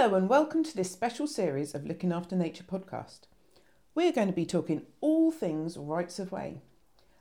Hello, 0.00 0.14
and 0.14 0.28
welcome 0.28 0.62
to 0.62 0.76
this 0.76 0.92
special 0.92 1.26
series 1.26 1.74
of 1.74 1.84
Looking 1.84 2.12
After 2.12 2.36
Nature 2.36 2.62
podcast. 2.62 3.22
We're 3.96 4.12
going 4.12 4.28
to 4.28 4.32
be 4.32 4.46
talking 4.46 4.82
all 5.00 5.32
things 5.32 5.76
rights 5.76 6.20
of 6.20 6.30
way. 6.30 6.62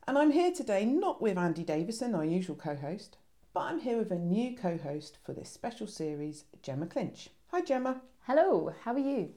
And 0.07 0.15
I'm 0.15 0.29
here 0.29 0.51
today 0.51 0.85
not 0.85 1.19
with 1.19 1.39
Andy 1.39 1.63
Davison, 1.63 2.13
our 2.13 2.23
usual 2.23 2.55
co 2.55 2.75
host, 2.75 3.17
but 3.51 3.61
I'm 3.61 3.79
here 3.79 3.97
with 3.97 4.11
a 4.11 4.19
new 4.19 4.55
co 4.55 4.77
host 4.77 5.17
for 5.25 5.33
this 5.33 5.49
special 5.49 5.87
series, 5.87 6.43
Gemma 6.61 6.85
Clinch. 6.85 7.31
Hi, 7.47 7.61
Gemma. 7.61 8.01
Hello, 8.27 8.71
how 8.83 8.93
are 8.93 8.99
you? 8.99 9.31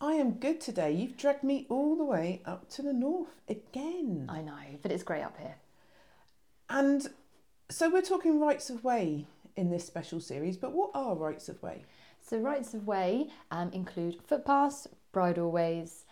I 0.00 0.14
am 0.14 0.32
good 0.32 0.60
today. 0.60 0.90
You've 0.90 1.16
dragged 1.16 1.44
me 1.44 1.68
all 1.70 1.94
the 1.94 2.02
way 2.02 2.42
up 2.44 2.68
to 2.70 2.82
the 2.82 2.92
north 2.92 3.40
again. 3.48 4.26
I 4.28 4.42
know, 4.42 4.80
but 4.82 4.90
it's 4.90 5.04
great 5.04 5.22
up 5.22 5.38
here. 5.38 5.58
And 6.68 7.06
so 7.70 7.88
we're 7.88 8.02
talking 8.02 8.40
rights 8.40 8.68
of 8.68 8.82
way 8.82 9.28
in 9.54 9.70
this 9.70 9.86
special 9.86 10.18
series, 10.18 10.56
but 10.56 10.72
what 10.72 10.90
are 10.92 11.14
rights 11.14 11.48
of 11.48 11.62
way? 11.62 11.84
So, 12.26 12.38
rights 12.38 12.72
of 12.72 12.86
way 12.86 13.28
um, 13.50 13.70
include 13.72 14.22
footpaths, 14.26 14.88
bridleways, 15.12 16.04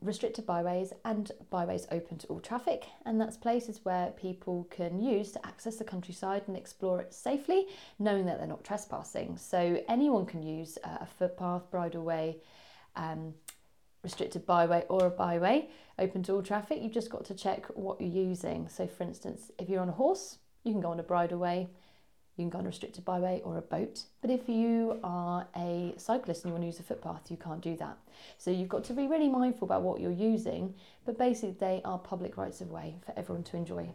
restricted 0.00 0.46
byways, 0.46 0.94
and 1.04 1.30
byways 1.50 1.86
open 1.90 2.16
to 2.18 2.26
all 2.28 2.40
traffic. 2.40 2.86
And 3.04 3.20
that's 3.20 3.36
places 3.36 3.80
where 3.82 4.12
people 4.12 4.66
can 4.70 5.02
use 5.02 5.30
to 5.32 5.46
access 5.46 5.76
the 5.76 5.84
countryside 5.84 6.44
and 6.46 6.56
explore 6.56 7.02
it 7.02 7.12
safely, 7.12 7.66
knowing 7.98 8.24
that 8.24 8.38
they're 8.38 8.48
not 8.48 8.64
trespassing. 8.64 9.36
So, 9.36 9.82
anyone 9.88 10.24
can 10.24 10.42
use 10.42 10.78
uh, 10.84 10.98
a 11.02 11.06
footpath, 11.06 11.70
bridleway, 11.70 12.36
um, 12.96 13.34
restricted 14.02 14.46
byway, 14.46 14.86
or 14.88 15.06
a 15.06 15.10
byway 15.10 15.68
open 15.98 16.22
to 16.22 16.32
all 16.32 16.42
traffic. 16.42 16.78
You've 16.80 16.92
just 16.92 17.10
got 17.10 17.26
to 17.26 17.34
check 17.34 17.66
what 17.74 18.00
you're 18.00 18.08
using. 18.08 18.68
So, 18.70 18.86
for 18.86 19.02
instance, 19.02 19.50
if 19.58 19.68
you're 19.68 19.82
on 19.82 19.90
a 19.90 19.92
horse, 19.92 20.38
you 20.64 20.72
can 20.72 20.80
go 20.80 20.92
on 20.92 21.00
a 21.00 21.04
bridleway 21.04 21.68
you 22.38 22.44
can 22.44 22.50
go 22.50 22.58
on 22.58 22.64
a 22.64 22.68
restricted 22.68 23.04
byway 23.04 23.42
or 23.44 23.58
a 23.58 23.62
boat. 23.62 24.04
But 24.20 24.30
if 24.30 24.48
you 24.48 24.98
are 25.02 25.46
a 25.56 25.94
cyclist 25.96 26.44
and 26.44 26.50
you 26.50 26.52
want 26.54 26.62
to 26.62 26.66
use 26.66 26.80
a 26.80 26.84
footpath, 26.84 27.30
you 27.30 27.36
can't 27.36 27.60
do 27.60 27.76
that. 27.76 27.98
So 28.38 28.50
you've 28.50 28.68
got 28.68 28.84
to 28.84 28.92
be 28.92 29.06
really 29.06 29.28
mindful 29.28 29.66
about 29.66 29.82
what 29.82 30.00
you're 30.00 30.12
using, 30.12 30.74
but 31.04 31.18
basically 31.18 31.56
they 31.58 31.80
are 31.84 31.98
public 31.98 32.36
rights 32.36 32.60
of 32.60 32.70
way 32.70 32.96
for 33.04 33.12
everyone 33.18 33.42
to 33.44 33.56
enjoy. 33.56 33.90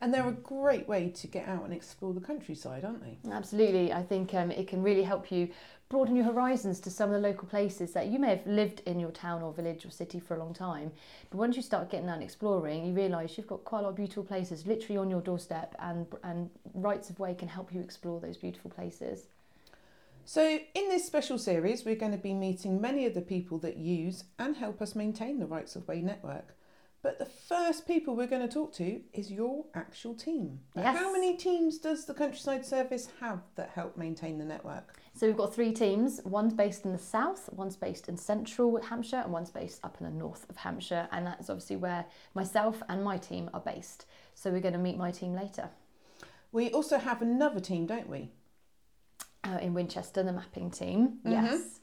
And 0.00 0.12
they're 0.12 0.28
a 0.28 0.32
great 0.32 0.86
way 0.86 1.08
to 1.08 1.26
get 1.26 1.48
out 1.48 1.64
and 1.64 1.72
explore 1.72 2.12
the 2.12 2.20
countryside, 2.20 2.84
aren't 2.84 3.02
they? 3.02 3.16
Absolutely. 3.30 3.92
I 3.92 4.02
think 4.02 4.34
um, 4.34 4.50
it 4.50 4.68
can 4.68 4.82
really 4.82 5.02
help 5.02 5.32
you 5.32 5.48
broaden 5.88 6.16
your 6.16 6.24
horizons 6.24 6.80
to 6.80 6.90
some 6.90 7.10
of 7.10 7.14
the 7.14 7.28
local 7.28 7.48
places 7.48 7.92
that 7.92 8.08
you 8.08 8.18
may 8.18 8.30
have 8.30 8.46
lived 8.46 8.82
in 8.86 8.98
your 8.98 9.12
town 9.12 9.40
or 9.40 9.52
village 9.52 9.86
or 9.86 9.90
city 9.90 10.18
for 10.20 10.36
a 10.36 10.38
long 10.38 10.52
time. 10.52 10.90
But 11.30 11.38
once 11.38 11.56
you 11.56 11.62
start 11.62 11.90
getting 11.90 12.08
out 12.08 12.16
and 12.16 12.24
exploring, 12.24 12.84
you 12.84 12.92
realise 12.92 13.38
you've 13.38 13.46
got 13.46 13.64
quite 13.64 13.80
a 13.80 13.82
lot 13.82 13.90
of 13.90 13.96
beautiful 13.96 14.24
places 14.24 14.66
literally 14.66 14.98
on 14.98 15.10
your 15.10 15.20
doorstep, 15.20 15.74
and, 15.78 16.06
and 16.24 16.50
Rights 16.74 17.08
of 17.08 17.18
Way 17.18 17.34
can 17.34 17.48
help 17.48 17.72
you 17.72 17.80
explore 17.80 18.20
those 18.20 18.36
beautiful 18.36 18.70
places. 18.70 19.26
So, 20.24 20.58
in 20.74 20.88
this 20.88 21.06
special 21.06 21.38
series, 21.38 21.84
we're 21.84 21.94
going 21.94 22.10
to 22.10 22.18
be 22.18 22.34
meeting 22.34 22.80
many 22.80 23.06
of 23.06 23.14
the 23.14 23.20
people 23.20 23.58
that 23.58 23.76
use 23.76 24.24
and 24.40 24.56
help 24.56 24.82
us 24.82 24.96
maintain 24.96 25.38
the 25.38 25.46
Rights 25.46 25.76
of 25.76 25.86
Way 25.86 26.00
network. 26.00 26.56
But 27.02 27.18
the 27.18 27.26
first 27.26 27.86
people 27.86 28.16
we're 28.16 28.26
going 28.26 28.46
to 28.46 28.52
talk 28.52 28.72
to 28.74 29.00
is 29.12 29.30
your 29.30 29.64
actual 29.74 30.14
team. 30.14 30.58
Yes. 30.74 30.96
How 30.98 31.12
many 31.12 31.36
teams 31.36 31.78
does 31.78 32.04
the 32.04 32.14
Countryside 32.14 32.66
Service 32.66 33.08
have 33.20 33.40
that 33.54 33.70
help 33.70 33.96
maintain 33.96 34.38
the 34.38 34.44
network? 34.44 35.00
So 35.14 35.26
we've 35.26 35.36
got 35.36 35.54
three 35.54 35.72
teams. 35.72 36.20
One's 36.24 36.52
based 36.52 36.84
in 36.84 36.92
the 36.92 36.98
south, 36.98 37.48
one's 37.52 37.76
based 37.76 38.08
in 38.08 38.16
central 38.16 38.80
Hampshire, 38.82 39.22
and 39.24 39.32
one's 39.32 39.50
based 39.50 39.84
up 39.84 39.96
in 40.00 40.06
the 40.06 40.12
north 40.12 40.46
of 40.50 40.56
Hampshire. 40.56 41.08
And 41.12 41.26
that's 41.26 41.48
obviously 41.48 41.76
where 41.76 42.06
myself 42.34 42.82
and 42.88 43.04
my 43.04 43.18
team 43.18 43.50
are 43.54 43.60
based. 43.60 44.06
So 44.34 44.50
we're 44.50 44.60
going 44.60 44.72
to 44.74 44.78
meet 44.80 44.98
my 44.98 45.10
team 45.12 45.34
later. 45.34 45.70
We 46.50 46.70
also 46.70 46.98
have 46.98 47.22
another 47.22 47.60
team, 47.60 47.86
don't 47.86 48.08
we? 48.08 48.30
Uh, 49.44 49.58
in 49.62 49.74
Winchester, 49.74 50.22
the 50.24 50.32
mapping 50.32 50.70
team. 50.70 51.20
Mhm. 51.24 51.30
Yes. 51.32 51.80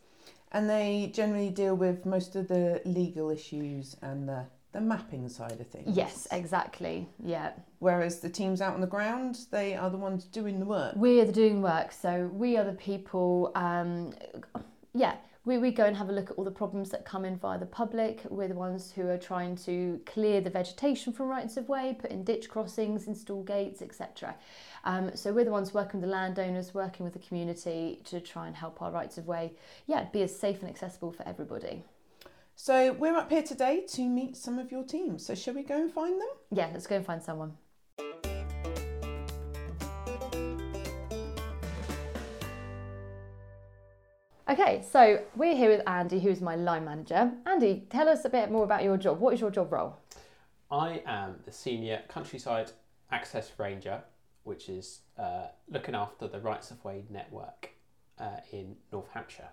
And 0.51 0.69
they 0.69 1.11
generally 1.13 1.49
deal 1.49 1.75
with 1.75 2.05
most 2.05 2.35
of 2.35 2.47
the 2.49 2.81
legal 2.83 3.29
issues 3.29 3.95
and 4.01 4.27
the, 4.27 4.45
the 4.73 4.81
mapping 4.81 5.29
side 5.29 5.59
of 5.61 5.67
things. 5.67 5.95
Yes, 5.95 6.27
exactly. 6.31 7.07
Yeah. 7.23 7.51
Whereas 7.79 8.19
the 8.19 8.29
teams 8.29 8.59
out 8.59 8.73
on 8.73 8.81
the 8.81 8.87
ground, 8.87 9.45
they 9.51 9.75
are 9.75 9.89
the 9.89 9.97
ones 9.97 10.25
doing 10.25 10.59
the 10.59 10.65
work. 10.65 10.95
We 10.95 11.21
are 11.21 11.25
the 11.25 11.31
doing 11.31 11.61
work, 11.61 11.91
so 11.91 12.29
we 12.33 12.57
are 12.57 12.63
the 12.63 12.73
people. 12.73 13.51
Um, 13.55 14.13
yeah, 14.93 15.15
we, 15.45 15.59
we 15.59 15.71
go 15.71 15.85
and 15.85 15.95
have 15.95 16.09
a 16.09 16.11
look 16.11 16.31
at 16.31 16.37
all 16.37 16.43
the 16.43 16.51
problems 16.51 16.89
that 16.89 17.05
come 17.05 17.23
in 17.23 17.37
via 17.37 17.59
the 17.59 17.65
public. 17.67 18.23
We're 18.29 18.47
the 18.47 18.55
ones 18.55 18.91
who 18.91 19.07
are 19.09 19.17
trying 19.17 19.57
to 19.57 20.01
clear 20.05 20.41
the 20.41 20.49
vegetation 20.49 21.13
from 21.13 21.27
rights 21.27 21.55
of 21.57 21.69
way, 21.69 21.95
put 21.99 22.11
in 22.11 22.23
ditch 22.23 22.49
crossings, 22.49 23.07
install 23.07 23.43
gates, 23.43 23.81
etc. 23.81 24.35
Um, 24.85 25.11
so 25.15 25.31
we're 25.31 25.45
the 25.45 25.51
ones 25.51 25.73
working 25.73 25.99
with 25.99 26.09
the 26.09 26.15
landowners, 26.15 26.73
working 26.73 27.03
with 27.03 27.13
the 27.13 27.19
community 27.19 28.01
to 28.05 28.19
try 28.21 28.47
and 28.47 28.55
help 28.55 28.81
our 28.81 28.91
rights 28.91 29.17
of 29.17 29.27
way, 29.27 29.53
yeah, 29.85 30.05
be 30.11 30.23
as 30.23 30.37
safe 30.37 30.61
and 30.61 30.69
accessible 30.69 31.11
for 31.11 31.27
everybody. 31.27 31.83
So 32.55 32.93
we're 32.93 33.15
up 33.15 33.29
here 33.29 33.43
today 33.43 33.83
to 33.89 34.07
meet 34.07 34.37
some 34.37 34.59
of 34.59 34.71
your 34.71 34.83
teams. 34.83 35.25
So 35.25 35.35
shall 35.35 35.55
we 35.55 35.63
go 35.63 35.75
and 35.75 35.91
find 35.91 36.21
them? 36.21 36.29
Yeah, 36.51 36.69
let's 36.71 36.87
go 36.87 36.97
and 36.97 37.05
find 37.05 37.21
someone. 37.21 37.53
Okay, 44.49 44.83
so 44.91 45.19
we're 45.35 45.55
here 45.55 45.69
with 45.69 45.81
Andy, 45.87 46.19
who's 46.19 46.41
my 46.41 46.55
line 46.55 46.85
manager. 46.85 47.31
Andy, 47.47 47.87
tell 47.89 48.07
us 48.07 48.23
a 48.23 48.29
bit 48.29 48.51
more 48.51 48.63
about 48.63 48.83
your 48.83 48.97
job. 48.97 49.19
What 49.19 49.33
is 49.33 49.41
your 49.41 49.49
job 49.49 49.71
role? 49.71 49.97
I 50.69 51.01
am 51.07 51.39
the 51.45 51.51
senior 51.51 52.03
countryside 52.07 52.71
access 53.11 53.51
ranger, 53.57 54.03
which 54.43 54.69
is 54.69 54.99
uh, 55.17 55.47
looking 55.69 55.95
after 55.95 56.27
the 56.27 56.39
rights 56.39 56.69
of 56.69 56.83
way 56.85 57.05
network 57.09 57.71
uh, 58.19 58.37
in 58.51 58.75
North 58.91 59.09
Hampshire. 59.11 59.49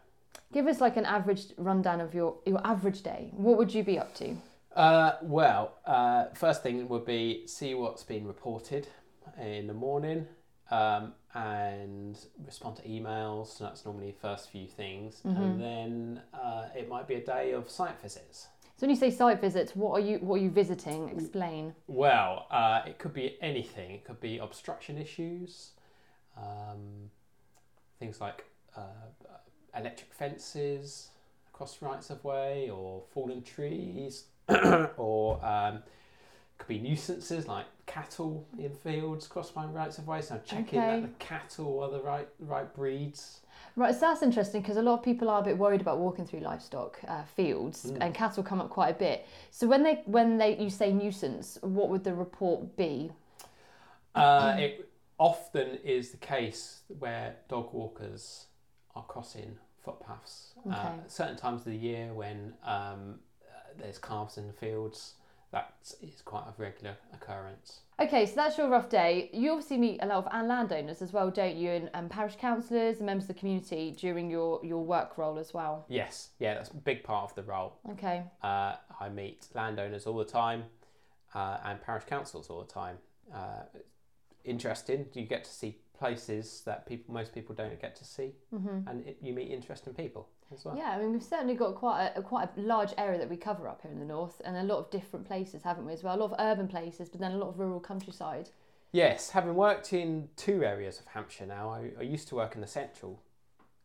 Give 0.53 0.67
us 0.67 0.81
like 0.81 0.97
an 0.97 1.07
average 1.07 1.47
rundown 1.57 2.01
of 2.01 2.15
your, 2.15 2.37
your 2.45 2.61
average 2.67 3.03
day. 3.03 3.31
What 3.37 3.57
would 3.57 3.73
you 3.73 3.85
be 3.85 3.99
up 3.99 4.15
to? 4.17 4.37
Uh, 4.75 5.13
well, 5.23 5.75
uh, 5.87 6.27
first 6.35 6.63
thing 6.63 6.89
would 6.89 7.05
be 7.05 7.47
see 7.47 7.75
what's 7.75 8.03
been 8.03 8.27
reported 8.27 8.89
in 9.41 9.67
the 9.67 9.75
morning 9.75 10.27
um, 10.71 11.13
and 11.35 12.19
respond 12.45 12.77
to 12.77 12.83
emails. 12.83 13.59
So 13.59 13.65
that's 13.65 13.85
normally 13.85 14.11
the 14.13 14.19
first 14.19 14.51
few 14.51 14.67
things, 14.67 15.21
and 15.25 15.61
then 15.61 16.21
uh, 16.35 16.67
it 16.77 16.89
might 16.89 17.07
be 17.07 17.15
a 17.15 17.25
day 17.25 17.53
of 17.53 17.71
site 17.71 18.01
visits. 18.01 18.49
So 18.77 18.87
when 18.87 18.91
you 18.91 18.97
say 18.97 19.11
site 19.11 19.41
visits, 19.41 19.77
what 19.77 19.93
are 19.93 20.01
you 20.01 20.19
what 20.19 20.37
are 20.37 20.43
you 20.43 20.51
visiting? 20.51 21.11
Explain. 21.11 21.75
Well, 21.87 22.47
uh, 22.51 22.83
it 22.87 22.99
could 22.99 23.13
be 23.13 23.37
anything. 23.41 23.91
It 23.91 24.05
could 24.05 24.21
be 24.21 24.39
obstruction 24.39 24.97
issues, 24.97 25.73
um, 26.37 27.11
things 27.99 28.21
like 28.21 28.45
uh, 28.77 28.83
electric 29.77 30.13
fences 30.13 31.09
across 31.53 31.81
rights 31.83 32.11
of 32.11 32.23
way, 32.25 32.71
or 32.71 33.03
fallen 33.13 33.43
trees, 33.43 34.25
or 34.97 35.45
um, 35.45 35.83
could 36.59 36.69
be 36.69 36.79
nuisances 36.79 37.47
like 37.49 37.67
cattle 37.87 38.47
in 38.59 38.71
fields 38.71 39.27
cross 39.27 39.55
my 39.57 39.65
rights 39.65 39.99
of 39.99 40.07
way. 40.07 40.21
So 40.23 40.37
I'm 40.37 40.43
checking 40.45 40.79
Okay. 40.81 41.01
that 41.01 41.03
the 41.03 41.25
cattle 41.25 41.81
are 41.83 41.91
the 41.91 42.01
right 42.01 42.29
right 42.39 42.73
breeds. 42.75 43.41
Right, 43.77 43.95
so 43.95 44.01
that's 44.01 44.23
interesting 44.23 44.63
because 44.63 44.77
a 44.77 44.83
lot 44.83 44.95
of 44.95 45.03
people 45.05 45.29
are 45.29 45.41
a 45.41 45.45
bit 45.45 45.57
worried 45.59 45.81
about 45.81 45.99
walking 45.99 46.25
through 46.27 46.41
livestock 46.41 46.99
uh, 47.07 47.23
fields, 47.37 47.87
Mm. 47.91 47.99
and 48.01 48.15
cattle 48.15 48.43
come 48.43 48.61
up 48.61 48.71
quite 48.71 48.89
a 48.91 48.99
bit. 48.99 49.27
So 49.51 49.67
when 49.67 49.83
they 49.83 50.03
when 50.07 50.39
they 50.39 50.57
you 50.57 50.71
say 50.71 50.93
nuisance, 50.93 51.59
what 51.63 51.89
would 51.89 52.05
the 52.05 52.15
report 52.15 52.77
be? 52.77 53.11
Uh, 54.15 54.57
it 54.59 54.89
often 55.19 55.79
is 55.85 56.11
the 56.11 56.17
case 56.17 56.81
where 56.99 57.37
dog 57.49 57.73
walkers 57.73 58.47
are 58.95 59.05
crossing 59.05 59.57
footpaths. 59.85 60.53
Uh, 60.71 60.93
certain 61.07 61.37
times 61.37 61.63
of 61.63 61.73
the 61.73 61.77
year 61.77 62.13
when 62.13 62.55
um, 62.65 63.21
uh, 63.43 63.73
there's 63.79 63.99
calves 63.99 64.37
in 64.37 64.47
the 64.47 64.53
fields, 64.53 65.15
that 65.53 65.75
is 66.01 66.23
quite 66.23 66.45
a 66.45 66.55
regular 66.59 66.97
occurrence. 67.13 67.81
Okay, 67.99 68.25
so 68.25 68.35
that's 68.37 68.57
your 68.57 68.69
rough 68.69 68.89
day. 68.89 69.31
You 69.33 69.51
obviously 69.51 69.79
meet 69.79 69.99
a 70.01 70.07
lot 70.07 70.25
of 70.25 70.33
landowners 70.33 71.03
as 71.03 71.13
well, 71.13 71.31
don't 71.31 71.57
you? 71.57 71.71
And, 71.71 71.91
and 71.93 72.09
parish 72.09 72.37
councillors 72.37 72.99
and 72.99 73.07
members 73.07 73.25
of 73.25 73.29
the 73.29 73.35
community 73.35 73.95
during 73.99 74.31
your, 74.31 74.61
your 74.65 74.85
work 74.85 75.19
role 75.19 75.39
as 75.39 75.53
well. 75.53 75.85
Yes, 75.89 76.31
yeah, 76.39 76.55
that's 76.55 76.71
a 76.71 76.77
big 76.77 77.03
part 77.03 77.31
of 77.31 77.35
the 77.35 77.43
role. 77.43 77.75
Okay. 77.91 78.23
Uh, 78.43 78.77
I 79.01 79.09
meet 79.09 79.49
landowners 79.55 80.07
all 80.07 80.17
the 80.17 80.25
time 80.25 80.65
uh, 81.35 81.59
and 81.65 81.81
parish 81.83 82.05
councils 82.05 82.49
all 82.49 82.61
the 82.61 82.73
time. 82.73 82.99
Uh, 83.35 83.63
interesting, 84.45 85.07
do 85.13 85.21
you 85.21 85.27
get 85.27 85.45
to 85.45 85.51
see 85.51 85.79
places 86.01 86.63
that 86.65 86.87
people 86.87 87.15
most 87.15 87.33
people 87.33 87.55
don't 87.55 87.81
get 87.81 87.95
to 87.97 88.05
see, 88.05 88.33
hmm 88.51 88.81
and 88.89 89.07
it, 89.07 89.19
you 89.23 89.33
meet 89.33 89.51
interesting 89.53 89.95
people 89.95 90.29
as 90.53 90.65
well. 90.65 90.77
Yeah, 90.77 90.91
I 90.91 90.99
mean 90.99 91.13
we've 91.13 91.23
certainly 91.23 91.55
got 91.55 91.77
quite 91.77 92.11
a, 92.17 92.23
quite 92.23 92.49
a 92.57 92.61
large 92.61 92.93
area 92.99 93.19
that 93.19 93.31
we 93.31 93.37
cover 93.37 93.69
up 93.69 93.83
here 93.83 93.93
in 93.93 94.01
the 94.01 94.07
north, 94.07 94.41
and 94.45 94.57
a 94.57 94.63
lot 94.63 94.79
of 94.79 94.91
different 94.91 95.27
places, 95.27 95.63
haven't 95.63 95.87
we? 95.87 95.93
As 95.93 96.03
well, 96.03 96.17
a 96.17 96.21
lot 96.25 96.33
of 96.33 96.37
urban 96.41 96.67
places, 96.67 97.09
but 97.09 97.21
then 97.21 97.33
a 97.33 97.37
lot 97.37 97.51
of 97.51 97.59
rural 97.61 97.81
countryside. 97.81 98.49
Yes, 98.93 99.31
having 99.31 99.55
worked 99.55 99.93
in 99.93 100.31
two 100.35 100.65
areas 100.65 100.99
of 100.99 101.07
Hampshire 101.07 101.47
now, 101.47 101.69
I, 101.71 101.93
I 102.01 102.03
used 102.03 102.27
to 102.29 102.35
work 102.35 102.57
in 102.57 102.61
the 102.61 102.67
central 102.67 103.23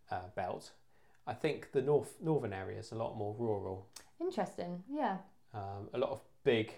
uh, 0.09 0.29
belt. 0.35 0.71
I 1.27 1.33
think 1.33 1.71
the 1.73 1.81
north 1.81 2.15
northern 2.21 2.53
area 2.53 2.79
is 2.79 2.91
a 2.91 2.95
lot 2.95 3.15
more 3.17 3.35
rural. 3.38 3.88
Interesting. 4.19 4.83
Yeah. 4.89 5.17
Um, 5.53 5.89
a 5.94 5.97
lot 5.97 6.12
of 6.12 6.21
big, 6.44 6.73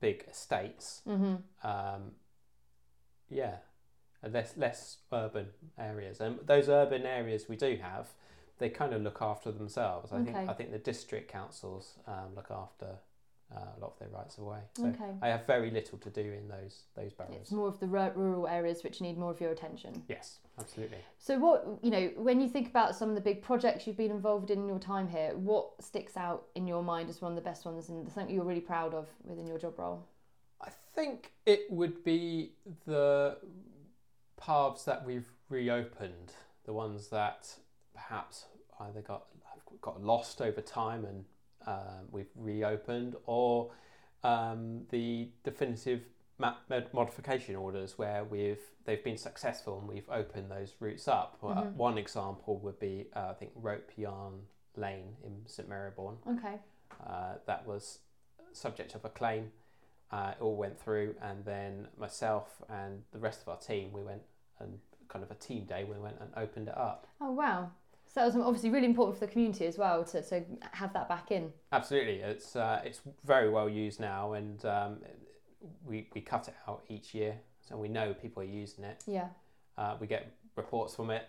big 0.00 0.24
estates. 0.30 1.02
hmm 1.04 1.36
Um, 1.62 2.12
yeah, 3.28 3.56
less 4.22 4.56
less 4.56 4.98
urban 5.12 5.48
areas, 5.78 6.20
and 6.20 6.38
those 6.44 6.68
urban 6.68 7.06
areas 7.06 7.48
we 7.48 7.56
do 7.56 7.76
have 7.82 8.08
they 8.58 8.68
kind 8.68 8.92
of 8.94 9.02
look 9.02 9.18
after 9.20 9.52
themselves. 9.52 10.12
I 10.12 10.20
Okay. 10.20 10.32
think 10.32 10.48
I 10.48 10.52
think 10.52 10.72
the 10.72 10.78
district 10.78 11.30
councils 11.30 11.98
um, 12.06 12.34
look 12.34 12.50
after 12.50 12.86
uh, 13.54 13.58
a 13.76 13.80
lot 13.80 13.92
of 13.92 13.98
their 13.98 14.08
rights 14.08 14.38
of 14.38 14.44
way. 14.44 14.60
So 14.74 14.86
Okay. 14.86 15.14
I 15.22 15.28
have 15.28 15.46
very 15.46 15.70
little 15.70 15.98
to 15.98 16.10
do 16.10 16.20
in 16.20 16.48
those 16.48 16.84
those 16.94 17.12
boroughs. 17.12 17.36
It's 17.42 17.52
more 17.52 17.68
of 17.68 17.78
the 17.80 17.86
ru- 17.86 18.12
rural 18.14 18.48
areas 18.48 18.82
which 18.82 19.00
need 19.00 19.18
more 19.18 19.30
of 19.30 19.40
your 19.40 19.50
attention. 19.50 20.02
Yes, 20.08 20.38
absolutely. 20.58 20.98
So, 21.18 21.38
what 21.38 21.66
you 21.82 21.90
know, 21.90 22.10
when 22.16 22.40
you 22.40 22.48
think 22.48 22.68
about 22.68 22.96
some 22.96 23.08
of 23.08 23.14
the 23.14 23.20
big 23.20 23.42
projects 23.42 23.86
you've 23.86 23.96
been 23.96 24.10
involved 24.10 24.50
in 24.50 24.60
in 24.60 24.68
your 24.68 24.78
time 24.78 25.08
here, 25.08 25.32
what 25.36 25.70
sticks 25.82 26.16
out 26.16 26.46
in 26.54 26.66
your 26.66 26.82
mind 26.82 27.08
as 27.10 27.20
one 27.20 27.32
of 27.32 27.36
the 27.36 27.42
best 27.42 27.64
ones 27.64 27.88
and 27.88 28.10
something 28.10 28.34
you're 28.34 28.44
really 28.44 28.60
proud 28.60 28.94
of 28.94 29.08
within 29.24 29.46
your 29.46 29.58
job 29.58 29.78
role? 29.78 30.06
I 30.60 30.70
think 30.94 31.32
it 31.44 31.66
would 31.70 32.02
be 32.02 32.52
the 32.86 33.36
paths 34.36 34.84
that 34.84 35.04
we've 35.04 35.28
reopened, 35.48 36.32
the 36.64 36.72
ones 36.72 37.08
that 37.08 37.48
perhaps 37.94 38.46
either 38.80 39.00
got 39.00 39.24
got 39.80 40.02
lost 40.02 40.40
over 40.40 40.60
time 40.60 41.04
and 41.04 41.24
um, 41.66 42.06
we've 42.10 42.30
reopened, 42.36 43.14
or 43.26 43.70
um, 44.24 44.82
the 44.90 45.28
definitive 45.44 46.02
ma- 46.38 46.54
mod- 46.70 46.88
modification 46.92 47.56
orders 47.56 47.98
where 47.98 48.24
we've 48.24 48.60
they've 48.84 49.02
been 49.04 49.16
successful 49.16 49.78
and 49.80 49.88
we've 49.88 50.08
opened 50.10 50.50
those 50.50 50.74
routes 50.80 51.08
up. 51.08 51.38
Uh, 51.42 51.46
Mhm. 51.62 51.74
one 51.74 51.98
example 51.98 52.58
would 52.58 52.78
be 52.78 53.06
uh, 53.14 53.28
I 53.30 53.34
think 53.34 53.52
Rope 53.56 53.90
Yarn 53.96 54.42
Lane 54.76 55.16
in 55.24 55.42
St 55.46 55.68
Mary 55.68 55.90
Bourne. 55.94 56.18
Okay. 56.28 56.58
Uh, 57.04 57.34
that 57.46 57.66
was 57.66 57.98
subject 58.52 58.94
of 58.94 59.04
a 59.04 59.08
claim. 59.10 59.50
Uh, 60.12 60.32
it 60.32 60.42
all 60.42 60.56
went 60.56 60.78
through, 60.80 61.14
and 61.20 61.44
then 61.44 61.88
myself 61.98 62.62
and 62.68 63.02
the 63.12 63.18
rest 63.18 63.42
of 63.42 63.48
our 63.48 63.58
team, 63.58 63.92
we 63.92 64.02
went 64.02 64.22
and 64.60 64.78
kind 65.08 65.24
of 65.24 65.30
a 65.30 65.34
team 65.34 65.64
day. 65.64 65.84
We 65.84 65.98
went 65.98 66.16
and 66.20 66.30
opened 66.36 66.68
it 66.68 66.76
up. 66.78 67.06
Oh 67.20 67.32
wow. 67.32 67.70
So 68.08 68.20
that 68.20 68.26
was 68.26 68.36
obviously 68.36 68.70
really 68.70 68.86
important 68.86 69.18
for 69.18 69.26
the 69.26 69.32
community 69.32 69.66
as 69.66 69.76
well 69.76 70.04
to, 70.04 70.22
to 70.22 70.42
have 70.72 70.92
that 70.94 71.08
back 71.08 71.30
in. 71.30 71.52
Absolutely, 71.72 72.20
it's 72.20 72.56
uh, 72.56 72.80
it's 72.84 73.00
very 73.24 73.50
well 73.50 73.68
used 73.68 74.00
now, 74.00 74.32
and 74.34 74.64
um, 74.64 74.98
we 75.84 76.08
we 76.14 76.20
cut 76.20 76.48
it 76.48 76.54
out 76.68 76.82
each 76.88 77.12
year, 77.14 77.36
so 77.60 77.76
we 77.76 77.88
know 77.88 78.14
people 78.14 78.42
are 78.42 78.46
using 78.46 78.84
it. 78.84 79.02
Yeah. 79.06 79.28
Uh, 79.76 79.96
we 80.00 80.06
get 80.06 80.32
reports 80.54 80.94
from 80.94 81.10
it, 81.10 81.28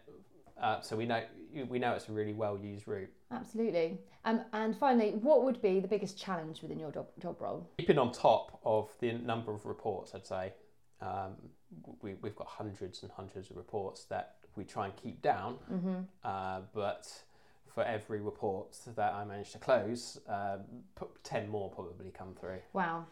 uh, 0.62 0.80
so 0.80 0.96
we 0.96 1.06
know 1.06 1.24
we 1.68 1.80
know 1.80 1.94
it's 1.94 2.08
a 2.08 2.14
really 2.14 2.34
well 2.34 2.58
used 2.58 2.88
route. 2.88 3.10
Absolutely. 3.32 3.98
Um, 4.26 4.42
and 4.54 4.76
finally, 4.78 5.12
what 5.22 5.44
would 5.44 5.62
be 5.62 5.80
the 5.80 5.88
biggest 5.88 6.18
challenge 6.18 6.62
within 6.62 6.80
your 6.80 6.92
job, 6.92 7.08
job 7.22 7.42
role? 7.42 7.70
keeping 7.78 7.98
on 7.98 8.12
top 8.12 8.60
of 8.66 8.90
the 9.00 9.14
number 9.14 9.52
of 9.54 9.66
reports, 9.66 10.14
I'd 10.16 10.26
say. 10.26 10.54
Um, 11.02 11.34
we, 12.02 12.16
we've 12.22 12.36
got 12.36 12.48
hundreds 12.48 13.04
and 13.04 13.12
hundreds 13.12 13.50
of 13.52 13.58
reports 13.58 14.06
that 14.06 14.36
we 14.56 14.64
try 14.64 14.86
and 14.86 14.96
keep 14.96 15.22
down, 15.22 15.58
Mm-hmm. 15.72 15.96
uh, 16.24 16.62
but 16.74 17.08
for 17.68 17.84
every 17.84 18.22
report 18.22 18.76
that 18.96 19.14
I 19.14 19.24
manage 19.26 19.52
to 19.52 19.60
close, 19.60 20.20
um, 20.28 20.62
put 20.96 21.10
10 21.24 21.48
more 21.50 21.70
probably 21.70 22.10
come 22.10 22.34
through. 22.40 22.60
Wow. 22.74 23.06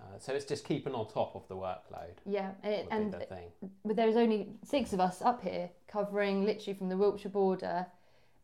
Uh, 0.00 0.18
so 0.18 0.32
it's 0.34 0.44
just 0.44 0.64
keeping 0.64 0.94
on 0.94 1.08
top 1.08 1.34
of 1.36 1.46
the 1.48 1.54
workload 1.56 2.14
Yeah. 2.26 2.50
And, 2.62 2.72
it, 2.74 2.84
would 2.84 2.92
and 2.92 3.12
the 3.12 3.18
thing. 3.20 3.48
but 3.84 3.96
there's 3.96 4.16
only 4.16 4.48
six 4.64 4.92
of 4.92 5.00
us 5.00 5.22
up 5.22 5.42
here 5.42 5.70
covering 5.88 6.44
literally 6.44 6.76
from 6.76 6.88
the 6.88 6.96
Wiltshire 6.96 7.30
border 7.30 7.86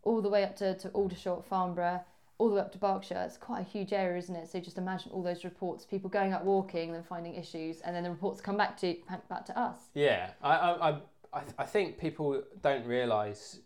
all 0.03 0.21
the 0.23 0.29
way 0.29 0.45
up 0.45 0.57
to, 0.57 0.77
to 0.79 0.89
Aldershot, 0.91 1.45
Farnborough, 1.47 2.01
all 2.39 2.49
the 2.49 2.55
way 2.55 2.61
up 2.61 2.73
to 2.73 2.79
Berkshire. 2.79 3.23
It's 3.27 3.37
quite 3.37 3.61
a 3.61 3.65
huge 3.65 3.93
area, 3.93 4.17
isn't 4.19 4.35
it? 4.35 4.49
So 4.49 4.61
just 4.61 4.79
imagine 4.79 5.11
all 5.13 5.23
those 5.23 5.45
reports, 5.45 5.85
people 5.85 6.09
going 6.09 6.33
out 6.33 6.45
walking, 6.45 6.93
then 6.93 7.03
finding 7.03 7.35
issues, 7.35 7.81
and 7.81 7.95
then 7.95 8.05
the 8.05 8.11
reports 8.11 8.41
come 8.41 8.57
back 8.57 8.77
to 8.79 8.97
back 9.29 9.45
to 9.47 9.59
us. 9.59 9.77
Yeah, 9.95 10.31
I, 10.43 10.53
I, 10.55 10.91
I, 11.33 11.43
I- 11.59 11.65
think 11.65 11.99
people 11.99 12.43
don't 12.63 12.87
realise 12.87 13.61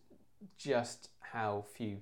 just 0.59 1.11
how 1.21 1.65
few 1.77 1.99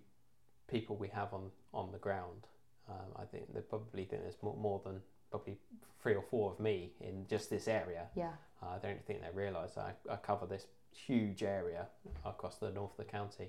people 0.68 0.96
we 0.96 1.08
have 1.08 1.34
on, 1.34 1.50
on 1.74 1.90
the 1.92 1.98
ground. 1.98 2.46
Um, 2.88 3.12
I 3.16 3.24
think 3.24 3.52
they 3.52 3.60
probably 3.60 4.04
think 4.04 4.22
there's 4.22 4.42
more, 4.42 4.56
more 4.56 4.80
than 4.84 5.00
probably 5.30 5.58
three 6.02 6.14
or 6.14 6.22
four 6.22 6.52
of 6.52 6.58
me 6.60 6.92
in 7.00 7.26
just 7.28 7.50
this 7.50 7.68
area. 7.68 8.06
Yeah. 8.16 8.30
Uh, 8.62 8.76
I 8.76 8.78
don't 8.78 9.04
think 9.06 9.20
they 9.20 9.28
realise 9.34 9.76
I, 9.76 9.92
I 10.10 10.16
cover 10.16 10.46
this 10.46 10.66
huge 10.92 11.42
area 11.42 11.86
across 12.24 12.56
the 12.56 12.70
north 12.70 12.92
of 12.92 12.96
the 13.06 13.10
county. 13.12 13.48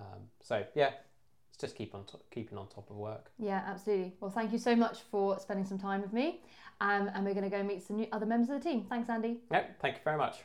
Um, 0.00 0.22
so 0.40 0.64
yeah, 0.74 0.90
it's 1.50 1.58
just 1.58 1.76
keep 1.76 1.94
on 1.94 2.04
to- 2.06 2.18
keeping 2.30 2.56
on 2.58 2.66
top 2.68 2.90
of 2.90 2.96
work. 2.96 3.30
Yeah, 3.38 3.62
absolutely. 3.66 4.14
Well, 4.20 4.30
thank 4.30 4.52
you 4.52 4.58
so 4.58 4.74
much 4.74 4.98
for 5.10 5.38
spending 5.38 5.66
some 5.66 5.78
time 5.78 6.00
with 6.00 6.12
me. 6.12 6.40
Um, 6.80 7.10
and 7.14 7.24
we're 7.26 7.34
going 7.34 7.48
to 7.48 7.54
go 7.54 7.62
meet 7.62 7.82
some 7.86 7.96
new 7.96 8.06
other 8.10 8.24
members 8.26 8.48
of 8.48 8.62
the 8.62 8.68
team. 8.68 8.86
Thanks, 8.88 9.10
Andy. 9.10 9.40
Yeah, 9.52 9.64
thank 9.82 9.96
you 9.96 10.00
very 10.02 10.16
much. 10.16 10.36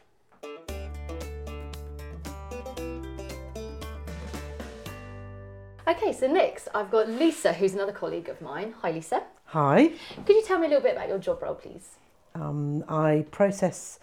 Okay, 5.87 6.11
so 6.13 6.27
next 6.27 6.67
I've 6.73 6.89
got 6.89 7.07
Lisa, 7.07 7.53
who's 7.53 7.73
another 7.73 7.91
colleague 7.91 8.27
of 8.29 8.41
mine. 8.41 8.73
Hi, 8.81 8.91
Lisa. 8.91 9.23
Hi, 9.49 9.91
Could 10.25 10.35
you 10.35 10.43
tell 10.43 10.57
me 10.59 10.65
a 10.65 10.69
little 10.69 10.83
bit 10.83 10.93
about 10.95 11.07
your 11.07 11.19
job 11.19 11.41
role, 11.41 11.55
please? 11.55 11.95
um, 12.33 12.83
I 12.89 13.25
process 13.31 13.99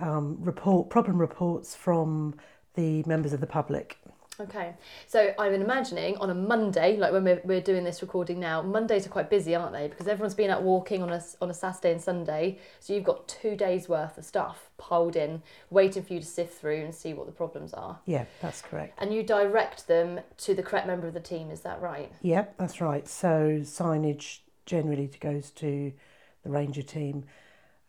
um, 0.00 0.38
report 0.40 0.88
problem 0.90 1.18
reports 1.18 1.74
from 1.76 2.34
the 2.74 3.04
members 3.06 3.32
of 3.32 3.40
the 3.40 3.46
public. 3.46 3.98
Okay, 4.40 4.72
so 5.06 5.34
I'm 5.38 5.52
imagining 5.52 6.16
on 6.16 6.30
a 6.30 6.34
Monday, 6.34 6.96
like 6.96 7.12
when 7.12 7.24
we're, 7.24 7.42
we're 7.44 7.60
doing 7.60 7.84
this 7.84 8.00
recording 8.00 8.40
now, 8.40 8.62
Mondays 8.62 9.06
are 9.06 9.10
quite 9.10 9.28
busy, 9.28 9.54
aren't 9.54 9.74
they? 9.74 9.88
Because 9.88 10.08
everyone's 10.08 10.34
been 10.34 10.48
out 10.48 10.62
walking 10.62 11.02
on 11.02 11.10
a, 11.10 11.22
on 11.42 11.50
a 11.50 11.54
Saturday 11.54 11.92
and 11.92 12.00
Sunday, 12.00 12.58
so 12.78 12.94
you've 12.94 13.04
got 13.04 13.28
two 13.28 13.54
days 13.54 13.86
worth 13.86 14.16
of 14.16 14.24
stuff 14.24 14.70
piled 14.78 15.14
in, 15.14 15.42
waiting 15.68 16.02
for 16.02 16.14
you 16.14 16.20
to 16.20 16.26
sift 16.26 16.58
through 16.58 16.82
and 16.82 16.94
see 16.94 17.12
what 17.12 17.26
the 17.26 17.32
problems 17.32 17.74
are. 17.74 17.98
Yeah, 18.06 18.24
that's 18.40 18.62
correct. 18.62 18.94
And 18.96 19.12
you 19.12 19.22
direct 19.22 19.86
them 19.86 20.20
to 20.38 20.54
the 20.54 20.62
correct 20.62 20.86
member 20.86 21.06
of 21.06 21.12
the 21.12 21.20
team, 21.20 21.50
is 21.50 21.60
that 21.60 21.82
right? 21.82 22.10
Yep, 22.22 22.56
that's 22.56 22.80
right. 22.80 23.06
So 23.06 23.60
signage 23.60 24.38
generally 24.64 25.10
goes 25.20 25.50
to 25.50 25.92
the 26.44 26.50
ranger 26.50 26.82
team. 26.82 27.24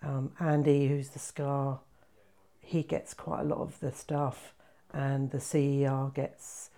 Um, 0.03 0.33
Andy, 0.37 0.89
who's 0.89 1.09
the 1.09 1.19
SCAR, 1.19 1.79
he 2.59 2.83
gets 2.83 3.13
quite 3.13 3.39
a 3.39 3.45
lot 3.45 3.59
of 3.59 3.79
the 3.79 3.93
stuff, 3.93 4.53
and 4.93 5.31
the 5.31 5.39
CER 5.39 6.11
gets 6.13 6.69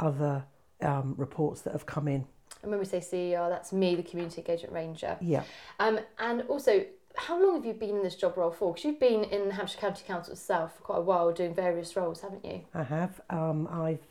other 0.00 0.44
um, 0.80 1.14
reports 1.16 1.62
that 1.62 1.72
have 1.72 1.86
come 1.86 2.08
in. 2.08 2.26
And 2.62 2.70
when 2.70 2.78
we 2.80 2.86
say 2.86 3.00
CER, 3.00 3.48
that's 3.48 3.72
me, 3.72 3.94
the 3.94 4.02
Community 4.02 4.40
Engagement 4.40 4.72
Ranger. 4.72 5.16
Yeah, 5.20 5.42
Um, 5.80 5.98
and 6.18 6.42
also, 6.42 6.84
how 7.16 7.40
long 7.42 7.56
have 7.56 7.64
you 7.66 7.72
been 7.74 7.96
in 7.96 8.02
this 8.02 8.14
job 8.14 8.36
role 8.36 8.50
for? 8.52 8.72
Because 8.72 8.84
you've 8.84 9.00
been 9.00 9.24
in 9.24 9.48
the 9.48 9.54
Hampshire 9.54 9.78
County 9.78 10.02
Council 10.06 10.32
itself 10.32 10.76
for 10.76 10.82
quite 10.82 10.98
a 10.98 11.02
while, 11.02 11.32
doing 11.32 11.54
various 11.54 11.94
roles, 11.96 12.20
haven't 12.20 12.44
you? 12.44 12.62
I 12.74 12.84
have. 12.84 13.20
Um, 13.30 13.68
I've 13.70 14.06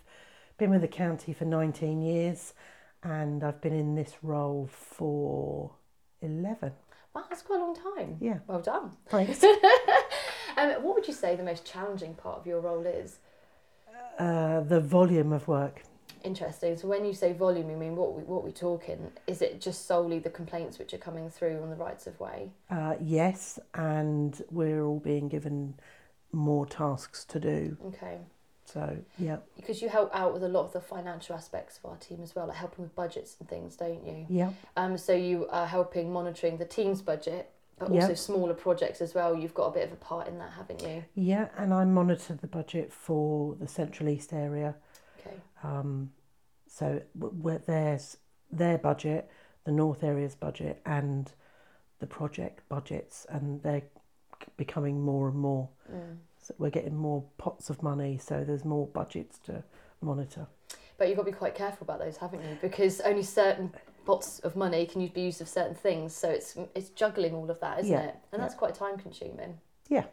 been 0.57 0.69
with 0.69 0.81
the 0.81 0.87
county 0.87 1.33
for 1.33 1.45
19 1.45 2.01
years, 2.01 2.53
and 3.03 3.43
I've 3.43 3.61
been 3.61 3.73
in 3.73 3.95
this 3.95 4.13
role 4.21 4.69
for 4.71 5.71
11. 6.21 6.73
Wow, 7.15 7.23
that's 7.29 7.41
quite 7.41 7.59
a 7.59 7.63
long 7.63 7.75
time. 7.75 8.17
Yeah, 8.21 8.39
Well 8.47 8.61
done. 8.61 8.91
thanks. 9.09 9.43
Um, 10.61 10.83
what 10.83 10.93
would 10.95 11.07
you 11.07 11.13
say 11.13 11.35
the 11.35 11.43
most 11.43 11.65
challenging 11.65 12.13
part 12.13 12.37
of 12.39 12.45
your 12.47 12.59
role 12.59 12.85
is? 12.85 13.17
uh, 14.19 14.59
the 14.61 14.79
volume 14.79 15.33
of 15.33 15.47
work. 15.47 15.81
Interesting. 16.23 16.77
So 16.77 16.87
when 16.87 17.03
you 17.03 17.13
say 17.13 17.33
volume, 17.33 17.69
you 17.71 17.77
mean 17.77 17.95
what 17.95 18.13
we, 18.15 18.21
what 18.23 18.43
we 18.43 18.51
talking? 18.51 19.11
Is 19.25 19.41
it 19.41 19.59
just 19.59 19.87
solely 19.87 20.19
the 20.19 20.29
complaints 20.29 20.77
which 20.77 20.93
are 20.93 20.99
coming 20.99 21.29
through 21.31 21.59
on 21.63 21.71
the 21.71 21.75
rights 21.75 22.05
of 22.05 22.19
way? 22.19 22.51
Uh, 22.69 22.95
yes, 23.01 23.57
and 23.73 24.39
we're 24.51 24.83
all 24.83 24.99
being 24.99 25.27
given 25.27 25.73
more 26.31 26.67
tasks 26.67 27.25
to 27.25 27.39
do. 27.39 27.77
Okay. 27.87 28.19
So, 28.65 28.97
yeah, 29.17 29.37
Because 29.55 29.81
you 29.81 29.89
help 29.89 30.15
out 30.15 30.33
with 30.33 30.43
a 30.43 30.47
lot 30.47 30.65
of 30.65 30.73
the 30.73 30.81
financial 30.81 31.35
aspects 31.35 31.79
of 31.83 31.89
our 31.89 31.97
team 31.97 32.19
as 32.21 32.35
well, 32.35 32.47
like 32.47 32.57
helping 32.57 32.83
with 32.83 32.95
budgets 32.95 33.35
and 33.39 33.49
things, 33.49 33.75
don't 33.75 34.05
you? 34.05 34.27
yeah, 34.29 34.51
Um, 34.77 34.97
so 34.97 35.13
you 35.13 35.47
are 35.49 35.65
helping 35.65 36.13
monitoring 36.13 36.57
the 36.57 36.65
team's 36.65 37.01
budget, 37.01 37.49
but 37.81 37.91
Yeah. 37.91 38.01
also 38.03 38.13
smaller 38.13 38.53
projects 38.53 39.01
as 39.01 39.15
well. 39.15 39.35
You've 39.35 39.55
got 39.55 39.65
a 39.67 39.71
bit 39.71 39.87
of 39.87 39.93
a 39.93 39.95
part 39.97 40.27
in 40.27 40.37
that, 40.37 40.51
haven't 40.51 40.83
you? 40.83 41.03
yeah, 41.15 41.49
and 41.57 41.73
I 41.73 41.83
monitor 41.85 42.35
the 42.35 42.47
budget 42.47 42.93
for 42.93 43.55
the 43.55 43.67
Central 43.67 44.07
East 44.07 44.33
area. 44.33 44.75
Okay. 45.19 45.35
Um, 45.63 46.11
so, 46.67 47.01
where 47.15 47.57
there's 47.57 48.17
their 48.51 48.77
budget, 48.77 49.29
the 49.63 49.71
North 49.71 50.03
area's 50.03 50.35
budget, 50.35 50.79
and 50.85 51.31
the 51.99 52.07
project 52.07 52.67
budgets, 52.69 53.25
and 53.29 53.61
they're 53.63 53.83
becoming 54.57 55.01
more 55.01 55.27
and 55.27 55.37
more. 55.37 55.69
Mm. 55.91 56.17
So 56.39 56.53
we're 56.57 56.69
getting 56.69 56.95
more 56.95 57.23
pots 57.37 57.69
of 57.69 57.81
money, 57.83 58.17
so 58.17 58.43
there's 58.43 58.65
more 58.65 58.87
budgets 58.87 59.37
to 59.39 59.63
monitor. 60.01 60.47
But 60.97 61.07
you've 61.07 61.17
got 61.17 61.25
to 61.25 61.31
be 61.31 61.37
quite 61.37 61.55
careful 61.55 61.85
about 61.85 61.99
those, 61.99 62.17
haven't 62.17 62.41
you? 62.43 62.57
Because 62.61 63.01
only 63.01 63.23
certain 63.23 63.73
pots 64.05 64.39
of 64.39 64.55
money 64.55 64.85
can 64.85 65.05
be 65.07 65.21
used 65.21 65.39
for 65.39 65.45
certain 65.45 65.75
things. 65.75 66.13
So 66.15 66.29
it's 66.29 66.57
it's 66.75 66.89
juggling 66.89 67.33
all 67.33 67.49
of 67.49 67.59
that, 67.59 67.79
isn't 67.79 67.91
Yeah, 67.91 68.05
it? 68.07 68.15
And 68.31 68.41
that's 68.41 68.55
quite 68.55 68.75
time 68.75 68.97
consuming. 68.97 69.57
Yeah. 69.89 70.05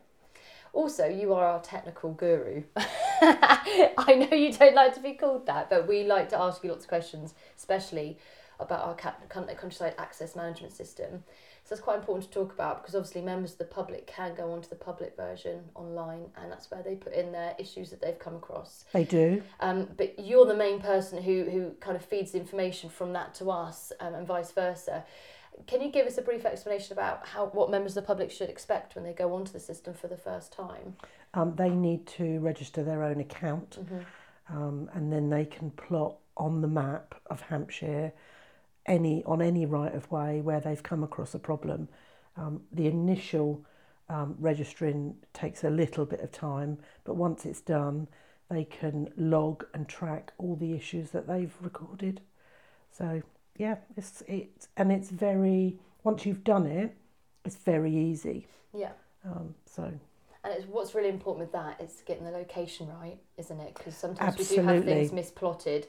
Also, 0.72 1.06
you 1.06 1.32
are 1.32 1.46
our 1.46 1.60
technical 1.60 2.12
guru. 2.12 2.62
I 2.76 4.14
know 4.30 4.36
you 4.36 4.52
don't 4.52 4.74
like 4.74 4.94
to 4.94 5.00
be 5.00 5.14
called 5.14 5.46
that, 5.46 5.70
but 5.70 5.88
we 5.88 6.04
like 6.04 6.28
to 6.30 6.38
ask 6.38 6.62
you 6.62 6.70
lots 6.70 6.84
of 6.84 6.88
questions, 6.88 7.34
especially 7.56 8.18
about 8.60 8.84
our 8.84 8.94
countryside 9.28 9.94
access 9.98 10.36
management 10.36 10.72
system. 10.72 11.24
So 11.68 11.74
it's 11.74 11.84
quite 11.84 11.98
important 11.98 12.32
to 12.32 12.32
talk 12.32 12.54
about 12.54 12.80
because 12.80 12.94
obviously 12.94 13.20
members 13.20 13.52
of 13.52 13.58
the 13.58 13.66
public 13.66 14.06
can 14.06 14.34
go 14.34 14.52
onto 14.52 14.70
the 14.70 14.74
public 14.74 15.14
version 15.18 15.64
online, 15.74 16.30
and 16.38 16.50
that's 16.50 16.70
where 16.70 16.82
they 16.82 16.94
put 16.94 17.12
in 17.12 17.30
their 17.30 17.54
issues 17.58 17.90
that 17.90 18.00
they've 18.00 18.18
come 18.18 18.36
across. 18.36 18.86
They 18.94 19.04
do. 19.04 19.42
Um, 19.60 19.86
but 19.98 20.18
you're 20.18 20.46
the 20.46 20.56
main 20.56 20.80
person 20.80 21.22
who 21.22 21.44
who 21.44 21.72
kind 21.80 21.94
of 21.94 22.02
feeds 22.02 22.30
the 22.32 22.38
information 22.38 22.88
from 22.88 23.12
that 23.12 23.34
to 23.34 23.50
us, 23.50 23.92
um, 24.00 24.14
and 24.14 24.26
vice 24.26 24.50
versa. 24.50 25.04
Can 25.66 25.82
you 25.82 25.90
give 25.90 26.06
us 26.06 26.16
a 26.16 26.22
brief 26.22 26.46
explanation 26.46 26.94
about 26.94 27.26
how 27.26 27.48
what 27.48 27.70
members 27.70 27.98
of 27.98 28.02
the 28.02 28.06
public 28.06 28.30
should 28.30 28.48
expect 28.48 28.94
when 28.94 29.04
they 29.04 29.12
go 29.12 29.34
onto 29.34 29.52
the 29.52 29.60
system 29.60 29.92
for 29.92 30.08
the 30.08 30.16
first 30.16 30.50
time? 30.54 30.96
Um, 31.34 31.54
they 31.54 31.68
need 31.68 32.06
to 32.16 32.40
register 32.40 32.82
their 32.82 33.02
own 33.02 33.20
account, 33.20 33.76
um, 34.48 34.88
and 34.94 35.12
then 35.12 35.28
they 35.28 35.44
can 35.44 35.70
plot 35.72 36.16
on 36.34 36.62
the 36.62 36.68
map 36.68 37.14
of 37.26 37.42
Hampshire 37.42 38.14
any 38.88 39.22
on 39.24 39.42
any 39.42 39.66
right 39.66 39.94
of 39.94 40.10
way 40.10 40.40
where 40.40 40.60
they've 40.60 40.82
come 40.82 41.02
across 41.04 41.34
a 41.34 41.38
problem. 41.38 41.88
Um, 42.36 42.62
the 42.72 42.86
initial 42.86 43.64
um, 44.08 44.36
registering 44.38 45.16
takes 45.32 45.64
a 45.64 45.70
little 45.70 46.06
bit 46.06 46.20
of 46.20 46.32
time, 46.32 46.78
but 47.04 47.14
once 47.16 47.44
it's 47.44 47.60
done, 47.60 48.08
they 48.50 48.64
can 48.64 49.10
log 49.16 49.66
and 49.74 49.88
track 49.88 50.32
all 50.38 50.56
the 50.56 50.72
issues 50.72 51.10
that 51.10 51.26
they've 51.26 51.54
recorded. 51.60 52.20
So 52.90 53.22
yeah, 53.56 53.76
it's 53.96 54.22
it 54.26 54.68
and 54.76 54.92
it's 54.92 55.10
very 55.10 55.78
once 56.04 56.24
you've 56.26 56.44
done 56.44 56.66
it, 56.66 56.96
it's 57.44 57.56
very 57.56 57.94
easy. 57.94 58.46
Yeah. 58.74 58.92
Um, 59.24 59.54
so 59.66 59.92
And 60.44 60.54
it's, 60.54 60.66
what's 60.66 60.94
really 60.94 61.08
important 61.08 61.40
with 61.46 61.52
that 61.52 61.80
is 61.80 62.02
getting 62.06 62.24
the 62.24 62.30
location 62.30 62.88
right, 62.88 63.18
isn't 63.36 63.60
it? 63.60 63.74
Because 63.76 63.96
sometimes 63.96 64.38
we 64.38 64.44
do 64.44 64.62
have 64.62 64.82
Absolutely. 64.82 64.94
things 64.94 65.12
misplotted. 65.12 65.88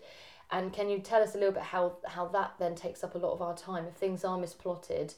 And 0.51 0.73
can 0.73 0.89
you 0.89 0.99
tell 0.99 1.21
us 1.21 1.35
a 1.35 1.37
little 1.37 1.53
bit 1.53 1.63
how, 1.63 1.97
how 2.05 2.27
that 2.29 2.53
then 2.59 2.75
takes 2.75 3.03
up 3.03 3.15
a 3.15 3.17
lot 3.17 3.33
of 3.33 3.41
our 3.41 3.55
time? 3.55 3.85
If 3.85 3.95
things 3.95 4.23
are 4.25 4.37
misplotted, 4.37 5.13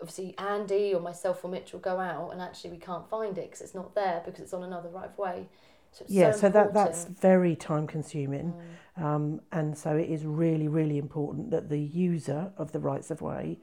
obviously 0.00 0.34
Andy 0.38 0.94
or 0.94 1.00
myself 1.00 1.44
or 1.44 1.50
Mitch 1.50 1.72
will 1.72 1.80
go 1.80 1.98
out 1.98 2.30
and 2.32 2.40
actually 2.40 2.70
we 2.70 2.76
can't 2.78 3.08
find 3.08 3.36
it 3.38 3.46
because 3.46 3.60
it's 3.62 3.74
not 3.74 3.94
there 3.94 4.22
because 4.24 4.40
it's 4.40 4.52
on 4.54 4.62
another 4.62 4.88
right 4.90 5.06
of 5.06 5.16
way. 5.18 5.48
So 5.90 6.04
it's 6.04 6.12
yeah, 6.12 6.32
so, 6.32 6.40
so, 6.40 6.48
that 6.50 6.74
that's 6.74 7.06
very 7.06 7.56
time 7.56 7.86
consuming, 7.86 8.52
Mm. 8.98 9.02
um, 9.02 9.40
and 9.52 9.76
so 9.76 9.96
it 9.96 10.10
is 10.10 10.22
really 10.26 10.68
really 10.68 10.98
important 10.98 11.50
that 11.50 11.70
the 11.70 11.80
user 11.80 12.52
of 12.58 12.72
the 12.72 12.78
rights 12.78 13.10
of 13.10 13.22
way 13.22 13.58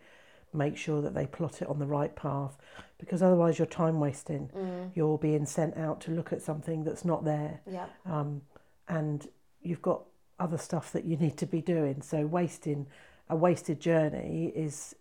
make 0.52 0.76
sure 0.76 1.04
that 1.04 1.14
they 1.14 1.28
plot 1.28 1.62
it 1.62 1.68
on 1.68 1.78
the 1.78 1.86
right 1.86 2.16
path, 2.16 2.58
because 2.98 3.22
otherwise 3.22 3.60
you're 3.60 3.68
time 3.68 4.00
wasting. 4.00 4.50
Mm. 4.58 4.90
You're 4.96 5.20
being 5.20 5.46
sent 5.46 5.78
out 5.78 6.02
to 6.02 6.12
look 6.12 6.34
at 6.34 6.42
something 6.42 6.84
that's 6.84 7.06
not 7.06 7.26
there, 7.26 7.60
Yeah. 7.68 7.86
um, 8.08 8.42
and 8.88 9.28
you've 9.62 9.84
got 9.84 10.02
other 10.40 10.58
stuff 10.58 10.92
that 10.92 11.06
you 11.06 11.18
need 11.18 11.38
to 11.38 11.46
be 11.46 11.62
doing. 11.62 12.02
So 12.02 12.26
wasting 12.26 12.88
a 13.30 13.36
wasted 13.36 13.80
journey 13.80 14.52
is 14.56 14.96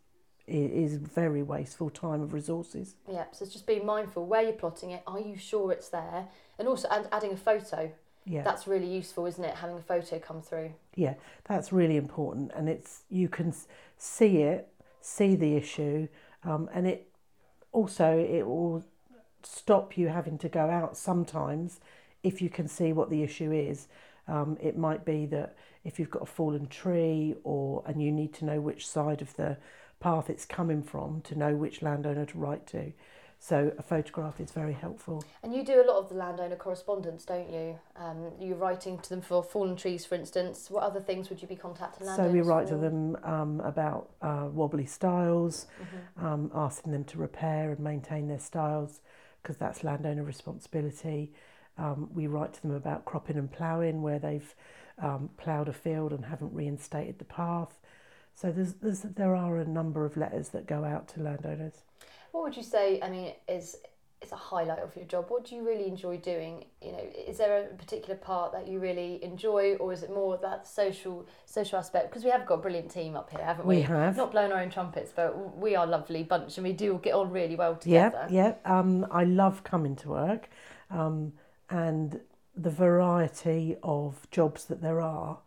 is 0.47 0.97
very 0.97 1.43
wasteful 1.43 1.89
time 1.89 2.21
of 2.21 2.35
resources. 2.35 2.97
Yeah, 3.11 3.25
so 3.33 3.45
it's 3.45 3.53
just 3.53 3.67
being 3.67 3.87
mindful 3.87 4.27
where 4.27 4.43
you're 4.43 4.53
plotting 4.53 4.91
it. 4.91 5.03
Are 5.07 5.19
you 5.19 5.39
sure 5.39 5.73
it's 5.73 5.89
there? 5.89 6.29
And 6.59 6.69
also 6.69 6.87
and 6.91 7.09
adding 7.13 7.33
a 7.33 7.37
photo. 7.37 7.91
Yeah. 8.27 8.43
That's 8.43 8.67
really 8.67 8.87
useful, 8.87 9.27
isn't 9.27 9.43
it? 9.43 9.55
Having 9.55 9.79
a 9.79 9.83
photo 9.83 10.19
come 10.19 10.41
through. 10.41 10.73
Yeah, 10.95 11.15
that's 11.45 11.73
really 11.73 11.97
important, 11.97 12.53
and 12.55 12.69
it's 12.69 13.03
you 13.11 13.29
can 13.29 13.55
see 13.99 14.39
it, 14.39 14.69
see 15.01 15.35
the 15.37 15.57
issue, 15.57 16.09
um, 16.43 16.69
and 16.73 16.87
it 16.87 17.09
also 17.73 18.19
it 18.19 18.47
will 18.47 18.85
stop 19.43 19.99
you 19.99 20.09
having 20.09 20.39
to 20.39 20.49
go 20.49 20.71
out 20.71 20.97
sometimes 20.97 21.81
if 22.23 22.41
you 22.41 22.49
can 22.49 22.67
see 22.67 22.93
what 22.93 23.11
the 23.11 23.23
issue 23.23 23.53
is. 23.53 23.89
Um, 24.27 24.57
it 24.61 24.77
might 24.77 25.05
be 25.05 25.27
that 25.27 25.57
if 25.85 25.99
you've 25.99 26.11
got 26.11 26.23
a 26.23 26.27
fallen 26.27 26.67
tree, 26.67 27.35
or 27.45 27.83
and 27.87 28.03
you 28.03 28.11
need 28.11 28.33
to 28.35 28.45
know 28.45 28.61
which 28.61 28.87
side 28.87 29.23
of 29.23 29.35
the 29.37 29.57
path 30.01 30.29
it's 30.31 30.45
coming 30.45 30.83
from 30.83 31.21
to 31.23 31.35
know 31.39 31.55
which 31.55 31.83
landowner 31.83 32.27
to 32.27 32.39
write 32.39 32.67
to. 32.69 32.93
So 33.39 33.73
a 33.79 33.83
photograph 33.83 34.41
is 34.41 34.53
very 34.53 34.73
helpful. 34.73 35.23
And 35.43 35.55
you 35.55 35.63
do 35.65 35.83
a 35.83 35.85
lot 35.85 35.99
of 35.99 36.09
the 36.09 36.15
landowner 36.15 36.57
correspondence, 36.57 37.27
don't 37.27 37.51
you? 37.53 37.79
Um, 37.95 38.33
you're 38.41 38.57
writing 38.57 38.99
to 39.01 39.09
them 39.11 39.21
for 39.21 39.43
fallen 39.43 39.77
trees, 39.77 40.07
for 40.07 40.15
instance. 40.15 40.71
What 40.71 40.83
other 40.83 41.01
things 41.01 41.29
would 41.29 41.43
you 41.43 41.49
be 41.49 41.57
contacting 41.57 42.07
landowners? 42.07 42.31
So 42.31 42.33
we 42.33 42.41
write 42.41 42.69
to 42.69 42.77
them 42.77 43.19
um, 43.23 43.61
about 43.61 44.09
uh, 44.23 44.49
wobbly 44.51 44.87
stiles, 44.87 45.67
Mhm. 46.19 46.25
um, 46.25 46.51
asking 46.55 46.93
them 46.93 47.05
to 47.05 47.19
repair 47.19 47.71
and 47.71 47.81
maintain 47.81 48.29
their 48.29 48.39
stiles 48.39 49.01
because 49.43 49.59
that's 49.59 49.85
landowner 49.85 50.23
responsibility. 50.25 51.35
Um, 51.79 52.09
we 52.15 52.27
write 52.27 52.53
to 52.55 52.63
them 52.63 52.73
about 52.73 53.05
cropping 53.05 53.37
and 53.37 53.51
ploughing 53.51 54.03
where 54.03 54.19
they've 54.19 54.55
um, 55.03 55.31
ploughed 55.37 55.69
a 55.69 55.73
field 55.73 56.13
and 56.13 56.25
haven't 56.25 56.53
reinstated 56.55 57.19
the 57.19 57.25
path. 57.25 57.81
So 58.35 58.51
there's, 58.53 58.75
there's, 58.75 59.01
there 59.03 59.35
are 59.35 59.59
a 59.59 59.65
number 59.65 60.05
of 60.05 60.17
letters 60.17 60.51
that 60.51 60.67
go 60.67 60.85
out 60.85 61.09
to 61.09 61.23
landowners. 61.23 61.75
What 62.33 62.43
would 62.45 62.57
you 62.57 62.63
say? 62.63 63.01
I 63.01 63.11
mean, 63.11 63.33
is 63.49 63.77
is 64.23 64.33
a 64.33 64.37
highlight 64.37 64.79
of 64.79 64.97
your 64.97 65.05
job? 65.05 65.27
What 65.29 65.45
do 65.45 65.55
you 65.55 65.63
really 65.67 65.87
enjoy 65.87 66.17
doing? 66.17 66.65
You 66.81 66.93
know, 66.93 67.05
is 67.29 67.37
there 67.37 67.63
a 67.65 67.75
particular 67.77 68.17
part 68.17 68.53
that 68.53 68.67
you 68.67 68.79
really 68.79 69.23
enjoy, 69.23 69.75
or 69.77 69.93
is 69.93 70.03
it 70.03 70.11
more 70.11 70.39
that 70.39 70.67
social 70.67 71.27
social 71.45 71.79
aspect? 71.79 72.11
Because 72.11 72.25
we 72.25 72.31
have 72.31 72.47
got 72.47 72.55
a 72.55 72.63
brilliant 72.63 72.91
team 72.91 73.17
up 73.17 73.31
here, 73.31 73.45
haven't 73.45 73.67
we? 73.67 73.77
We 73.77 73.83
have. 73.83 74.17
Not 74.17 74.33
blowing 74.33 74.51
our 74.51 74.61
own 74.63 74.71
trumpets, 74.71 75.13
but 75.15 75.57
we 75.59 75.77
are 75.77 75.87
a 75.87 75.91
lovely 75.91 76.23
bunch, 76.23 76.57
and 76.57 76.67
we 76.67 76.73
do 76.73 76.99
get 77.03 77.13
on 77.15 77.31
really 77.31 77.55
well 77.55 77.79
Yeah, 77.85 78.09
together. 78.09 78.27
yeah. 78.31 78.55
Um, 78.65 79.07
I 79.11 79.25
love 79.25 79.63
coming 79.63 79.95
to 79.97 80.09
work, 80.09 80.49
um, 80.91 81.35
and 81.71 82.21
the 82.57 82.71
variety 82.71 83.77
of 83.83 84.29
jobs 84.31 84.67
that 84.67 84.81
there 84.81 85.01
are 85.01 85.39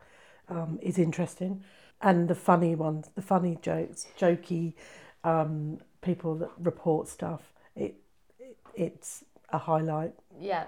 um, 0.50 0.80
is 0.82 0.98
interesting, 0.98 1.64
and 2.02 2.28
the 2.28 2.36
funny 2.36 2.76
ones, 2.76 3.10
the 3.16 3.22
funny 3.22 3.58
jokes, 3.62 4.08
jokey 4.20 4.74
um, 5.24 5.80
people 6.02 6.36
that 6.36 6.52
report 6.60 7.08
stuff. 7.08 7.54
It, 7.76 7.96
it 8.40 8.58
it's 8.76 9.24
a 9.50 9.58
highlight. 9.58 10.14
Yeah. 10.40 10.66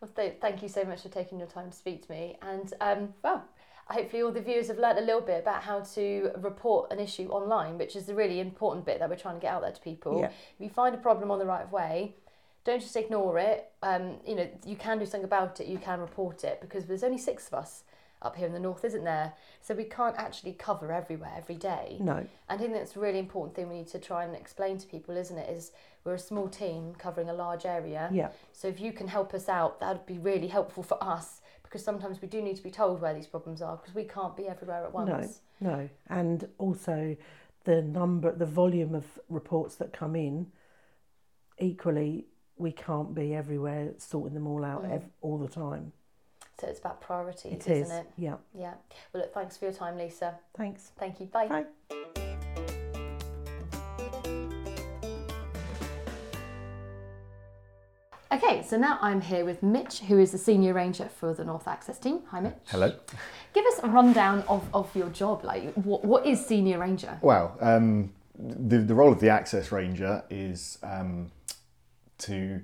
Well, 0.00 0.10
th- 0.14 0.38
thank 0.40 0.62
you 0.62 0.68
so 0.68 0.84
much 0.84 1.02
for 1.02 1.08
taking 1.08 1.38
your 1.38 1.48
time 1.48 1.70
to 1.70 1.76
speak 1.76 2.06
to 2.06 2.12
me. 2.12 2.36
And 2.42 2.72
um, 2.80 3.14
well, 3.22 3.44
hopefully 3.86 4.22
all 4.22 4.32
the 4.32 4.40
viewers 4.40 4.68
have 4.68 4.78
learnt 4.78 4.98
a 4.98 5.02
little 5.02 5.20
bit 5.20 5.40
about 5.40 5.62
how 5.62 5.80
to 5.80 6.30
report 6.38 6.92
an 6.92 6.98
issue 6.98 7.28
online, 7.28 7.78
which 7.78 7.94
is 7.94 8.06
the 8.06 8.14
really 8.14 8.40
important 8.40 8.84
bit 8.84 8.98
that 8.98 9.08
we're 9.08 9.16
trying 9.16 9.36
to 9.36 9.40
get 9.40 9.52
out 9.52 9.62
there 9.62 9.72
to 9.72 9.80
people. 9.80 10.20
Yeah. 10.20 10.26
If 10.26 10.60
you 10.60 10.68
find 10.68 10.94
a 10.94 10.98
problem 10.98 11.30
on 11.30 11.38
the 11.38 11.46
right 11.46 11.62
of 11.62 11.72
way, 11.72 12.16
don't 12.64 12.80
just 12.80 12.96
ignore 12.96 13.38
it. 13.38 13.70
Um, 13.82 14.16
you 14.26 14.34
know, 14.36 14.48
you 14.64 14.76
can 14.76 14.98
do 14.98 15.06
something 15.06 15.24
about 15.24 15.60
it. 15.60 15.66
You 15.66 15.78
can 15.78 16.00
report 16.00 16.44
it 16.44 16.60
because 16.60 16.86
there's 16.86 17.02
only 17.02 17.18
six 17.18 17.48
of 17.48 17.54
us 17.54 17.84
up 18.22 18.36
here 18.36 18.46
in 18.46 18.52
the 18.52 18.60
north, 18.60 18.84
isn't 18.84 19.04
there? 19.04 19.32
So 19.60 19.74
we 19.74 19.84
can't 19.84 20.16
actually 20.16 20.52
cover 20.52 20.92
everywhere 20.92 21.32
every 21.36 21.56
day. 21.56 21.96
No, 22.00 22.24
I 22.48 22.56
think 22.56 22.72
that's 22.72 22.96
a 22.96 23.00
really 23.00 23.18
important 23.18 23.56
thing 23.56 23.68
we 23.68 23.78
need 23.78 23.88
to 23.88 23.98
try 23.98 24.24
and 24.24 24.36
explain 24.36 24.78
to 24.78 24.86
people, 24.86 25.16
isn't 25.16 25.36
it? 25.36 25.50
Is 25.50 25.72
we're 26.04 26.14
a 26.14 26.18
small 26.18 26.48
team 26.48 26.94
covering 26.98 27.28
a 27.28 27.34
large 27.34 27.64
area. 27.64 28.08
yeah, 28.12 28.28
So 28.52 28.68
if 28.68 28.80
you 28.80 28.92
can 28.92 29.08
help 29.08 29.34
us 29.34 29.48
out, 29.48 29.80
that 29.80 29.92
would 29.92 30.06
be 30.06 30.18
really 30.18 30.48
helpful 30.48 30.82
for 30.82 31.02
us 31.02 31.40
because 31.62 31.84
sometimes 31.84 32.20
we 32.20 32.28
do 32.28 32.42
need 32.42 32.56
to 32.56 32.62
be 32.62 32.70
told 32.70 33.00
where 33.00 33.14
these 33.14 33.26
problems 33.26 33.62
are 33.62 33.76
because 33.76 33.94
we 33.94 34.04
can't 34.04 34.36
be 34.36 34.46
everywhere 34.46 34.84
at 34.84 34.92
once. 34.92 35.40
no, 35.60 35.88
and 36.08 36.48
also 36.58 37.16
the 37.64 37.82
number, 37.82 38.32
the 38.32 38.46
volume 38.46 38.94
of 38.94 39.04
reports 39.28 39.76
that 39.76 39.92
come 39.92 40.14
in. 40.16 40.48
Equally, 41.58 42.26
we 42.56 42.72
can't 42.72 43.14
be 43.14 43.34
everywhere 43.34 43.92
sorting 43.98 44.34
them 44.34 44.46
all 44.46 44.64
out 44.64 44.84
Mm. 44.84 44.92
ev- 44.92 45.10
all 45.20 45.38
the 45.38 45.48
time. 45.48 45.92
So 46.60 46.66
it's 46.68 46.78
about 46.78 47.00
priorities, 47.00 47.52
It 47.52 47.66
isn't 47.68 47.72
is. 47.72 47.90
it? 47.90 48.06
Yeah. 48.16 48.36
Yeah. 48.54 48.74
Well, 49.12 49.22
look, 49.22 49.34
thanks 49.34 49.56
for 49.56 49.64
your 49.64 49.74
time, 49.74 49.96
Lisa. 49.98 50.38
Thanks. 50.54 50.92
Thank 50.96 51.18
you. 51.20 51.26
Bye. 51.26 51.48
Bye. 51.48 51.66
Okay, 58.32 58.62
so 58.66 58.78
now 58.78 58.98
I'm 59.02 59.20
here 59.20 59.44
with 59.44 59.62
Mitch, 59.62 60.00
who 60.00 60.18
is 60.18 60.32
the 60.32 60.38
senior 60.38 60.72
ranger 60.72 61.04
for 61.20 61.34
the 61.34 61.44
North 61.44 61.68
Access 61.68 61.98
team. 61.98 62.20
Hi, 62.30 62.40
Mitch. 62.40 62.54
Hello. 62.68 62.90
Give 63.52 63.66
us 63.66 63.80
a 63.82 63.88
rundown 63.88 64.42
of, 64.48 64.66
of 64.72 64.94
your 64.96 65.10
job. 65.10 65.44
Like, 65.44 65.74
what, 65.74 66.02
what 66.02 66.24
is 66.26 66.44
senior 66.44 66.78
ranger? 66.78 67.18
Well, 67.20 67.54
um, 67.60 68.10
the, 68.38 68.78
the 68.78 68.94
role 68.94 69.12
of 69.12 69.20
the 69.20 69.28
access 69.28 69.70
ranger 69.70 70.24
is 70.30 70.78
um, 70.82 71.30
to 72.22 72.60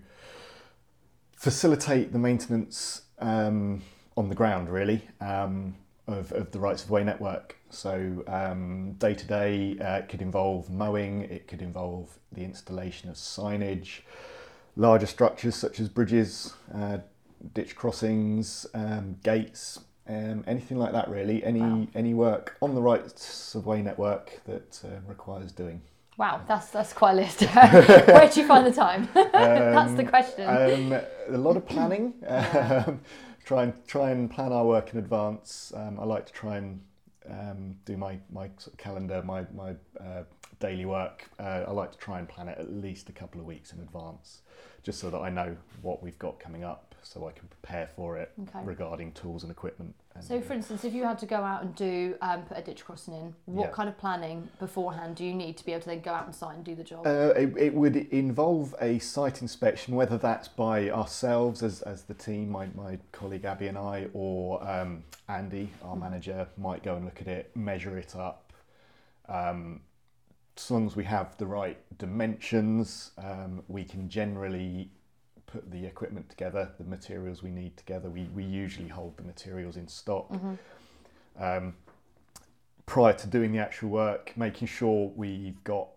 facilitate 1.37 2.13
the 2.13 2.19
maintenance 2.19 3.03
um, 3.19 3.83
on 4.17 4.29
the 4.29 4.35
ground, 4.35 4.69
really, 4.69 5.03
um, 5.21 5.77
of, 6.07 6.33
of 6.33 6.51
the 6.51 6.59
rights 6.59 6.85
of 6.85 6.91
way 6.91 7.05
network. 7.05 7.57
So, 7.71 8.25
um, 8.27 8.95
day 8.95 9.15
to 9.15 9.27
day, 9.27 9.77
it 9.79 10.09
could 10.09 10.23
involve 10.23 10.71
mowing, 10.71 11.23
it 11.23 11.47
could 11.47 11.63
involve 11.63 12.19
the 12.33 12.43
installation 12.43 13.11
of 13.11 13.17
signage, 13.17 14.01
larger 14.77 15.07
structures 15.07 15.55
such 15.55 15.81
as 15.81 15.89
bridges, 15.89 16.55
uh, 16.75 16.99
ditch 17.55 17.77
crossings, 17.77 18.67
um, 18.75 19.17
gates, 19.23 19.81
um, 20.09 20.43
anything 20.47 20.79
like 20.79 20.93
that 20.93 21.09
really. 21.09 21.45
Any 21.45 21.61
Wow. 21.61 21.87
any 21.95 22.15
work 22.15 22.57
on 22.63 22.75
the 22.75 22.83
rights 22.83 23.55
of 23.55 23.67
way 23.67 23.83
network 23.83 24.41
that 24.47 24.81
uh, 24.85 25.01
requires 25.07 25.53
doing. 25.53 25.83
Wow, 26.19 26.43
that's 26.49 26.71
that's 26.71 26.93
quite 26.93 27.13
a 27.13 27.15
list. 27.15 27.41
Where 27.55 28.29
do 28.29 28.41
you 28.41 28.47
find 28.47 28.67
the 28.67 28.73
time? 28.73 29.09
that's 29.15 29.93
the 29.95 30.03
Um, 30.03 30.09
question. 30.09 30.49
Um, 30.49 31.01
a 31.29 31.39
lot 31.39 31.57
of 31.57 31.67
planning. 31.67 32.15
Um, 32.29 33.01
try 33.45 33.63
and 33.63 33.73
try 33.87 34.11
and 34.11 34.31
plan 34.31 34.53
our 34.53 34.67
work 34.67 34.93
in 34.93 34.99
advance. 34.99 35.73
Um, 35.75 35.99
I 36.01 36.05
like 36.05 36.27
to 36.27 36.33
try 36.33 36.57
and 36.59 36.81
um, 37.31 37.77
do 37.85 37.97
my 37.97 38.19
my 38.31 38.51
sort 38.59 38.75
of 38.75 38.79
calendar, 38.79 39.23
my 39.23 39.47
my 39.55 39.71
uh, 40.01 40.25
daily 40.59 40.85
work, 40.87 41.29
uh, 41.39 41.65
I 41.67 41.71
like 41.71 41.93
to 41.93 41.99
try 41.99 42.19
and 42.19 42.29
plan 42.29 42.49
it 42.49 42.59
at 42.59 42.73
least 42.73 43.09
a 43.09 43.13
couple 43.13 43.41
of 43.41 43.47
weeks 43.47 43.73
in 43.73 43.81
advance, 43.81 44.43
just 44.83 44.99
so 45.01 45.11
that 45.11 45.19
I 45.19 45.31
know 45.31 45.57
what 45.83 46.03
we've 46.03 46.19
got 46.19 46.41
coming 46.41 46.65
up, 46.65 46.95
so 47.03 47.27
I 47.29 47.33
can 47.33 47.49
prepare 47.49 47.87
for 47.87 48.17
it 48.17 48.33
Okay. 48.43 48.65
regarding 48.65 49.13
tools 49.13 49.43
and 49.45 49.53
equipment. 49.53 49.95
And, 50.15 50.25
So, 50.25 50.41
for 50.41 50.53
instance, 50.53 50.85
if 50.85 50.93
you 50.95 51.05
had 51.05 51.19
to 51.21 51.27
go 51.27 51.37
out 51.37 51.63
and 51.63 51.75
do 51.77 52.17
um, 52.21 52.43
put 52.43 52.59
a 52.59 52.63
ditch 52.63 52.85
crossing 52.85 53.15
in, 53.15 53.35
what 53.47 53.69
Yeah. 53.69 53.73
kind 53.73 53.89
of 53.89 53.97
planning 53.99 54.49
beforehand 54.59 55.15
do 55.15 55.25
you 55.25 55.33
need 55.33 55.57
to 55.59 55.65
be 55.65 55.73
able 55.73 55.83
to 55.83 55.89
then 55.91 56.01
go 56.01 56.13
out 56.13 56.27
and 56.27 56.35
site 56.35 56.57
and 56.57 56.65
do 56.65 56.75
the 56.75 56.83
job? 56.83 57.07
Uh, 57.07 57.33
it, 57.37 57.57
it 57.57 57.75
would 57.75 57.97
involve 57.97 58.75
a 58.81 58.99
site 58.99 59.43
inspection, 59.43 59.95
whether 59.95 60.19
that's 60.19 60.49
by 60.49 60.91
ourselves 60.91 61.63
as, 61.63 61.83
as 61.83 62.03
the 62.03 62.15
team, 62.15 62.51
my, 62.51 62.67
my 62.75 62.99
colleague 63.13 63.45
Abby 63.45 63.69
and 63.69 63.79
I, 63.79 64.09
or 64.13 64.69
um, 64.69 65.05
Andy, 65.29 65.71
our 65.85 65.95
Mhm. 65.95 66.01
manager, 66.01 66.49
might 66.57 66.83
go 66.83 66.97
and 66.97 67.05
look 67.05 67.21
at 67.21 67.29
it, 67.29 67.57
measure 67.57 67.97
it 67.97 68.17
up. 68.17 68.53
Um, 69.29 69.83
as 70.59 70.71
long 70.71 70.87
as 70.87 70.97
we 70.97 71.05
have 71.05 71.37
the 71.39 71.47
right 71.47 71.79
dimensions, 71.99 73.13
um, 73.19 73.63
we 73.69 73.85
can 73.85 74.09
generally 74.09 74.91
put 75.47 75.71
the 75.71 75.87
equipment 75.87 76.29
together, 76.29 76.71
the 76.79 76.85
materials 76.85 77.43
we 77.43 77.51
need 77.51 77.77
together. 77.77 78.11
We, 78.11 78.25
we 78.35 78.45
usually 78.45 78.89
hold 78.89 79.17
the 79.17 79.23
materials 79.23 79.77
in 79.77 79.89
stock 79.89 80.29
hmm 80.29 80.55
um, 81.39 81.75
prior 82.87 83.13
to 83.13 83.27
doing 83.27 83.53
the 83.53 83.59
actual 83.59 83.91
work, 83.91 84.33
making 84.37 84.69
sure 84.69 85.13
we've 85.15 85.63
got 85.65 85.89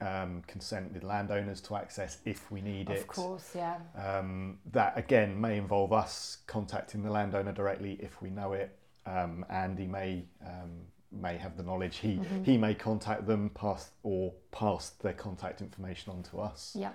um, 0.00 0.42
consent 0.46 0.92
with 0.92 1.04
landowners 1.04 1.60
to 1.62 1.76
access 1.76 2.18
if 2.24 2.50
we 2.50 2.60
need 2.60 2.90
it. 2.90 3.00
Of 3.00 3.06
course, 3.06 3.52
yeah. 3.54 3.76
Um, 3.96 4.58
that 4.72 4.98
again 4.98 5.40
may 5.40 5.56
involve 5.56 5.92
us 5.92 6.38
contacting 6.46 7.02
the 7.02 7.10
landowner 7.10 7.52
directly 7.52 7.96
if 8.00 8.20
we 8.20 8.30
know 8.30 8.52
it. 8.52 8.76
Um, 9.06 9.44
Andy 9.48 9.86
may 9.86 10.24
um, 10.44 10.70
may 11.12 11.36
have 11.36 11.56
the 11.56 11.62
knowledge. 11.62 11.96
He 11.98 12.16
Mhm. 12.16 12.44
he 12.44 12.58
may 12.58 12.74
contact 12.74 13.26
them, 13.26 13.50
pass 13.50 13.90
or 14.02 14.32
pass 14.50 14.90
their 14.90 15.12
contact 15.12 15.60
information 15.60 16.12
on 16.12 16.22
to 16.24 16.40
us. 16.40 16.74
Yeah. 16.78 16.92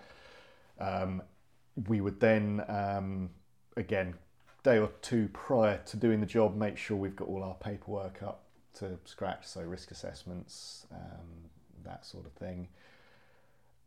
Um, 0.79 1.21
we 1.87 2.01
would 2.01 2.19
then, 2.19 2.63
um, 2.67 3.29
again, 3.75 4.15
day 4.63 4.79
or 4.79 4.89
two 5.01 5.29
prior 5.29 5.77
to 5.85 5.97
doing 5.97 6.19
the 6.19 6.25
job, 6.25 6.55
make 6.55 6.77
sure 6.77 6.97
we've 6.97 7.15
got 7.15 7.27
all 7.27 7.43
our 7.43 7.55
paperwork 7.55 8.21
up 8.23 8.43
to 8.75 8.97
scratch, 9.05 9.45
so 9.45 9.61
risk 9.61 9.91
assessments, 9.91 10.87
um, 10.91 11.49
that 11.83 12.05
sort 12.05 12.25
of 12.25 12.31
thing. 12.33 12.67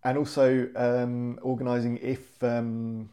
And 0.02 0.16
also 0.16 0.68
um, 0.74 1.38
organising 1.42 1.98
if, 1.98 2.42
um, 2.42 3.10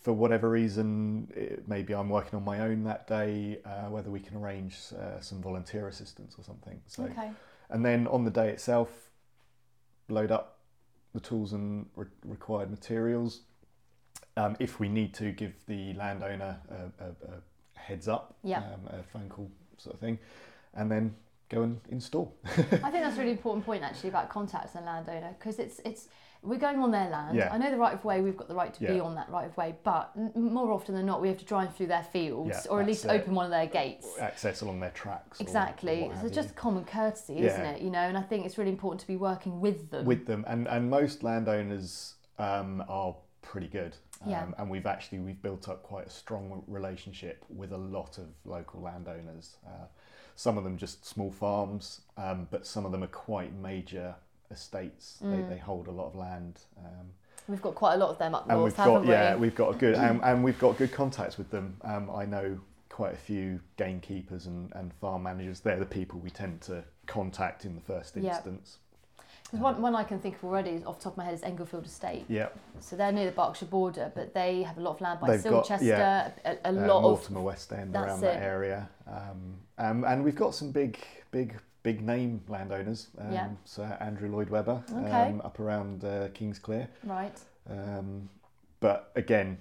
for 0.00 0.12
whatever 0.12 0.48
reason, 0.48 1.30
it, 1.36 1.68
maybe 1.68 1.94
I'm 1.94 2.08
working 2.08 2.36
on 2.38 2.44
my 2.44 2.60
own 2.60 2.84
that 2.84 3.06
day, 3.06 3.58
uh, 3.64 3.90
whether 3.90 4.10
we 4.10 4.20
can 4.20 4.36
arrange 4.36 4.76
uh, 4.98 5.20
some 5.20 5.42
volunteer 5.42 5.88
assistance 5.88 6.34
or 6.38 6.44
something. 6.44 6.80
So, 6.86 7.04
Okay. 7.04 7.30
and 7.68 7.84
then 7.84 8.06
on 8.06 8.24
the 8.24 8.30
day 8.30 8.48
itself, 8.48 9.10
load 10.08 10.30
up 10.30 10.56
the 11.12 11.20
tools 11.20 11.52
and 11.52 11.86
re- 11.96 12.06
required 12.24 12.70
materials. 12.70 13.40
Um, 14.36 14.56
if 14.58 14.80
we 14.80 14.88
need 14.88 15.12
to, 15.14 15.32
give 15.32 15.52
the 15.66 15.92
landowner 15.94 16.58
a, 16.70 17.04
a, 17.04 17.08
a 17.08 17.78
heads 17.78 18.08
up, 18.08 18.36
Yeah. 18.42 18.58
um, 18.58 18.86
a 18.88 19.02
phone 19.02 19.28
call 19.28 19.50
sort 19.76 19.94
of 19.94 20.00
thing, 20.00 20.18
and 20.74 20.90
then 20.90 21.14
go 21.50 21.62
and 21.62 21.80
install. 21.90 22.34
I 22.46 22.56
think 22.90 23.02
that's 23.02 23.16
a 23.16 23.20
really 23.20 23.32
important 23.32 23.66
point 23.66 23.82
actually 23.82 24.08
about 24.10 24.30
contacts 24.30 24.76
and 24.76 24.86
landowner 24.86 25.34
because 25.38 25.58
it's 25.58 25.80
it's 25.84 26.08
we're 26.42 26.58
going 26.58 26.78
on 26.80 26.90
their 26.90 27.08
land. 27.10 27.36
Yeah. 27.36 27.52
I 27.52 27.58
know 27.58 27.70
the 27.70 27.76
right 27.76 27.92
of 27.94 28.04
way. 28.04 28.20
We've 28.20 28.36
got 28.36 28.48
the 28.48 28.54
right 28.54 28.72
to 28.74 28.80
be 28.80 28.98
on 29.00 29.14
that 29.14 29.28
right 29.30 29.46
of 29.46 29.56
way, 29.56 29.74
but 29.82 30.10
n- 30.16 30.32
more 30.34 30.72
often 30.72 30.94
than 30.94 31.04
not, 31.06 31.20
we 31.20 31.28
have 31.28 31.38
to 31.38 31.44
drive 31.44 31.74
through 31.76 31.88
their 31.88 32.02
fields 32.04 32.62
Yeah, 32.64 32.70
or 32.70 32.80
at 32.80 32.86
least 32.86 33.04
it. 33.04 33.10
open 33.10 33.34
one 33.34 33.44
of 33.44 33.50
their 33.50 33.66
gates. 33.66 34.08
Access 34.18 34.62
along 34.62 34.80
their 34.80 34.90
tracks. 34.90 35.40
or- 35.40 35.44
or 35.44 35.46
Exactly. 35.46 36.10
So 36.18 36.26
it's 36.26 36.34
just 36.34 36.56
common 36.56 36.84
courtesy, 36.84 37.38
isn't 37.40 37.64
it? 37.66 37.82
You 37.82 37.90
know, 37.90 37.98
and 38.00 38.16
I 38.16 38.22
think 38.22 38.46
it's 38.46 38.56
really 38.58 38.70
important 38.70 39.00
to 39.02 39.06
be 39.06 39.16
working 39.16 39.60
with 39.60 39.90
them. 39.90 40.04
with 40.06 40.26
them, 40.26 40.44
and 40.48 40.66
and 40.68 40.88
most 40.88 41.22
landowners 41.22 42.14
um, 42.38 42.82
are 42.88 43.14
pretty 43.42 43.68
good. 43.68 43.96
Um, 44.22 44.30
Yeah. 44.30 44.46
And 44.58 44.70
we've 44.70 44.86
actually 44.86 45.18
we've 45.20 45.40
built 45.42 45.68
up 45.68 45.82
quite 45.82 46.06
a 46.06 46.10
strong 46.10 46.62
relationship 46.66 47.44
with 47.50 47.72
a 47.72 47.76
lot 47.78 48.16
of 48.18 48.26
local 48.44 48.80
landowners. 48.80 49.56
Uh, 49.66 49.86
some 50.36 50.56
of 50.56 50.64
them 50.64 50.78
just 50.78 51.04
small 51.04 51.30
farms, 51.30 52.00
um, 52.16 52.48
but 52.50 52.66
some 52.66 52.86
of 52.86 52.92
them 52.92 53.02
are 53.02 53.08
quite 53.08 53.52
major 53.54 54.14
estates. 54.50 55.18
They, 55.20 55.26
Mm. 55.28 55.48
they 55.48 55.58
hold 55.58 55.86
a 55.86 55.90
lot 55.90 56.06
of 56.06 56.14
land. 56.14 56.60
Um, 56.78 57.10
We've 57.48 57.62
got 57.62 57.74
quite 57.74 57.94
a 57.94 57.96
lot 57.96 58.10
of 58.10 58.18
them 58.18 58.34
up 58.34 58.42
and 58.48 58.58
north, 58.58 58.64
we've 58.64 58.76
haven't 58.76 58.94
got 58.94 59.02
we? 59.02 59.08
yeah 59.08 59.34
we've 59.34 59.54
got 59.56 59.74
a 59.74 59.78
good 59.78 59.94
and, 59.96 60.20
and 60.22 60.44
we've 60.44 60.58
got 60.58 60.78
good 60.78 60.92
contacts 60.92 61.36
with 61.36 61.50
them 61.50 61.76
um, 61.82 62.08
I 62.14 62.24
know 62.24 62.60
quite 62.90 63.12
a 63.14 63.16
few 63.16 63.58
gamekeepers 63.76 64.46
and, 64.46 64.70
and 64.76 64.92
farm 65.00 65.24
managers 65.24 65.58
they're 65.58 65.78
the 65.78 65.86
people 65.86 66.20
we 66.20 66.30
tend 66.30 66.60
to 66.62 66.84
contact 67.06 67.64
in 67.64 67.74
the 67.74 67.80
first 67.80 68.16
instance 68.16 68.78
'Cause 69.50 69.58
one, 69.58 69.82
one 69.82 69.96
I 69.96 70.04
can 70.04 70.20
think 70.20 70.36
of 70.36 70.44
already 70.44 70.84
off 70.84 70.98
the 70.98 71.04
top 71.04 71.14
of 71.14 71.16
my 71.16 71.24
head 71.24 71.34
is 71.34 71.42
Englefield 71.42 71.84
Estate. 71.86 72.24
yeah 72.28 72.50
So 72.78 72.94
they're 72.94 73.10
near 73.10 73.26
the 73.26 73.32
Berkshire 73.32 73.66
border, 73.66 74.12
but 74.14 74.32
they 74.32 74.62
have 74.62 74.78
a 74.78 74.80
lot 74.80 74.92
of 74.92 75.00
land 75.00 75.18
by 75.18 75.36
They've 75.36 75.42
got- 75.50 75.66
Silchester, 75.66 75.82
yeah. 75.82 76.30
a, 76.44 76.50
a 76.66 76.68
uh, 76.68 76.72
lot 76.72 76.98
of 76.98 77.02
Mortimer 77.02 77.40
West 77.42 77.72
End 77.72 77.96
around 77.96 78.20
that 78.20 78.40
area 78.40 78.88
um, 79.08 79.56
um, 79.78 80.04
and 80.04 80.22
we've 80.22 80.36
got 80.36 80.54
some 80.54 80.70
big 80.70 80.98
big 81.32 81.58
big 81.82 82.02
name 82.02 82.42
landowners 82.48 83.08
um, 83.18 83.32
Yeah. 83.32 83.48
so 83.64 83.82
Andrew 84.00 84.30
Lloyd 84.30 84.50
Webber 84.50 84.82
Okay. 84.92 85.10
um, 85.28 85.40
up 85.42 85.58
around 85.60 86.04
uh, 86.04 86.28
Kingsclere 86.28 86.88
right. 87.04 87.38
um, 87.68 88.28
but 88.80 89.10
again 89.16 89.58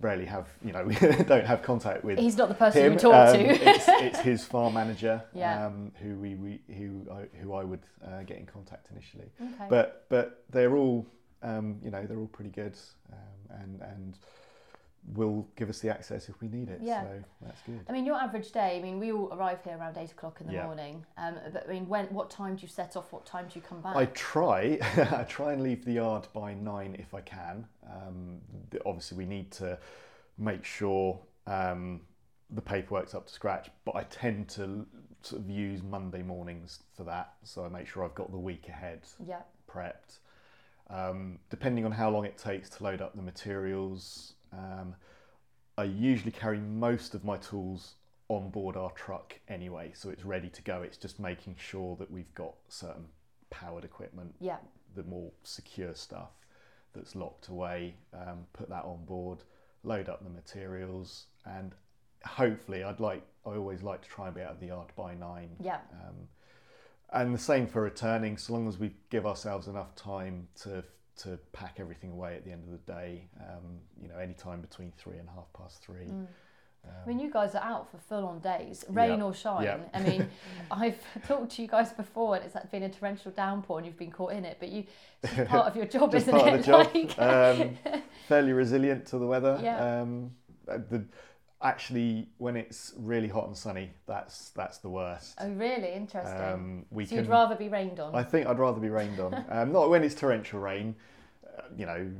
rarely 0.00 0.24
have 0.24 0.48
you 0.64 0.72
know 0.72 0.84
we 0.84 0.94
don't 1.26 1.44
have 1.46 1.62
contact 1.62 2.02
with 2.04 2.18
He's 2.18 2.36
not 2.36 2.48
the 2.48 2.54
person 2.54 2.82
him. 2.84 2.92
you 2.94 2.98
talk 2.98 3.28
um, 3.28 3.34
to. 3.36 3.40
it's, 3.70 3.84
it's 3.88 4.18
his 4.20 4.44
farm 4.52 4.74
manager, 4.74 5.22
Yeah. 5.34 5.66
um, 5.66 5.92
who 6.02 6.14
we, 6.14 6.34
we 6.34 6.60
who 6.74 7.06
I, 7.12 7.26
who 7.42 7.52
I 7.54 7.62
would 7.64 7.80
uh, 8.04 8.22
get 8.22 8.38
in 8.38 8.46
contact 8.46 8.88
initially. 8.90 9.30
okay. 9.40 9.66
But 9.68 10.06
but 10.08 10.44
they're 10.50 10.76
all 10.76 11.06
um, 11.42 11.78
you 11.84 11.90
know 11.90 12.04
they're 12.06 12.18
all 12.18 12.26
pretty 12.28 12.50
good, 12.50 12.74
um, 13.12 13.60
and 13.60 13.80
and 13.82 14.18
will 15.14 15.48
give 15.56 15.68
us 15.68 15.80
the 15.80 15.90
access 15.90 16.28
if 16.28 16.40
we 16.40 16.48
need 16.48 16.68
it. 16.68 16.78
Yeah. 16.80 17.02
So 17.02 17.24
that's 17.42 17.60
good. 17.62 17.80
I 17.88 17.92
mean, 17.92 18.06
your 18.06 18.16
average 18.16 18.52
day. 18.52 18.78
I 18.78 18.82
mean, 18.82 18.98
we 18.98 19.12
all 19.12 19.32
arrive 19.32 19.58
here 19.64 19.76
around 19.76 19.98
eight 19.98 20.12
o'clock 20.12 20.40
in 20.40 20.46
the 20.46 20.52
Yeah. 20.54 20.66
morning. 20.66 21.04
Um, 21.16 21.36
but 21.52 21.68
I 21.68 21.72
mean, 21.72 21.88
when? 21.88 22.06
What 22.06 22.30
time 22.30 22.56
do 22.56 22.62
you 22.62 22.68
set 22.68 22.96
off? 22.96 23.12
What 23.12 23.26
time 23.26 23.46
do 23.48 23.52
you 23.58 23.62
come 23.62 23.80
back? 23.80 23.96
I 23.96 24.06
try 24.06 24.78
I 24.96 25.24
try 25.24 25.52
and 25.52 25.62
leave 25.62 25.84
the 25.84 25.92
yard 25.92 26.28
by 26.32 26.54
nine 26.54 26.96
if 26.98 27.14
I 27.14 27.20
can. 27.20 27.66
Um, 27.90 28.40
obviously, 28.86 29.18
we 29.18 29.26
need 29.26 29.50
to 29.52 29.78
make 30.38 30.64
sure 30.64 31.18
um, 31.46 32.00
the 32.50 32.62
paperwork's 32.62 33.14
up 33.14 33.26
to 33.26 33.32
scratch, 33.32 33.70
but 33.84 33.96
I 33.96 34.04
tend 34.04 34.48
to 34.50 34.86
sort 35.22 35.42
of 35.42 35.50
use 35.50 35.82
Monday 35.82 36.22
mornings 36.22 36.80
for 36.96 37.04
that. 37.04 37.34
So 37.42 37.64
I 37.64 37.68
make 37.68 37.86
sure 37.86 38.04
I've 38.04 38.14
got 38.14 38.30
the 38.30 38.38
week 38.38 38.68
ahead 38.68 39.00
yeah. 39.24 39.42
prepped. 39.70 40.18
Um, 40.90 41.38
depending 41.48 41.84
on 41.84 41.92
how 41.92 42.10
long 42.10 42.24
it 42.24 42.36
takes 42.36 42.68
to 42.70 42.82
load 42.84 43.00
up 43.00 43.16
the 43.16 43.22
materials, 43.22 44.34
um, 44.52 44.94
I 45.78 45.84
usually 45.84 46.32
carry 46.32 46.58
most 46.58 47.14
of 47.14 47.24
my 47.24 47.36
tools 47.38 47.94
on 48.28 48.50
board 48.50 48.76
our 48.76 48.90
truck 48.92 49.34
anyway, 49.48 49.92
so 49.94 50.10
it's 50.10 50.24
ready 50.24 50.48
to 50.50 50.62
go. 50.62 50.82
It's 50.82 50.96
just 50.96 51.18
making 51.18 51.56
sure 51.58 51.96
that 51.96 52.10
we've 52.10 52.32
got 52.34 52.54
certain 52.68 53.06
powered 53.50 53.84
equipment, 53.84 54.34
Yeah. 54.40 54.58
the 54.94 55.02
more 55.04 55.30
secure 55.42 55.94
stuff 55.94 56.30
that's 56.94 57.14
locked 57.14 57.48
away, 57.48 57.94
um, 58.14 58.46
put 58.52 58.68
that 58.68 58.84
on 58.84 59.04
board, 59.04 59.42
load 59.82 60.08
up 60.08 60.22
the 60.22 60.30
materials, 60.30 61.26
and 61.44 61.74
hopefully, 62.24 62.84
I'd 62.84 63.00
like 63.00 63.22
I 63.44 63.50
always 63.56 63.82
like 63.82 64.02
to 64.02 64.08
try 64.08 64.26
and 64.26 64.34
be 64.36 64.40
out 64.42 64.52
of 64.52 64.60
the 64.60 64.66
yard 64.66 64.92
by 64.94 65.14
nine. 65.14 65.56
Yeah. 65.60 65.80
Um, 65.92 66.28
and 67.12 67.34
the 67.34 67.38
same 67.38 67.66
for 67.66 67.82
returning, 67.82 68.36
so 68.38 68.52
long 68.52 68.68
as 68.68 68.78
we 68.78 68.94
give 69.10 69.26
ourselves 69.26 69.66
enough 69.68 69.94
time 69.96 70.46
to 70.62 70.84
to 71.18 71.38
pack 71.52 71.76
everything 71.78 72.10
away 72.10 72.36
at 72.36 72.44
the 72.44 72.50
end 72.52 72.64
of 72.64 72.70
the 72.70 72.92
day. 72.92 73.28
Um, 73.40 73.80
you 74.00 74.08
know, 74.08 74.16
any 74.18 74.34
time 74.34 74.60
between 74.60 74.92
three 74.96 75.18
and 75.18 75.28
half 75.28 75.52
past 75.52 75.82
three. 75.82 76.06
Mm. 76.06 76.26
Um, 76.84 76.90
I 77.04 77.08
mean, 77.08 77.20
you 77.20 77.30
guys 77.30 77.54
are 77.54 77.62
out 77.62 77.88
for 77.90 77.98
full 77.98 78.26
on 78.26 78.40
days, 78.40 78.84
rain 78.88 79.18
Yeah, 79.20 79.24
or 79.24 79.32
shine. 79.34 79.62
yeah. 79.62 79.76
I 79.94 80.00
mean, 80.02 80.28
I've 80.70 80.98
talked 81.28 81.52
to 81.52 81.62
you 81.62 81.68
guys 81.68 81.92
before, 81.92 82.34
and 82.36 82.44
it's 82.44 82.56
been 82.70 82.82
a 82.82 82.88
torrential 82.88 83.30
downpour, 83.30 83.78
and 83.78 83.86
you've 83.86 83.96
been 83.98 84.10
caught 84.10 84.32
in 84.32 84.44
it. 84.44 84.56
But 84.58 84.70
you, 84.70 84.84
it's 85.22 85.48
part 85.48 85.66
of 85.68 85.76
your 85.76 85.86
job, 85.86 86.14
isn't 86.14 86.34
it? 86.34 86.54
of 86.54 86.58
the 86.58 86.66
job. 86.66 86.90
Like- 86.94 87.18
um, 87.18 87.78
fairly 88.26 88.52
resilient 88.52 89.06
to 89.06 89.18
the 89.18 89.26
weather. 89.26 89.60
Yeah. 89.62 90.00
Um, 90.00 90.32
uh, 90.68 90.78
the, 90.90 91.04
actually, 91.62 92.28
when 92.38 92.56
it's 92.56 92.92
really 92.98 93.28
hot 93.28 93.46
and 93.46 93.56
sunny, 93.56 93.90
that's 94.06 94.50
that's 94.50 94.78
the 94.78 94.88
worst. 94.88 95.34
oh, 95.40 95.48
really 95.50 95.92
interesting. 95.92 96.42
Um, 96.42 96.86
we 96.90 97.04
so 97.04 97.10
can. 97.10 97.18
you'd 97.24 97.28
rather 97.30 97.54
be 97.54 97.68
rained 97.68 98.00
on. 98.00 98.14
I 98.14 98.22
think 98.22 98.46
I'd 98.46 98.58
rather 98.58 98.80
be 98.80 98.88
rained 98.90 99.20
on. 99.20 99.44
Um, 99.50 99.72
not 99.72 99.90
when 99.90 100.02
it's 100.02 100.14
torrential 100.14 100.60
rain. 100.60 100.94
Uh, 101.46 101.62
you 101.76 101.86
know, 101.86 102.10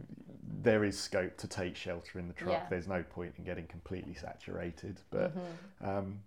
there 0.62 0.84
is 0.84 0.98
scope 0.98 1.36
to 1.38 1.48
take 1.48 1.76
shelter 1.76 2.18
in 2.18 2.28
the 2.28 2.34
truck. 2.34 2.52
Yeah. 2.62 2.66
There's 2.68 2.88
no 2.88 3.02
point 3.02 3.34
in 3.38 3.44
getting 3.44 3.66
completely 3.66 4.14
saturated. 4.14 5.00
But 5.10 5.32
Mhm. 5.36 5.88
um, 5.88 6.22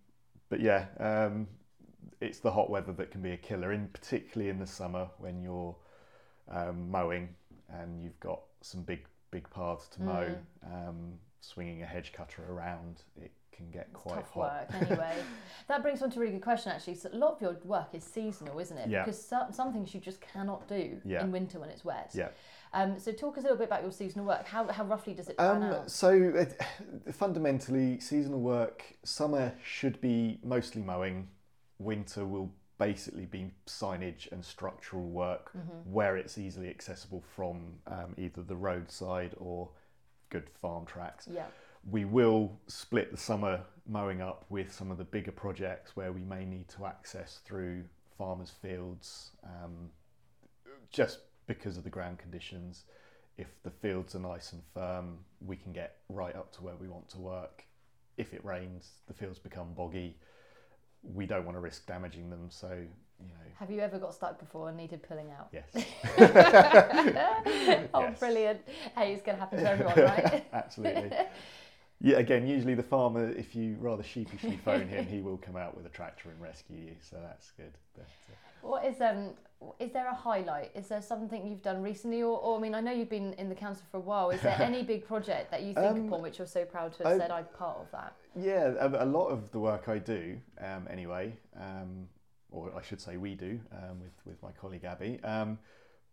but 0.49 0.59
yeah, 0.59 0.85
um, 0.99 1.47
it's 2.21 2.39
the 2.39 2.51
hot 2.51 2.69
weather 2.69 2.93
that 2.93 3.11
can 3.11 3.21
be 3.21 3.31
a 3.31 3.37
killer, 3.37 3.71
in 3.71 3.87
particularly 3.89 4.49
in 4.49 4.59
the 4.59 4.67
summer 4.67 5.09
when 5.17 5.41
you're 5.41 5.75
um, 6.49 6.89
mowing 6.91 7.29
and 7.69 8.01
you've 8.01 8.19
got 8.19 8.41
some 8.61 8.81
big 8.83 9.05
big 9.31 9.49
paths 9.49 9.87
to 9.89 10.01
mow, 10.01 10.35
um, 10.65 11.13
swinging 11.41 11.81
a 11.83 11.85
hedge 11.85 12.11
cutter 12.13 12.43
around, 12.49 13.01
it 13.21 13.31
can 13.51 13.69
get 13.71 13.87
It's 13.91 14.01
quite 14.01 14.15
tough 14.15 14.31
hot. 14.31 14.69
work 14.71 14.81
anyway. 14.89 15.15
that 15.67 15.81
brings 15.81 16.01
on 16.01 16.09
to 16.11 16.17
a 16.17 16.21
really 16.21 16.33
good 16.33 16.41
question 16.41 16.71
actually. 16.73 16.95
So 16.95 17.09
a 17.13 17.15
lot 17.17 17.33
of 17.35 17.41
your 17.41 17.55
work 17.63 17.87
is 17.93 18.03
seasonal, 18.03 18.59
isn't 18.59 18.77
it? 18.77 18.89
Yeah. 18.89 19.03
Because 19.05 19.21
some, 19.21 19.51
some 19.53 19.71
things 19.71 19.93
you 19.93 19.99
just 20.01 20.19
cannot 20.21 20.67
do 20.67 20.99
Yeah. 21.05 21.23
in 21.23 21.31
winter 21.31 21.59
when 21.59 21.69
it's 21.69 21.85
wet. 21.85 22.11
Yeah. 22.13 22.29
Um, 22.73 22.99
so 22.99 23.13
talk 23.13 23.37
us 23.37 23.43
a 23.43 23.47
little 23.47 23.57
bit 23.57 23.67
about 23.67 23.83
your 23.83 23.91
seasonal 23.93 24.25
work. 24.25 24.45
How, 24.45 24.67
how 24.67 24.83
roughly 24.83 25.13
does 25.13 25.29
it 25.29 25.35
Um, 25.39 25.63
out? 25.63 25.89
so 25.89 26.09
it, 26.11 26.59
fundamentally, 27.13 27.99
seasonal 27.99 28.41
work, 28.41 28.83
summer 29.03 29.53
should 29.63 30.01
be 30.01 30.39
mostly 30.43 30.81
mowing, 30.81 31.29
winter 31.79 32.25
will 32.25 32.51
basically 32.77 33.25
be 33.25 33.51
signage 33.67 34.29
and 34.33 34.43
structural 34.43 35.03
work 35.07 35.51
Mm-hmm. 35.57 35.91
where 35.93 36.17
it's 36.17 36.37
easily 36.37 36.69
accessible 36.69 37.23
from 37.35 37.75
um, 37.87 38.13
either 38.17 38.41
the 38.41 38.55
roadside 38.57 39.33
or 39.37 39.69
good 40.29 40.49
farm 40.61 40.85
tracks. 40.85 41.27
Yeah. 41.31 41.45
We 41.89 42.05
will 42.05 42.59
split 42.67 43.11
the 43.11 43.17
summer 43.17 43.61
mowing 43.87 44.21
up 44.21 44.45
with 44.49 44.73
some 44.73 44.91
of 44.91 44.97
the 44.97 45.03
bigger 45.03 45.31
projects 45.31 45.95
where 45.95 46.11
we 46.11 46.21
may 46.21 46.45
need 46.45 46.67
to 46.69 46.85
access 46.85 47.39
through 47.45 47.83
farmers' 48.17 48.51
fields 48.61 49.31
um, 49.43 49.89
just 50.91 51.19
because 51.47 51.77
of 51.77 51.83
the 51.83 51.89
ground 51.89 52.17
conditions. 52.17 52.85
If 53.37 53.47
the 53.63 53.69
fields 53.69 54.15
are 54.15 54.19
nice 54.19 54.53
and 54.53 54.61
firm, 54.73 55.19
we 55.45 55.57
can 55.57 55.73
get 55.73 55.97
right 56.09 56.35
up 56.35 56.51
to 56.53 56.63
where 56.63 56.75
we 56.75 56.87
want 56.87 57.09
to 57.09 57.19
work. 57.19 57.65
If 58.17 58.33
it 58.33 58.43
rains, 58.45 58.89
the 59.07 59.13
fields 59.13 59.37
become 59.37 59.73
boggy. 59.73 60.17
We 61.03 61.25
don't 61.25 61.45
want 61.45 61.57
to 61.57 61.59
risk 61.59 61.85
damaging 61.85 62.29
them, 62.29 62.47
so 62.49 62.85
you 63.19 63.27
know, 63.27 63.33
Have 63.59 63.71
you 63.71 63.79
ever 63.81 63.97
got 63.99 64.13
stuck 64.13 64.39
before 64.39 64.69
and 64.69 64.77
needed 64.77 65.01
pulling 65.03 65.31
out? 65.31 65.49
yes, 65.51 65.65
oh, 67.93 68.01
Yes. 68.01 68.19
brilliant. 68.19 68.61
Hey, 68.95 69.13
it's 69.13 69.21
going 69.23 69.37
to 69.37 69.39
happen 69.39 69.59
to 69.59 69.69
everyone, 69.69 69.97
right? 69.99 70.45
absolutely. 70.53 71.11
Yeah, 72.01 72.17
again, 72.17 72.45
usually 72.45 72.75
the 72.75 72.83
farmer, 72.83 73.29
if 73.31 73.55
you 73.55 73.77
rather 73.79 74.03
sheepishly 74.03 74.57
phone 74.57 74.87
him, 74.87 75.07
he 75.07 75.21
will 75.21 75.37
come 75.37 75.55
out 75.55 75.75
with 75.77 75.85
a 75.85 75.89
tractor 75.89 76.29
and 76.29 76.41
rescue 76.41 76.77
you, 76.77 76.95
so 77.01 77.17
that's 77.21 77.51
good. 77.51 77.71
But, 77.95 78.03
uh, 78.29 78.35
What 78.61 78.85
is 78.85 78.99
um 79.01 79.31
is 79.79 79.91
there 79.93 80.07
a 80.09 80.13
highlight? 80.13 80.71
Is 80.75 80.89
there 80.89 81.01
something 81.01 81.47
you've 81.47 81.61
done 81.63 81.81
recently, 81.81 82.21
or, 82.21 82.37
or 82.37 82.57
I 82.57 82.61
mean, 82.61 82.75
I 82.75 82.81
know 82.81 82.91
you've 82.91 83.09
been 83.09 83.33
in 83.33 83.47
the 83.47 83.55
council 83.55 83.85
for 83.89 83.97
a 83.97 84.01
while. 84.01 84.29
Is 84.29 84.41
there 84.41 84.57
any 84.61 84.83
big 84.83 85.07
project 85.07 85.49
that 85.51 85.63
you 85.63 85.73
think 85.73 85.85
Um, 85.87 86.07
upon 86.07 86.21
which 86.21 86.37
you're 86.37 86.47
so 86.47 86.65
proud 86.65 86.91
to 86.97 87.03
have 87.03 87.13
I- 87.13 87.17
said 87.17 87.31
I'm 87.31 87.45
part 87.57 87.77
of 87.77 87.89
that? 87.91 88.13
Yeah, 88.35 88.73
a, 88.77 89.05
a 89.05 89.07
lot 89.07 89.27
of 89.29 89.49
the 89.51 89.59
work 89.59 89.87
I 89.87 89.97
do, 89.97 90.37
um, 90.59 90.87
anyway, 90.91 91.33
um, 91.57 92.09
or 92.55 92.71
I 92.75 92.81
should 92.81 93.01
say 93.01 93.17
we 93.17 93.35
do 93.35 93.59
um, 93.71 93.99
with, 93.99 94.13
with 94.25 94.41
my 94.41 94.51
colleague 94.51 94.85
Abby. 94.85 95.19
Um, 95.23 95.59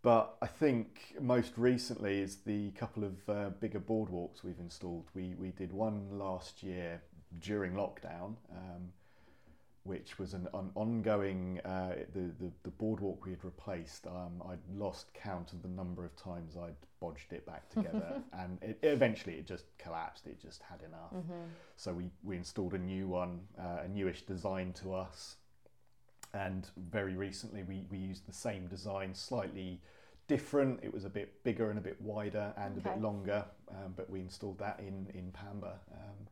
but 0.03 0.37
I 0.43 0.49
think 0.49 1.15
most 1.21 1.53
recently 1.57 2.21
is 2.21 2.39
the 2.45 2.71
couple 2.73 3.05
of 3.05 3.29
uh, 3.29 3.51
bigger 3.61 3.79
boardwalks 3.79 4.43
we've 4.43 4.59
installed. 4.59 5.07
We, 5.15 5.35
we 5.39 5.51
did 5.51 5.73
one 5.73 6.19
last 6.19 6.63
year 6.63 7.01
during 7.39 7.75
lockdown, 7.75 8.35
um, 8.51 8.93
which 9.85 10.19
was 10.19 10.35
an, 10.35 10.49
an 10.55 10.71
ongoing, 10.75 11.61
uh, 11.65 11.95
the, 12.13 12.33
the, 12.41 12.51
the 12.65 12.71
boardwalk 12.71 13.25
we 13.25 13.31
had 13.31 13.45
replaced. 13.45 14.09
Um, 14.09 14.43
I'd 14.51 14.59
lost 14.77 15.15
count 15.15 15.53
of 15.53 15.63
the 15.63 15.69
number 15.69 16.05
of 16.05 16.17
times 16.17 16.57
I'd 16.57 16.75
bodged 17.01 17.33
it 17.33 17.47
back 17.47 17.69
together, 17.71 18.21
and 18.33 18.59
it, 18.61 18.81
eventually 18.83 19.35
it 19.35 19.47
just 19.47 19.67
collapsed. 19.79 20.27
It 20.27 20.41
just 20.43 20.63
had 20.63 20.81
enough. 20.83 21.13
So 21.77 21.93
we, 21.93 22.11
we 22.25 22.37
installed 22.37 22.75
a 22.75 22.79
new 22.79 23.07
one, 23.07 23.41
uh, 23.57 23.85
a 23.85 23.89
newish 23.89 24.23
design 24.23 24.73
to 24.83 24.95
us. 24.95 25.37
And 26.35 26.69
very 26.91 27.15
recently 27.15 27.63
we, 27.63 27.85
we 27.91 27.99
used 27.99 28.27
the 28.27 28.33
same 28.33 28.67
design, 28.67 29.15
slightly 29.15 29.81
different. 30.29 30.81
It 30.83 30.93
was 30.93 31.05
a 31.05 31.11
bit 31.11 31.43
bigger 31.45 31.69
and 31.71 31.79
a 31.79 31.83
bit 31.83 32.01
wider 32.01 32.55
and 32.57 32.79
a 32.79 32.81
bit 32.81 33.01
longer, 33.01 33.45
um, 33.71 33.93
but 33.97 34.09
we 34.09 34.21
installed 34.21 34.59
that 34.59 34.81
in, 34.81 35.09
in 35.15 35.31
Pamber. 35.33 35.75
Um, 35.93 36.27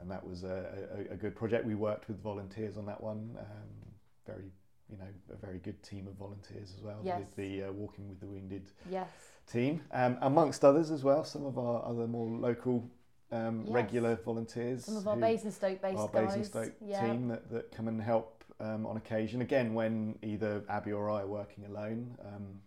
and 0.00 0.10
that 0.10 0.26
was 0.26 0.44
a, 0.44 0.88
a, 1.10 1.14
a 1.14 1.16
good 1.16 1.34
project. 1.34 1.64
We 1.64 1.74
worked 1.74 2.08
with 2.08 2.22
volunteers 2.22 2.76
on 2.76 2.86
that 2.86 3.00
one. 3.00 3.36
Um, 3.38 3.88
very, 4.26 4.52
you 4.90 4.98
know, 4.98 5.08
a 5.32 5.36
very 5.36 5.58
good 5.58 5.82
team 5.82 6.06
of 6.06 6.14
volunteers 6.14 6.74
as 6.76 6.82
well. 6.82 7.00
Yes. 7.02 7.20
With 7.20 7.36
the 7.36 7.64
uh, 7.64 7.72
Walking 7.72 8.08
with 8.08 8.20
the 8.20 8.26
Wounded 8.26 8.70
Yes. 8.90 9.08
team, 9.50 9.80
um, 9.92 10.18
amongst 10.20 10.64
others 10.64 10.90
as 10.90 11.02
well. 11.02 11.24
Some 11.24 11.46
of 11.46 11.58
our 11.58 11.84
other 11.84 12.06
more 12.06 12.28
local, 12.28 12.88
um, 13.32 13.62
Yes. 13.64 13.72
regular 13.72 14.16
volunteers. 14.16 14.84
Some 14.84 14.98
of 14.98 15.08
our 15.08 15.14
who- 15.14 15.20
Basingstoke 15.22 15.80
based 15.80 15.98
our 15.98 16.08
guys. 16.08 16.26
Basingstoke 16.26 16.74
yeah. 16.80 17.00
team 17.00 17.28
that, 17.28 17.50
that 17.50 17.72
come 17.72 17.88
and 17.88 18.00
help 18.00 18.37
um, 18.60 18.86
on 18.86 18.96
occasion. 18.96 19.40
Again, 19.42 19.74
when 19.74 20.18
either 20.22 20.62
Abby 20.68 20.92
or 20.92 21.10
I 21.10 21.22
are 21.22 21.26
working 21.26 21.64
alone, 21.66 22.16
um, 22.24 22.60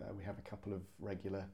uh, 0.00 0.12
we 0.16 0.24
have 0.24 0.38
a 0.38 0.42
couple 0.42 0.72
of 0.72 0.80
regular 0.98 1.44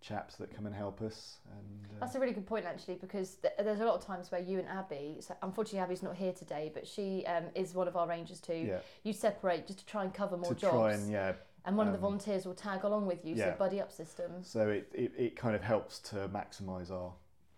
chaps 0.00 0.36
that 0.36 0.54
come 0.54 0.66
and 0.66 0.74
help 0.74 1.00
us. 1.02 1.38
And 1.50 1.86
uh, 1.90 2.00
That's 2.00 2.14
a 2.14 2.20
really 2.20 2.32
good 2.32 2.46
point, 2.46 2.64
actually, 2.64 2.94
because 2.96 3.36
th- 3.36 3.54
there's 3.58 3.80
a 3.80 3.84
lot 3.84 3.94
of 3.96 4.04
times 4.04 4.30
where 4.30 4.40
you 4.40 4.58
and 4.58 4.68
Abby, 4.68 5.16
so 5.20 5.34
unfortunately 5.42 5.80
Abby's 5.80 6.02
not 6.02 6.14
here 6.16 6.32
today, 6.32 6.70
but 6.72 6.86
she 6.86 7.24
um, 7.26 7.44
is 7.54 7.74
one 7.74 7.88
of 7.88 7.96
our 7.96 8.06
rangers 8.06 8.40
too. 8.40 8.66
yeah, 8.68 8.78
You 9.02 9.12
separate 9.12 9.66
just 9.66 9.80
to 9.80 9.86
try 9.86 10.04
and 10.04 10.12
cover 10.12 10.36
more 10.36 10.54
to 10.54 10.60
jobs, 10.60 10.74
try 10.74 10.92
and 10.92 11.10
yeah. 11.10 11.32
and 11.64 11.76
one 11.76 11.86
of 11.88 11.92
the 11.92 11.98
um, 11.98 12.02
volunteers 12.02 12.46
will 12.46 12.54
tag 12.54 12.84
along 12.84 13.06
with 13.06 13.24
you. 13.24 13.34
yeah. 13.34 13.46
So 13.52 13.58
buddy 13.58 13.80
up 13.80 13.90
system. 13.90 14.32
So 14.42 14.68
it, 14.68 14.88
it, 14.94 15.12
it 15.16 15.36
kind 15.36 15.56
of 15.56 15.62
helps 15.62 15.98
to 16.10 16.28
maximise 16.28 16.90
our 16.92 17.12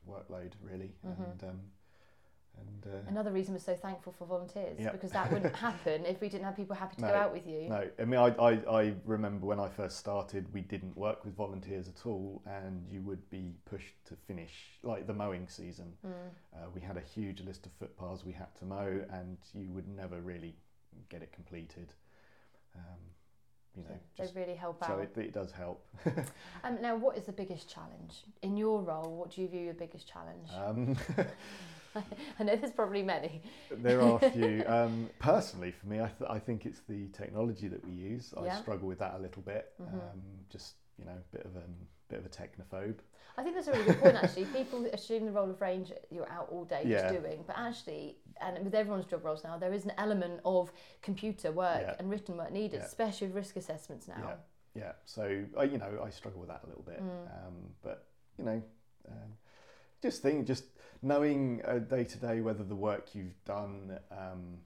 workload 0.09 0.53
really, 0.63 0.93
Mhm. 1.07 1.31
and 1.33 1.45
um, 1.45 1.61
and 2.61 2.93
uh, 2.93 2.99
Another 3.09 3.31
reason 3.31 3.55
we're 3.55 3.61
so 3.61 3.75
thankful 3.75 4.13
for 4.13 4.27
volunteers 4.27 4.79
Yeah. 4.79 4.91
because 4.93 5.11
that 5.13 5.33
wouldn't 5.33 5.55
happen 5.69 6.05
if 6.07 6.21
we 6.21 6.29
didn't 6.29 6.45
have 6.45 6.57
people 6.57 6.75
happy 6.77 6.97
to 6.97 7.03
No, 7.03 7.09
go 7.09 7.15
out 7.15 7.33
with 7.33 7.47
you. 7.47 7.69
No, 7.69 7.85
I 7.99 8.05
mean, 8.05 8.21
I, 8.21 8.29
I, 8.39 8.81
I 8.81 8.95
remember 9.05 9.47
when 9.47 9.61
I 9.61 9.69
first 9.69 9.99
started, 9.99 10.53
we 10.53 10.61
didn't 10.61 10.97
work 10.97 11.25
with 11.25 11.35
volunteers 11.37 11.89
at 11.89 12.07
all, 12.07 12.43
and 12.47 12.87
you 12.91 13.03
would 13.03 13.29
be 13.31 13.55
pushed 13.65 13.95
to 14.07 14.15
finish, 14.27 14.53
like 14.83 15.07
the 15.07 15.15
mowing 15.15 15.49
season. 15.49 15.93
Mm. 16.07 16.11
Uh, 16.55 16.67
we 16.75 16.81
had 16.81 16.97
a 16.97 17.03
huge 17.03 17.41
list 17.43 17.67
of 17.67 17.73
footpaths 17.73 18.25
we 18.25 18.33
had 18.33 18.55
to 18.57 18.65
mow, 18.65 19.01
and 19.13 19.39
you 19.55 19.71
would 19.73 19.89
never 19.89 20.21
really 20.21 20.55
get 21.09 21.23
it 21.23 21.33
completed. 21.33 21.93
Um, 22.75 22.83
you 23.77 23.85
know, 23.85 23.99
they 24.19 24.41
really 24.41 24.57
help 24.57 24.85
so 24.85 24.95
out. 24.95 25.01
it, 25.01 25.17
it 25.17 25.33
does 25.33 25.53
help. 25.53 25.87
Um, 26.65 26.79
now, 26.83 26.97
what 26.97 27.17
is 27.17 27.25
the 27.25 27.33
biggest 27.33 27.73
challenge 27.73 28.25
in 28.43 28.57
your 28.57 28.83
role? 28.83 29.17
What 29.17 29.31
do 29.31 29.41
you 29.41 29.49
view 29.49 29.61
your 29.61 29.75
biggest 29.75 30.09
challenge? 30.09 30.49
Um, 30.53 30.97
I 32.39 32.45
know 32.45 32.57
there's 32.57 32.73
probably 32.73 33.03
many. 33.03 33.43
there 33.71 34.01
are 34.03 34.19
a 34.23 34.31
few. 34.31 34.65
Um, 34.69 35.09
personally, 35.19 35.71
for 35.73 35.87
me, 35.87 36.01
I, 36.01 36.09
th- 36.09 36.31
I 36.31 36.39
think 36.39 36.67
it's 36.67 36.81
the 36.89 37.07
technology 37.09 37.69
that 37.69 37.85
we 37.85 37.93
use. 37.93 38.35
I 38.37 38.45
Yeah. 38.45 38.61
struggle 38.61 38.89
with 38.89 38.99
that 38.99 39.15
a 39.15 39.19
little 39.19 39.43
bit. 39.43 39.73
Mhm. 39.81 39.93
Um, 39.95 40.23
just 40.51 40.75
you 40.99 41.05
know, 41.05 41.17
bit 41.33 41.45
of 41.45 41.55
a 41.57 41.63
bit 42.09 42.19
of 42.19 42.27
a 42.27 42.29
technophobe. 42.29 42.99
I 43.37 43.43
think 43.45 43.55
that's 43.55 43.69
a 43.69 43.73
really 43.73 43.85
good 43.85 44.01
point. 44.01 44.17
Actually, 44.17 44.47
people 44.47 44.85
assume 44.93 45.25
the 45.27 45.31
role 45.31 45.49
of 45.49 45.61
range 45.61 45.93
you're 46.11 46.29
out 46.29 46.49
all 46.51 46.65
day 46.65 46.83
Yeah. 46.85 47.03
just 47.11 47.23
doing, 47.23 47.45
but 47.47 47.57
actually, 47.57 48.17
and 48.41 48.65
with 48.65 48.75
everyone's 48.75 49.07
job 49.07 49.25
roles 49.25 49.45
now, 49.45 49.57
there 49.57 49.73
is 49.73 49.85
an 49.85 49.93
element 49.97 50.41
of 50.45 50.73
computer 51.03 51.53
work 51.53 51.83
Yeah. 51.83 51.95
and 51.99 52.11
written 52.11 52.37
work 52.37 52.51
needed, 52.51 52.81
especially 52.81 53.29
with 53.29 53.37
risk 53.37 53.57
assessments 53.57 54.09
now. 54.09 54.39
Yeah. 54.75 54.93
So 55.05 55.45
I, 55.57 55.65
you 55.65 55.79
know, 55.79 56.03
I 56.05 56.11
struggle 56.11 56.41
with 56.41 56.49
that 56.49 56.63
a 56.65 56.67
little 56.67 56.83
bit. 56.83 57.01
Mm. 57.01 57.47
Um, 57.47 57.55
but 57.83 58.07
you 58.39 58.45
know, 58.45 58.63
um, 59.09 59.31
just 60.03 60.21
think, 60.23 60.47
just 60.47 60.65
knowing 61.03 61.59
day 61.89 62.05
to 62.05 62.19
day 62.19 62.41
whether 62.41 62.65
the 62.65 62.77
work 62.77 63.15
you've 63.15 63.43
done 63.45 63.99
um, 64.11 64.59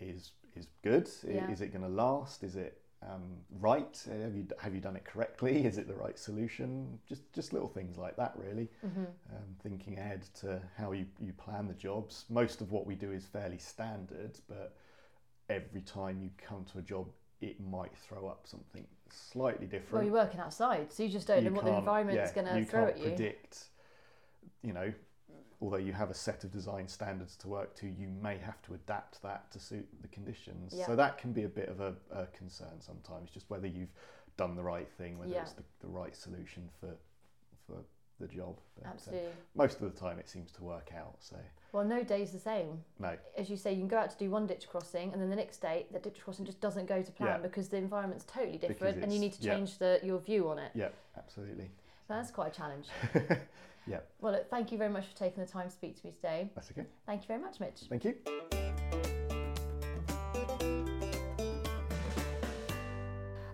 is 0.00 0.32
is 0.56 0.68
good. 0.82 1.08
Yeah. 1.26 1.50
Is 1.50 1.60
it 1.60 1.68
going 1.72 1.82
to 1.84 1.88
last? 1.90 2.42
Is 2.44 2.56
it 2.56 2.80
um, 3.02 3.22
right? 3.60 4.02
Have 4.22 4.34
you 4.34 4.46
have 4.58 4.74
you 4.74 4.80
done 4.80 4.96
it 4.96 5.04
correctly? 5.04 5.66
Is 5.70 5.76
it 5.78 5.86
the 5.88 5.94
right 5.94 6.18
solution? 6.18 6.98
Just 7.08 7.30
just 7.32 7.52
little 7.52 7.68
things 7.68 7.98
like 7.98 8.16
that, 8.16 8.32
really. 8.36 8.68
hmm 8.80 9.04
Um, 9.30 9.56
thinking 9.62 9.98
ahead 9.98 10.22
to 10.40 10.60
how 10.78 10.92
you, 10.92 11.06
you 11.20 11.32
plan 11.34 11.66
the 11.68 11.74
jobs. 11.74 12.24
Most 12.30 12.60
of 12.62 12.72
what 12.72 12.86
we 12.86 12.94
do 12.94 13.12
is 13.12 13.26
fairly 13.26 13.58
standard, 13.58 14.38
but 14.48 14.74
every 15.50 15.82
time 15.82 16.20
you 16.22 16.30
come 16.48 16.64
to 16.72 16.78
a 16.78 16.82
job, 16.82 17.06
it 17.42 17.60
might 17.60 17.94
throw 17.98 18.26
up 18.26 18.46
something 18.46 18.86
slightly 19.10 19.66
different. 19.66 19.92
Well, 19.92 20.04
you're 20.04 20.12
working 20.24 20.40
outside, 20.40 20.90
so 20.90 21.02
you 21.02 21.10
just 21.10 21.26
don't 21.26 21.42
You 21.44 21.50
know 21.50 21.56
what 21.56 21.64
the 21.66 21.70
can't- 21.72 21.80
environment 21.80 22.18
is 22.20 22.30
yeah, 22.34 22.42
going 22.42 22.64
to 22.64 22.70
throw 22.70 22.86
at 22.86 22.96
you. 22.98 23.04
predict, 23.04 23.64
you 24.62 24.72
know, 24.72 24.90
although 25.64 25.78
you 25.78 25.94
have 25.94 26.10
a 26.10 26.14
set 26.14 26.44
of 26.44 26.52
design 26.52 26.86
standards 26.86 27.36
to 27.36 27.48
work 27.48 27.74
to, 27.76 27.86
you 27.86 28.06
may 28.22 28.36
have 28.36 28.60
to 28.62 28.74
adapt 28.74 29.22
that 29.22 29.50
to 29.50 29.58
suit 29.58 29.88
the 30.02 30.08
conditions. 30.08 30.74
Yeah. 30.76 30.84
So 30.86 30.94
that 30.94 31.16
can 31.16 31.32
be 31.32 31.44
a 31.44 31.48
bit 31.48 31.70
of 31.70 31.80
a, 31.80 31.94
a 32.12 32.26
concern 32.26 32.80
sometimes, 32.80 33.30
just 33.30 33.48
whether 33.48 33.66
you've 33.66 33.92
done 34.36 34.56
the 34.56 34.62
right 34.62 34.88
thing, 34.98 35.18
whether 35.18 35.32
Yeah. 35.32 35.40
it's 35.42 35.52
the, 35.54 35.62
the 35.80 35.88
right 35.88 36.14
solution 36.14 36.68
for 36.80 36.90
for 37.66 37.76
the 38.20 38.28
job. 38.28 38.58
But, 38.76 38.86
uh, 38.86 38.90
Absolutely. 38.92 39.30
most 39.56 39.80
of 39.80 39.92
the 39.92 39.98
time, 39.98 40.18
it 40.18 40.28
seems 40.28 40.52
to 40.52 40.62
work 40.62 40.90
out. 40.94 41.16
So 41.20 41.36
Well, 41.72 41.84
no 41.84 42.04
day's 42.04 42.30
the 42.32 42.38
same. 42.38 42.84
no, 42.98 43.16
As 43.38 43.48
you 43.48 43.56
say, 43.56 43.72
you 43.72 43.78
can 43.78 43.88
go 43.88 43.96
out 43.98 44.10
to 44.10 44.18
do 44.18 44.30
one 44.30 44.46
ditch 44.46 44.68
crossing, 44.68 45.12
and 45.14 45.22
then 45.22 45.30
the 45.30 45.36
next 45.36 45.58
day, 45.62 45.86
the 45.90 45.98
ditch 45.98 46.20
crossing 46.22 46.44
just 46.44 46.60
doesn't 46.60 46.86
go 46.86 47.00
to 47.02 47.10
plan 47.12 47.28
Yeah. 47.28 47.38
because 47.38 47.68
the 47.70 47.78
environment's 47.78 48.24
totally 48.24 48.58
different, 48.58 49.02
and 49.02 49.10
you 49.12 49.18
need 49.18 49.32
to 49.32 49.40
change 49.42 49.78
the 49.78 49.98
your 50.02 50.18
view 50.18 50.48
on 50.50 50.58
it. 50.58 50.72
yeah, 50.74 50.90
absolutely. 51.16 51.70
So 52.06 52.12
that's 52.14 52.30
quite 52.30 52.52
a 52.52 52.56
challenge. 52.56 52.86
Yeah. 53.86 54.00
Well, 54.20 54.32
look, 54.32 54.48
thank 54.50 54.72
you 54.72 54.78
very 54.78 54.90
much 54.90 55.06
for 55.06 55.16
taking 55.16 55.44
the 55.44 55.50
time 55.50 55.68
to 55.68 55.72
speak 55.72 56.00
to 56.00 56.06
me 56.06 56.12
today. 56.12 56.50
That's 56.54 56.70
okay. 56.70 56.86
Thank 57.06 57.22
you 57.22 57.28
very 57.28 57.40
much, 57.40 57.60
Mitch. 57.60 57.80
Thank 57.88 58.04
you. 58.04 58.14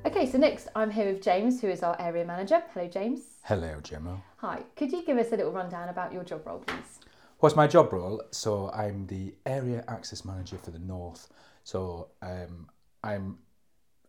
Okay, 0.06 0.20
Okay, 0.20 0.30
so 0.30 0.36
next 0.36 0.68
I'm 0.74 0.90
here 0.90 1.10
with 1.10 1.22
James, 1.22 1.62
who 1.62 1.68
is 1.68 1.82
our 1.82 1.98
area 1.98 2.26
manager. 2.26 2.62
Hello, 2.74 2.86
James. 2.86 3.20
Hello, 3.42 3.80
Gemma. 3.82 4.22
Hi. 4.36 4.62
Could 4.76 4.92
you 4.92 5.02
give 5.02 5.16
us 5.16 5.32
a 5.32 5.36
little 5.36 5.50
rundown 5.50 5.88
about 5.88 6.12
your 6.12 6.24
job 6.24 6.46
role, 6.46 6.58
please? 6.58 6.98
What's 7.38 7.56
my 7.56 7.66
job 7.66 7.90
role? 7.90 8.22
So 8.30 8.70
I'm 8.74 9.06
the 9.06 9.34
area 9.46 9.82
access 9.88 10.26
manager 10.26 10.58
for 10.58 10.72
the 10.72 10.78
north. 10.78 11.28
So 11.64 12.08
um, 12.20 12.68
I'm 13.02 13.38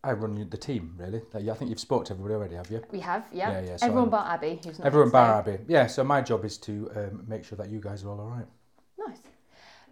I 0.04 0.12
run 0.12 0.46
the 0.50 0.56
team 0.56 0.94
really. 0.98 1.22
I 1.34 1.54
think 1.54 1.70
you've 1.70 1.78
spoke 1.78 2.04
to 2.06 2.12
everybody 2.12 2.34
already, 2.34 2.54
have 2.56 2.70
you? 2.70 2.82
We 2.90 2.98
have, 3.00 3.24
yeah. 3.32 3.52
Yeah, 3.52 3.60
yeah, 3.60 3.76
so 3.76 3.86
Everyone 3.86 4.04
I'm- 4.04 4.10
but 4.10 4.26
Abby, 4.26 4.60
who's 4.64 4.78
not 4.78 4.86
Everyone 4.86 5.10
bar. 5.10 5.38
Abby. 5.38 5.58
Yeah. 5.68 5.86
So 5.86 6.02
my 6.02 6.20
job 6.20 6.44
is 6.44 6.58
to 6.58 6.90
um, 6.96 7.24
make 7.28 7.44
sure 7.44 7.56
that 7.58 7.68
you 7.70 7.80
guys 7.80 8.02
are 8.04 8.08
all 8.10 8.20
alright. 8.20 8.46
Nice. 8.98 9.18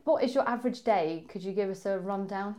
What 0.04 0.24
is 0.24 0.34
your 0.34 0.48
average 0.48 0.82
day? 0.82 1.24
Could 1.28 1.42
you 1.44 1.52
give 1.52 1.70
us 1.70 1.86
a 1.86 1.98
rundown? 2.00 2.56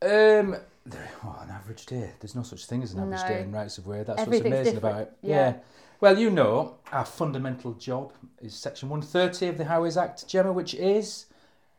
Um, 0.00 0.56
there- 0.86 1.10
what 1.22 1.42
an 1.42 1.50
average 1.50 1.84
day. 1.86 2.12
There's 2.20 2.36
no 2.36 2.44
such 2.44 2.66
thing 2.66 2.84
as 2.84 2.92
an 2.92 3.00
average 3.00 3.22
No. 3.22 3.28
day 3.28 3.42
in 3.42 3.50
rights 3.52 3.78
of 3.78 3.86
way. 3.88 4.04
That's 4.04 4.18
what's 4.20 4.28
amazing 4.40 4.74
different, 4.74 4.78
about 4.78 5.00
it. 5.00 5.12
yeah. 5.22 5.54
Well, 6.00 6.16
you 6.16 6.30
know, 6.30 6.76
our 6.92 7.04
fundamental 7.04 7.72
job 7.72 8.12
is 8.40 8.54
Section 8.54 8.88
130 8.88 9.48
of 9.48 9.58
the 9.58 9.64
Highways 9.64 9.96
Act, 9.96 10.28
Gemma, 10.28 10.52
which 10.52 10.74
is, 10.74 11.26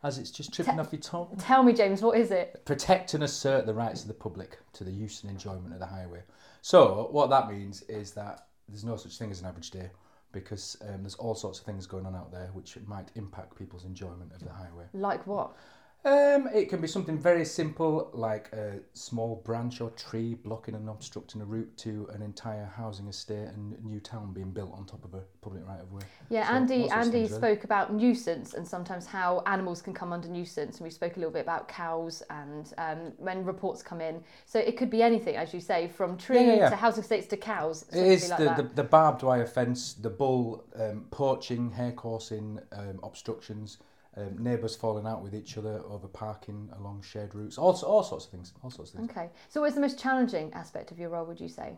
as 0.02 0.18
it's 0.18 0.30
just 0.30 0.52
tripping 0.52 0.74
Te- 0.74 0.80
off 0.80 0.92
your 0.92 1.00
tongue, 1.00 1.36
Tell 1.38 1.62
me, 1.62 1.72
James, 1.72 2.02
what 2.02 2.18
is 2.18 2.30
it? 2.30 2.64
protect 2.64 3.14
and 3.14 3.22
assert 3.24 3.66
the 3.66 3.74
rights 3.74 4.02
of 4.02 4.08
the 4.08 4.14
public 4.14 4.58
to 4.74 4.84
the 4.84 4.90
use 4.90 5.22
and 5.22 5.30
enjoyment 5.30 5.72
of 5.72 5.78
the 5.78 5.86
highway. 5.86 6.22
So, 6.62 7.08
what 7.10 7.30
that 7.30 7.50
means 7.50 7.82
is 7.82 8.12
that 8.12 8.46
there's 8.68 8.84
no 8.84 8.96
such 8.96 9.18
thing 9.18 9.30
as 9.30 9.40
an 9.40 9.46
average 9.46 9.70
day 9.70 9.90
because 10.32 10.76
um, 10.88 11.02
there's 11.02 11.16
all 11.16 11.34
sorts 11.34 11.58
of 11.58 11.66
things 11.66 11.86
going 11.86 12.06
on 12.06 12.14
out 12.14 12.30
there 12.30 12.50
which 12.52 12.76
might 12.86 13.08
impact 13.16 13.58
people's 13.58 13.84
enjoyment 13.84 14.32
of 14.32 14.40
the 14.44 14.52
highway. 14.52 14.84
Like 14.92 15.26
what? 15.26 15.56
Um, 16.02 16.48
it 16.54 16.70
can 16.70 16.80
be 16.80 16.88
something 16.88 17.18
very 17.18 17.44
simple 17.44 18.10
like 18.14 18.50
a 18.54 18.78
small 18.94 19.42
branch 19.44 19.82
or 19.82 19.90
tree 19.90 20.32
blocking 20.32 20.74
and 20.74 20.88
obstructing 20.88 21.42
a 21.42 21.44
route 21.44 21.76
to 21.78 22.08
an 22.14 22.22
entire 22.22 22.64
housing 22.64 23.06
estate 23.06 23.48
and 23.48 23.76
new 23.84 24.00
town 24.00 24.32
being 24.32 24.50
built 24.50 24.72
on 24.72 24.86
top 24.86 25.04
of 25.04 25.12
a 25.12 25.22
public 25.42 25.66
right 25.68 25.80
of 25.80 25.92
way. 25.92 26.00
Yeah, 26.30 26.48
So, 26.48 26.54
Andy. 26.54 26.74
all 26.74 26.80
sorts 26.88 26.92
of 26.92 26.98
Andy 27.00 27.12
things, 27.18 27.30
really. 27.32 27.40
spoke 27.40 27.64
about 27.64 27.92
nuisance 27.92 28.54
and 28.54 28.66
sometimes 28.66 29.04
how 29.04 29.42
animals 29.44 29.82
can 29.82 29.92
come 29.92 30.10
under 30.14 30.26
nuisance, 30.28 30.78
and 30.78 30.84
we 30.84 30.90
spoke 30.90 31.16
a 31.16 31.18
little 31.18 31.32
bit 31.32 31.42
about 31.42 31.68
cows 31.68 32.22
and 32.30 32.72
um, 32.78 33.12
when 33.18 33.44
reports 33.44 33.82
come 33.82 34.00
in. 34.00 34.22
So 34.46 34.58
it 34.58 34.78
could 34.78 34.88
be 34.88 35.02
anything, 35.02 35.36
as 35.36 35.52
you 35.52 35.60
say, 35.60 35.88
from 35.88 36.16
tree 36.16 36.46
yeah, 36.46 36.54
yeah. 36.54 36.70
to 36.70 36.76
housing 36.76 37.02
estates 37.02 37.26
to 37.26 37.36
cows. 37.36 37.84
It 37.92 37.98
is 37.98 38.30
like 38.30 38.38
the, 38.38 38.62
the, 38.62 38.74
the 38.76 38.84
barbed 38.84 39.22
wire 39.22 39.46
fence, 39.46 39.92
the 39.92 40.10
bull 40.10 40.64
um, 40.76 41.04
poaching, 41.10 41.72
hare 41.72 41.92
coursing, 41.92 42.58
um, 42.72 43.00
obstructions, 43.02 43.76
um, 44.16 44.42
neighbours 44.42 44.74
falling 44.76 45.06
out 45.06 45.22
with 45.22 45.34
each 45.34 45.56
other 45.56 45.82
over 45.88 46.08
parking 46.08 46.68
along 46.78 47.02
shared 47.02 47.34
routes, 47.34 47.58
all, 47.58 47.78
all 47.84 48.02
sorts 48.02 48.24
of 48.24 48.30
things. 48.30 48.52
All 48.62 48.70
sorts 48.70 48.92
of 48.92 48.98
things. 48.98 49.10
Okay. 49.10 49.30
So, 49.48 49.60
what 49.60 49.68
is 49.68 49.74
the 49.74 49.80
most 49.80 49.98
challenging 49.98 50.52
aspect 50.52 50.90
of 50.90 50.98
your 50.98 51.10
role? 51.10 51.24
Would 51.26 51.40
you 51.40 51.48
say? 51.48 51.76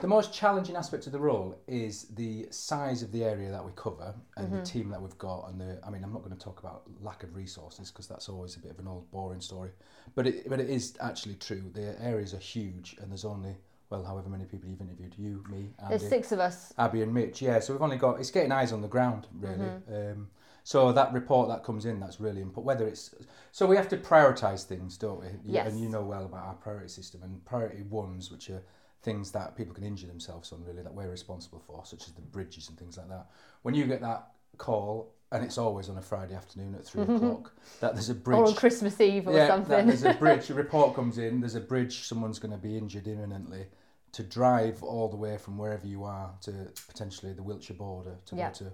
The 0.00 0.08
most 0.08 0.34
challenging 0.34 0.74
aspect 0.74 1.06
of 1.06 1.12
the 1.12 1.20
role 1.20 1.56
is 1.68 2.06
the 2.16 2.48
size 2.50 3.02
of 3.02 3.12
the 3.12 3.22
area 3.22 3.48
that 3.52 3.64
we 3.64 3.70
cover 3.76 4.12
and 4.36 4.46
Mm-hmm. 4.48 4.56
the 4.56 4.62
team 4.64 4.88
that 4.90 5.00
we've 5.00 5.16
got. 5.18 5.48
And 5.48 5.60
the, 5.60 5.78
I 5.86 5.90
mean, 5.90 6.02
I'm 6.02 6.12
not 6.12 6.24
going 6.24 6.36
to 6.36 6.42
talk 6.42 6.58
about 6.58 6.82
lack 7.00 7.22
of 7.22 7.34
resources 7.36 7.92
because 7.92 8.08
that's 8.08 8.28
always 8.28 8.56
a 8.56 8.58
bit 8.58 8.72
of 8.72 8.80
an 8.80 8.88
old 8.88 9.08
boring 9.12 9.40
story. 9.40 9.70
But 10.16 10.26
it, 10.26 10.48
but 10.50 10.58
it 10.58 10.68
is 10.68 10.96
actually 11.00 11.36
true. 11.36 11.70
The 11.72 11.94
areas 12.02 12.34
are 12.34 12.38
huge, 12.38 12.96
and 13.00 13.08
there's 13.10 13.24
only 13.24 13.54
well, 13.90 14.02
however 14.02 14.28
many 14.28 14.44
people 14.46 14.68
you've 14.68 14.80
interviewed, 14.80 15.14
you, 15.16 15.44
me, 15.48 15.70
Andy. 15.78 15.98
There's 15.98 16.08
six 16.08 16.32
of 16.32 16.40
us. 16.40 16.72
Abby 16.78 17.02
and 17.02 17.14
Mitch, 17.14 17.40
yeah. 17.40 17.60
So 17.60 17.72
we've 17.74 17.82
only 17.82 17.96
got 17.96 18.18
it's 18.18 18.30
getting 18.30 18.50
eyes 18.50 18.72
on 18.72 18.82
the 18.82 18.88
ground 18.88 19.28
really. 19.38 19.56
Mm-hmm. 19.56 19.94
Um, 19.94 20.28
so 20.64 20.92
that 20.92 21.12
report 21.12 21.48
that 21.48 21.62
comes 21.62 21.84
in, 21.84 22.00
that's 22.00 22.18
really 22.18 22.40
important. 22.40 22.66
Whether 22.66 22.88
it's 22.88 23.14
so 23.52 23.66
we 23.66 23.76
have 23.76 23.88
to 23.90 23.98
prioritise 23.98 24.64
things, 24.64 24.96
don't 24.96 25.20
we? 25.20 25.26
Yes. 25.44 25.68
And 25.68 25.80
you 25.80 25.88
know 25.88 26.02
well 26.02 26.24
about 26.24 26.44
our 26.44 26.54
priority 26.54 26.88
system 26.88 27.22
and 27.22 27.44
priority 27.44 27.82
ones, 27.82 28.30
which 28.32 28.48
are 28.50 28.62
things 29.02 29.30
that 29.32 29.56
people 29.56 29.74
can 29.74 29.84
injure 29.84 30.06
themselves 30.06 30.52
on, 30.52 30.64
really, 30.64 30.82
that 30.82 30.92
we're 30.92 31.10
responsible 31.10 31.62
for, 31.66 31.84
such 31.84 32.08
as 32.08 32.14
the 32.14 32.22
bridges 32.22 32.70
and 32.70 32.78
things 32.78 32.96
like 32.96 33.08
that. 33.10 33.26
When 33.60 33.74
you 33.74 33.84
get 33.84 34.00
that 34.00 34.28
call, 34.56 35.12
and 35.32 35.44
it's 35.44 35.58
always 35.58 35.90
on 35.90 35.98
a 35.98 36.02
Friday 36.02 36.34
afternoon 36.34 36.74
at 36.74 36.86
3 36.86 37.02
mm-hmm. 37.02 37.16
o'clock, 37.16 37.52
that 37.80 37.92
there's 37.94 38.08
a 38.08 38.14
bridge 38.14 38.38
Or 38.38 38.46
on 38.46 38.54
Christmas 38.54 38.98
Eve 39.00 39.28
or 39.28 39.34
yeah, 39.34 39.48
something. 39.48 39.86
there's 39.86 40.04
a 40.04 40.14
bridge. 40.18 40.48
A 40.48 40.54
report 40.54 40.94
comes 40.94 41.18
in. 41.18 41.40
There's 41.40 41.56
a 41.56 41.60
bridge. 41.60 42.06
Someone's 42.06 42.38
going 42.38 42.52
to 42.52 42.58
be 42.58 42.78
injured 42.78 43.06
imminently. 43.06 43.66
To 44.12 44.22
drive 44.22 44.82
all 44.82 45.08
the 45.08 45.16
way 45.16 45.36
from 45.36 45.58
wherever 45.58 45.86
you 45.86 46.04
are 46.04 46.32
to 46.42 46.68
potentially 46.86 47.32
the 47.32 47.42
Wiltshire 47.42 47.76
border 47.76 48.16
to 48.26 48.36
Yeah. 48.36 48.48
go 48.48 48.54
to, 48.54 48.72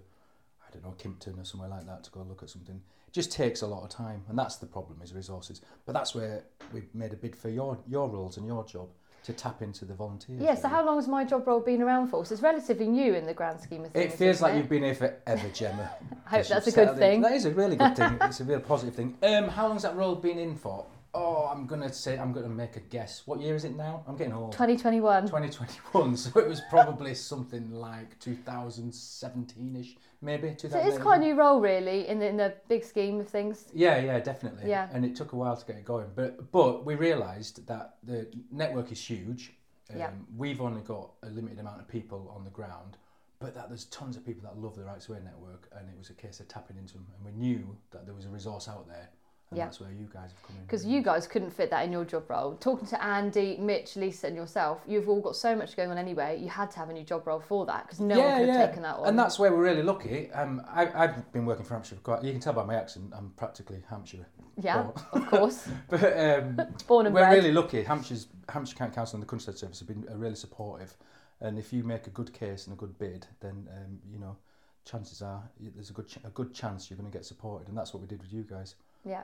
I 0.71 0.79
don't 0.79 0.85
know, 0.85 0.95
Kimpton 1.03 1.41
or 1.41 1.45
somewhere 1.45 1.69
like 1.69 1.87
that 1.87 2.05
to 2.05 2.11
go 2.11 2.23
look 2.23 2.43
at 2.43 2.51
something. 2.51 2.81
It 3.09 3.13
just 3.13 3.33
takes 3.33 3.63
a 3.63 3.67
lot 3.67 3.83
of 3.83 3.91
time, 3.91 4.23
and 4.29 4.39
that's 4.39 4.57
the 4.57 4.67
problem 4.67 5.01
is 5.03 5.13
resources. 5.13 5.61
But 5.85 5.93
that's 5.93 6.15
where 6.15 6.45
we've 6.73 6.93
made 6.95 7.13
a 7.13 7.17
bid 7.17 7.35
for 7.35 7.49
your 7.49 7.79
your 7.89 8.09
roles 8.09 8.37
and 8.37 8.47
your 8.47 8.65
job 8.65 8.89
to 9.25 9.33
tap 9.33 9.61
into 9.61 9.85
the 9.85 9.95
volunteers. 9.95 10.41
yeah, 10.41 10.55
so 10.55 10.67
how 10.67 10.85
long 10.85 10.97
has 10.97 11.07
my 11.07 11.25
job 11.25 11.47
role 11.47 11.61
been 11.61 11.83
around 11.83 12.09
for? 12.09 12.25
So 12.25 12.33
it's 12.33 12.43
relatively 12.43 12.87
new 12.87 13.15
in 13.15 13.27
the 13.27 13.35
grand 13.35 13.61
scheme 13.61 13.85
of 13.85 13.93
things. 13.93 14.15
It 14.15 14.17
feels 14.17 14.41
like 14.41 14.55
it? 14.55 14.59
you've 14.59 14.69
been 14.69 14.83
here 14.83 14.95
forever, 14.95 15.49
Gemma. 15.53 15.91
I 16.27 16.31
hope 16.31 16.47
that's 16.47 16.67
a 16.67 16.71
good 16.71 16.75
settled 16.75 16.97
in. 16.97 17.01
thing. 17.01 17.21
That 17.21 17.33
is 17.33 17.45
a 17.45 17.51
really 17.51 17.77
good 17.77 17.97
thing. 17.97 18.17
it's 18.23 18.41
a 18.41 18.45
real 18.45 18.61
positive 18.61 18.95
thing. 18.95 19.17
Um, 19.23 19.49
how 19.49 19.69
long's 19.69 19.83
that 19.83 19.95
role 19.95 20.15
been 20.15 20.39
in 20.39 20.57
for? 20.57 20.87
Oh, 21.13 21.49
I'm 21.53 21.67
gonna 21.67 21.93
say 21.93 22.17
I'm 22.19 22.33
gonna 22.33 22.49
make 22.49 22.77
a 22.77 22.81
guess. 22.81 23.27
What 23.27 23.41
year 23.41 23.57
is 23.57 23.65
it 23.65 23.77
now? 23.77 24.05
I'm 24.07 24.17
getting 24.17 24.33
old. 24.33 24.53
2021. 24.53 25.25
2021. 25.27 26.17
So 26.17 26.39
it 26.39 26.49
was 26.49 26.61
probably 26.71 27.15
something 27.15 27.73
like 27.73 28.19
2017ish, 28.21 29.97
maybe. 30.23 30.55
So 30.59 30.79
it's 30.79 30.99
quite 30.99 31.21
a 31.21 31.25
new 31.25 31.35
role, 31.35 31.61
really, 31.61 32.07
in 32.07 32.19
the, 32.21 32.29
in 32.29 32.37
the 32.37 32.55
big 32.69 32.85
scheme 32.85 33.19
of 33.21 33.29
things. 33.29 33.67
Yeah, 33.75 33.99
yeah, 33.99 34.21
definitely. 34.21 34.69
Yeah. 34.71 34.89
And 34.93 35.05
it 35.05 35.17
took 35.17 35.33
a 35.33 35.37
while 35.37 35.57
to 35.57 35.67
get 35.67 35.77
it 35.77 35.85
going, 35.85 36.07
but 36.15 36.53
but 36.53 36.85
we 36.85 36.95
realised 36.95 37.67
that 37.67 37.97
the 38.05 38.29
network 38.53 38.93
is 38.93 39.01
huge. 39.05 39.53
Um, 39.93 39.99
Yeah. 39.99 40.11
We've 40.37 40.61
only 40.61 40.83
got 40.83 41.11
a 41.25 41.29
limited 41.31 41.59
amount 41.59 41.81
of 41.81 41.89
people 41.89 42.33
on 42.37 42.45
the 42.45 42.51
ground, 42.51 42.97
but 43.41 43.55
that 43.55 43.69
there's 43.69 43.87
tons 43.87 44.17
of 44.17 44.25
people 44.25 44.43
that 44.45 44.57
love 44.59 44.77
the 44.77 44.85
Rights 44.85 45.09
Way 45.09 45.19
network, 45.25 45.69
and 45.77 45.89
it 45.89 45.99
was 45.99 46.11
a 46.11 46.15
case 46.15 46.39
of 46.39 46.47
tapping 46.47 46.77
into 46.77 46.95
them, 46.95 47.07
and 47.17 47.25
we 47.25 47.33
knew 47.33 47.77
that 47.91 48.07
there 48.07 48.15
was 48.15 48.27
a 48.27 48.29
resource 48.29 48.69
out 48.69 48.87
there, 48.87 49.09
and 49.51 49.59
Yeah. 49.59 49.65
that's 49.65 49.81
where 49.81 49.91
you 49.91 50.07
guys 50.13 50.31
have 50.31 50.43
come 50.47 50.57
in. 50.57 50.63
Because 50.63 50.87
you 50.87 51.03
guys 51.03 51.27
couldn't 51.27 51.51
fit 51.51 51.71
that 51.71 51.85
in 51.85 51.91
your 51.91 52.05
job 52.05 52.31
role. 52.31 52.55
Talking 52.61 52.87
to 52.87 53.03
Andy, 53.03 53.57
Mitch, 53.59 53.97
Lisa, 53.97 54.29
and 54.29 54.37
yourself, 54.37 54.81
you've 54.87 55.09
all 55.09 55.21
got 55.21 55.35
so 55.35 55.57
much 55.57 55.77
going 55.77 55.91
on 55.91 55.99
anyway. 55.99 56.39
You 56.41 56.49
had 56.49 56.71
to 56.73 56.79
have 56.79 56.89
a 56.89 56.93
new 56.93 57.03
job 57.03 57.27
role 57.27 57.41
for 57.41 57.67
that 57.67 57.85
because 57.85 57.99
no 57.99 58.17
one 58.21 58.39
could 58.39 58.49
have 58.49 58.69
taken 58.69 58.83
that 58.85 58.97
on. 58.97 59.09
And 59.09 59.19
that's 59.19 59.41
where 59.41 59.51
we're 59.53 59.63
really 59.63 59.83
lucky. 59.83 60.31
Um, 60.33 60.63
I, 60.69 60.89
I've 60.95 61.33
been 61.33 61.47
working 61.47 61.65
for 61.65 61.75
Hampshire 61.75 61.97
for 61.97 62.01
quite. 62.03 62.23
You 62.23 62.31
can 62.31 62.41
tell 62.41 62.53
by 62.53 62.65
my 62.65 62.77
accent, 62.77 63.13
I'm 63.13 63.31
practically 63.31 63.83
Hampshire. 63.91 64.25
yeah, 64.57 64.85
But, 65.13 65.21
of 65.21 65.27
course. 65.29 65.69
but 65.89 66.05
um, 66.17 66.61
Born 66.87 67.07
and 67.07 67.15
we're 67.15 67.23
bred. 67.23 67.35
really 67.35 67.53
lucky. 67.53 67.83
Hampshire's 67.83 68.29
Hampshire 68.49 68.77
County 68.77 68.95
Council 68.95 69.17
and 69.17 69.23
the 69.25 69.27
Countryside 69.27 69.59
Service 69.59 69.81
have 69.81 69.89
been 69.89 70.07
uh, 70.09 70.17
really 70.17 70.37
supportive. 70.37 70.97
And 71.41 71.59
if 71.59 71.73
you 71.73 71.83
make 71.83 72.07
a 72.07 72.11
good 72.11 72.33
case 72.33 72.69
and 72.69 72.75
a 72.75 72.79
good 72.79 72.97
bid, 73.01 73.27
then 73.41 73.69
um, 73.77 73.99
you 74.13 74.21
know, 74.21 74.37
chances 74.85 75.23
are 75.23 75.43
there's 75.59 75.91
a 75.91 75.93
good 75.93 76.07
ch- 76.07 76.19
a 76.25 76.31
good 76.31 76.55
chance 76.55 76.89
you're 76.89 76.99
going 76.99 77.11
to 77.11 77.17
get 77.19 77.25
supported, 77.25 77.67
and 77.67 77.77
that's 77.77 77.93
what 77.93 78.01
we 78.01 78.07
did 78.07 78.21
with 78.23 78.33
you 78.33 78.43
guys. 78.45 78.77
Yeah. 79.05 79.23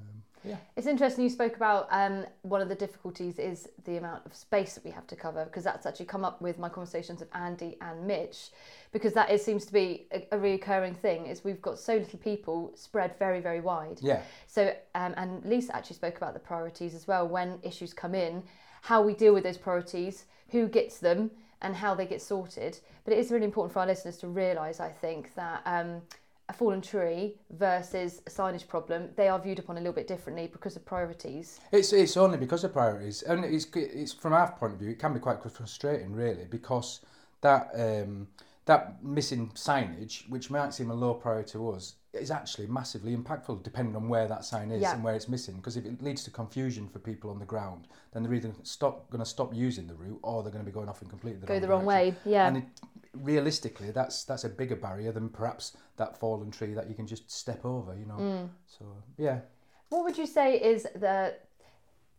Um, 0.00 0.22
yeah. 0.42 0.56
It's 0.76 0.86
interesting 0.86 1.24
you 1.24 1.30
spoke 1.30 1.56
about 1.56 1.86
um, 1.90 2.24
one 2.42 2.62
of 2.62 2.68
the 2.68 2.74
difficulties 2.74 3.38
is 3.38 3.68
the 3.84 3.98
amount 3.98 4.24
of 4.24 4.34
space 4.34 4.74
that 4.74 4.84
we 4.84 4.90
have 4.90 5.06
to 5.08 5.16
cover 5.16 5.44
because 5.44 5.64
that's 5.64 5.84
actually 5.84 6.06
come 6.06 6.24
up 6.24 6.40
with 6.40 6.58
my 6.58 6.68
conversations 6.68 7.20
with 7.20 7.28
Andy 7.34 7.76
and 7.82 8.06
Mitch 8.06 8.50
because 8.92 9.12
that 9.12 9.30
is, 9.30 9.44
seems 9.44 9.66
to 9.66 9.72
be 9.72 10.06
a, 10.12 10.26
a 10.32 10.38
reoccurring 10.38 10.96
thing 10.96 11.26
is 11.26 11.44
we've 11.44 11.60
got 11.60 11.78
so 11.78 11.96
little 11.96 12.18
people 12.18 12.72
spread 12.74 13.18
very 13.18 13.40
very 13.40 13.60
wide. 13.60 13.98
Yeah. 14.00 14.22
So 14.46 14.74
um, 14.94 15.14
and 15.16 15.44
Lisa 15.44 15.76
actually 15.76 15.96
spoke 15.96 16.16
about 16.16 16.32
the 16.32 16.40
priorities 16.40 16.94
as 16.94 17.06
well 17.06 17.28
when 17.28 17.58
issues 17.62 17.92
come 17.92 18.14
in, 18.14 18.42
how 18.82 19.02
we 19.02 19.14
deal 19.14 19.34
with 19.34 19.44
those 19.44 19.58
priorities, 19.58 20.24
who 20.48 20.68
gets 20.68 20.98
them, 20.98 21.30
and 21.62 21.76
how 21.76 21.94
they 21.94 22.06
get 22.06 22.22
sorted. 22.22 22.78
But 23.04 23.12
it 23.12 23.18
is 23.18 23.30
really 23.30 23.44
important 23.44 23.72
for 23.72 23.80
our 23.80 23.86
listeners 23.86 24.16
to 24.18 24.28
realise, 24.28 24.80
I 24.80 24.90
think, 24.90 25.34
that 25.34 25.62
um, 25.66 26.02
a 26.50 26.52
fallen 26.52 26.80
tree 26.80 27.36
versus 27.50 28.22
a 28.26 28.30
signage 28.30 28.66
problem, 28.66 29.08
they 29.16 29.28
are 29.28 29.38
viewed 29.38 29.60
upon 29.60 29.76
a 29.76 29.80
little 29.80 29.92
bit 29.92 30.08
differently 30.08 30.48
because 30.48 30.74
of 30.76 30.84
priorities. 30.84 31.60
It's 31.70 31.92
it's 31.92 32.16
only 32.16 32.38
because 32.38 32.64
of 32.64 32.72
priorities, 32.72 33.22
and 33.22 33.44
it's 33.44 33.66
it's 33.74 34.12
from 34.12 34.32
our 34.32 34.50
point 34.52 34.74
of 34.74 34.80
view, 34.80 34.90
it 34.90 34.98
can 34.98 35.14
be 35.14 35.20
quite 35.20 35.38
frustrating, 35.42 36.12
really, 36.12 36.46
because 36.50 37.00
that 37.40 37.70
um, 37.74 38.26
that 38.66 39.02
missing 39.02 39.52
signage, 39.54 40.28
which 40.28 40.50
might 40.50 40.74
seem 40.74 40.90
a 40.90 40.94
low 40.94 41.14
priority 41.14 41.52
to 41.52 41.70
us, 41.70 41.94
is 42.12 42.30
actually 42.30 42.66
massively 42.66 43.16
impactful, 43.16 43.62
depending 43.62 43.94
on 43.94 44.08
where 44.08 44.26
that 44.26 44.44
sign 44.44 44.70
is 44.70 44.82
Yeah. 44.82 44.94
and 44.94 45.04
where 45.04 45.14
it's 45.14 45.28
missing. 45.28 45.56
Because 45.56 45.76
if 45.76 45.84
it 45.86 46.02
leads 46.02 46.24
to 46.24 46.30
confusion 46.30 46.88
for 46.88 46.98
people 46.98 47.30
on 47.30 47.38
the 47.38 47.44
ground, 47.44 47.86
then 48.12 48.22
they're 48.22 48.34
either 48.34 48.52
stop 48.64 49.08
going 49.10 49.22
to 49.22 49.28
stop 49.28 49.54
using 49.54 49.86
the 49.86 49.94
route, 49.94 50.18
or 50.22 50.42
they're 50.42 50.52
going 50.52 50.64
to 50.64 50.68
be 50.70 50.74
going 50.74 50.88
off 50.88 51.02
in 51.02 51.08
completely 51.08 51.40
the 51.40 51.46
Go 51.46 51.54
wrong 51.54 51.60
the 51.62 51.68
wrong 51.68 51.84
direction. 51.86 52.14
way, 52.24 52.32
yeah. 52.32 52.48
And 52.48 52.56
it, 52.58 52.64
realistically, 53.14 53.90
that's 53.90 54.24
that's 54.24 54.44
a 54.44 54.48
bigger 54.48 54.76
barrier 54.76 55.12
than 55.12 55.28
perhaps 55.28 55.76
that 55.96 56.18
fallen 56.18 56.50
tree 56.50 56.74
that 56.74 56.88
you 56.88 56.94
can 56.94 57.06
just 57.06 57.30
step 57.30 57.64
over. 57.64 57.94
You 57.94 58.06
know. 58.06 58.14
Mm. 58.14 58.48
So 58.66 58.84
yeah. 59.16 59.40
What 59.88 60.04
would 60.04 60.18
you 60.18 60.26
say 60.26 60.56
is 60.56 60.84
the 60.94 61.34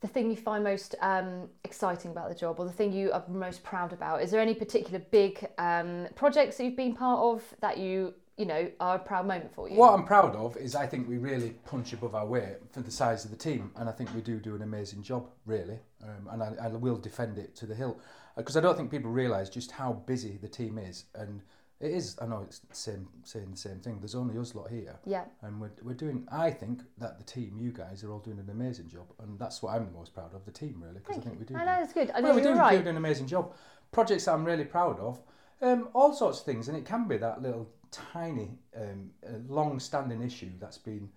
the 0.01 0.07
thing 0.07 0.31
you 0.31 0.35
find 0.37 0.63
most 0.63 0.95
um, 1.01 1.47
exciting 1.63 2.11
about 2.11 2.27
the 2.29 2.35
job, 2.35 2.59
or 2.59 2.65
the 2.65 2.71
thing 2.71 2.91
you 2.91 3.11
are 3.11 3.23
most 3.27 3.63
proud 3.63 3.93
about? 3.93 4.21
Is 4.21 4.31
there 4.31 4.41
any 4.41 4.55
particular 4.55 4.99
big 5.11 5.47
um, 5.57 6.07
projects 6.15 6.57
that 6.57 6.63
you've 6.63 6.75
been 6.75 6.95
part 6.95 7.19
of 7.19 7.43
that 7.61 7.77
you 7.77 8.13
you 8.37 8.45
know, 8.45 8.71
are 8.79 8.95
a 8.95 8.99
proud 8.99 9.27
moment 9.27 9.53
for 9.53 9.69
you? 9.69 9.75
What 9.75 9.93
I'm 9.93 10.05
proud 10.05 10.35
of 10.35 10.57
is 10.57 10.75
I 10.75 10.87
think 10.87 11.07
we 11.07 11.17
really 11.17 11.51
punch 11.65 11.93
above 11.93 12.15
our 12.15 12.25
weight 12.25 12.57
for 12.71 12.81
the 12.81 12.91
size 12.91 13.25
of 13.25 13.31
the 13.31 13.37
team, 13.37 13.71
and 13.75 13.89
I 13.89 13.91
think 13.91 14.13
we 14.15 14.21
do 14.21 14.39
do 14.39 14.55
an 14.55 14.61
amazing 14.61 15.03
job, 15.03 15.29
really. 15.45 15.79
Um, 16.03 16.27
and 16.31 16.41
I, 16.43 16.65
I 16.65 16.67
will 16.69 16.97
defend 16.97 17.37
it 17.37 17.55
to 17.57 17.65
the 17.65 17.75
hill 17.75 17.99
because 18.35 18.57
I 18.57 18.61
don't 18.61 18.75
think 18.77 18.89
people 18.89 19.11
realise 19.11 19.49
just 19.49 19.71
how 19.71 19.93
busy 19.93 20.37
the 20.41 20.47
team 20.47 20.77
is, 20.77 21.05
and 21.13 21.41
it 21.79 21.91
is. 21.91 22.15
I 22.21 22.25
know 22.25 22.43
it's 22.43 22.61
same 22.71 23.07
saying 23.23 23.51
the 23.51 23.57
same 23.57 23.79
thing. 23.79 23.99
There's 23.99 24.15
only 24.15 24.37
us 24.37 24.55
lot 24.55 24.69
here, 24.69 24.97
Yeah. 25.05 25.25
and 25.41 25.59
we're, 25.59 25.71
we're 25.83 25.93
doing. 25.93 26.25
I 26.31 26.51
think 26.51 26.81
that 26.99 27.17
the 27.17 27.23
team, 27.23 27.57
you 27.59 27.71
guys, 27.71 28.03
are 28.03 28.11
all 28.11 28.19
doing 28.19 28.39
an 28.39 28.49
amazing 28.49 28.87
job, 28.87 29.07
and 29.19 29.37
that's 29.37 29.61
what 29.61 29.75
I'm 29.75 29.85
the 29.85 29.91
most 29.91 30.13
proud 30.13 30.33
of. 30.33 30.45
The 30.45 30.51
team, 30.51 30.81
really, 30.81 30.99
because 30.99 31.17
I 31.17 31.21
think 31.21 31.39
we 31.39 31.45
do. 31.45 31.55
I 31.55 31.65
know 31.65 31.83
it's 31.83 31.93
good. 31.93 32.09
I 32.11 32.21
well, 32.21 32.21
know 32.21 32.29
we're 32.29 32.35
you're 32.35 32.43
doing, 32.53 32.57
right. 32.57 32.71
doing 32.71 32.87
an 32.87 32.97
amazing 32.97 33.27
job. 33.27 33.53
Projects 33.91 34.25
that 34.25 34.33
I'm 34.33 34.45
really 34.45 34.63
proud 34.63 34.99
of, 34.99 35.21
um, 35.61 35.89
all 35.93 36.13
sorts 36.13 36.39
of 36.39 36.45
things, 36.45 36.69
and 36.69 36.77
it 36.77 36.85
can 36.85 37.07
be 37.07 37.17
that 37.17 37.41
little 37.41 37.67
tiny, 37.91 38.59
um, 38.75 39.11
uh, 39.25 39.37
long-standing 39.47 40.21
issue 40.21 40.51
that's 40.59 40.77
been 40.77 41.09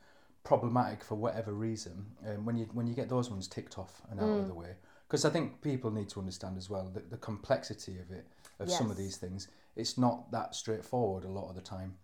problematic 0.42 1.02
for 1.02 1.14
whatever 1.14 1.52
reason. 1.52 2.04
Um, 2.26 2.44
when 2.44 2.56
you 2.56 2.66
when 2.72 2.86
you 2.86 2.94
get 2.94 3.08
those 3.08 3.30
ones 3.30 3.48
ticked 3.48 3.78
off 3.78 4.02
and 4.10 4.20
out 4.20 4.26
Mm. 4.26 4.40
of 4.40 4.46
the 4.48 4.54
way, 4.54 4.76
because 5.06 5.24
I 5.24 5.30
think 5.30 5.60
people 5.62 5.90
need 5.90 6.08
to 6.10 6.20
understand 6.20 6.56
as 6.58 6.68
well 6.68 6.90
the, 6.92 7.00
the 7.00 7.16
complexity 7.16 7.98
of 7.98 8.10
it, 8.10 8.26
of 8.58 8.70
some 8.70 8.90
of 8.90 8.96
these 8.96 9.16
things. 9.16 9.48
It's 9.76 9.98
not 9.98 10.30
that 10.32 10.54
straightforward 10.54 11.24
a 11.24 11.28
lot 11.28 11.48
of 11.48 11.54
the 11.56 11.60
time. 11.62 11.94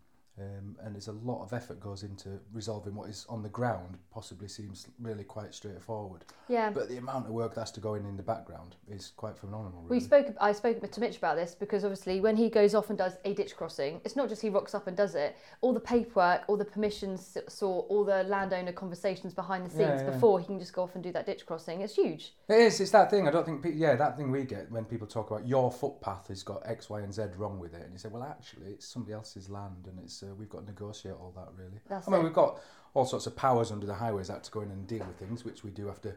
Um, 0.41 0.75
and 0.83 0.95
there's 0.95 1.09
a 1.09 1.13
lot 1.13 1.43
of 1.43 1.53
effort 1.53 1.81
goes 1.81 2.03
into 2.03 2.31
resolving 2.55 2.95
what 2.95 3.11
is 3.11 3.27
on 3.29 3.43
the 3.43 3.49
ground 3.51 3.99
possibly 4.11 4.49
seems 4.49 4.87
really 4.99 5.23
quite 5.25 5.53
straightforward 5.55 6.25
Yeah. 6.49 6.71
but 6.71 6.89
the 6.89 6.97
amount 6.97 7.27
of 7.27 7.33
work 7.33 7.55
that 7.55 7.61
has 7.61 7.73
to 7.73 7.81
go 7.81 7.93
in 7.95 8.07
in 8.07 8.17
the 8.17 8.23
background 8.23 8.77
is 8.89 9.13
quite 9.17 9.37
phenomenal. 9.37 9.85
We 9.91 10.01
spoke. 10.01 10.29
I 10.41 10.53
spoke 10.53 10.81
to 10.91 11.01
Mitch 11.01 11.19
about 11.19 11.37
this 11.37 11.55
because 11.55 11.85
obviously, 11.85 12.21
when 12.23 12.37
he 12.37 12.49
goes 12.49 12.75
off 12.75 12.89
and 12.89 12.97
does 12.97 13.19
a 13.27 13.35
ditch 13.35 13.55
crossing, 13.55 14.01
it's 14.05 14.17
not 14.17 14.31
just 14.31 14.41
he 14.41 14.49
rocks 14.49 14.75
up 14.75 14.87
and 14.87 14.97
does 14.97 15.15
it. 15.15 15.37
All 15.61 15.75
the 15.75 15.81
paperwork, 15.81 16.43
all 16.49 16.57
the 16.57 16.65
permissions, 16.65 17.37
saw 17.49 17.81
all 17.91 18.05
the 18.05 18.23
landowner 18.25 18.73
conversations 18.73 19.35
behind 19.35 19.67
the 19.67 19.71
scenes 19.71 19.81
Yeah, 20.01 20.05
yeah. 20.05 20.11
before 20.11 20.41
he 20.41 20.47
can 20.47 20.59
just 20.59 20.73
go 20.73 20.85
off 20.85 20.95
and 20.95 21.05
do 21.05 21.13
that 21.13 21.27
ditch 21.27 21.45
crossing. 21.45 21.83
It's 21.83 21.97
huge. 21.97 22.35
It 22.49 22.55
is. 22.61 22.81
It's 22.81 22.93
that 22.93 23.11
thing. 23.11 23.29
I 23.29 23.31
don't 23.31 23.45
think. 23.45 23.63
pe- 23.63 23.73
Yeah, 23.75 23.95
that 23.97 24.17
thing 24.17 24.31
we 24.31 24.45
get 24.45 24.71
when 24.71 24.85
people 24.87 25.07
talk 25.07 25.31
about 25.31 25.47
your 25.47 25.71
footpath 25.71 26.29
has 26.29 26.43
got 26.43 26.63
X, 26.65 26.89
Y, 26.89 27.01
and 27.01 27.13
Z 27.13 27.25
wrong 27.37 27.59
with 27.59 27.75
it, 27.75 27.83
and 27.83 27.93
you 27.93 27.99
say, 27.99 28.09
well, 28.09 28.23
actually, 28.23 28.71
it's 28.73 28.87
somebody 28.87 29.13
else's 29.13 29.51
land, 29.51 29.87
and 29.87 29.99
it's 29.99 30.23
uh, 30.23 30.29
we've 30.35 30.49
got 30.49 30.61
to 30.61 30.67
negotiate 30.67 31.15
all 31.15 31.33
that. 31.37 31.49
Really. 31.57 31.81
That's 31.89 32.07
I 32.09 32.11
mean, 32.11 32.21
it. 32.21 32.25
we've 32.25 32.33
got 32.33 32.61
all 32.95 33.05
sorts 33.05 33.27
of 33.27 33.37
powers 33.37 33.71
under 33.71 33.87
the 33.87 33.95
Highways 33.95 34.31
Act 34.31 34.45
to 34.47 34.51
go 34.51 34.61
in 34.63 34.71
and 34.71 34.87
deal 34.87 35.05
with 35.07 35.17
things, 35.19 35.45
which 35.45 35.63
we 35.65 35.71
do 35.71 35.87
have 35.87 36.01
to 36.03 36.13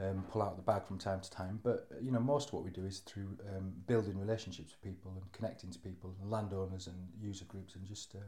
um, 0.00 0.24
pull 0.30 0.42
out 0.42 0.52
of 0.52 0.56
the 0.56 0.62
bag 0.62 0.84
from 0.86 0.98
time 0.98 1.20
to 1.20 1.30
time. 1.30 1.60
But 1.62 1.88
you 2.02 2.10
know, 2.10 2.20
most 2.20 2.48
of 2.48 2.54
what 2.54 2.64
we 2.64 2.70
do 2.70 2.84
is 2.84 2.98
through 3.00 3.28
um, 3.56 3.72
building 3.86 4.18
relationships 4.18 4.72
with 4.72 4.82
people 4.92 5.12
and 5.14 5.32
connecting 5.32 5.70
to 5.70 5.78
people, 5.78 6.14
and 6.20 6.30
landowners 6.30 6.86
and 6.86 6.96
user 7.20 7.44
groups, 7.46 7.74
and 7.74 7.86
just 7.86 8.14
uh, 8.14 8.18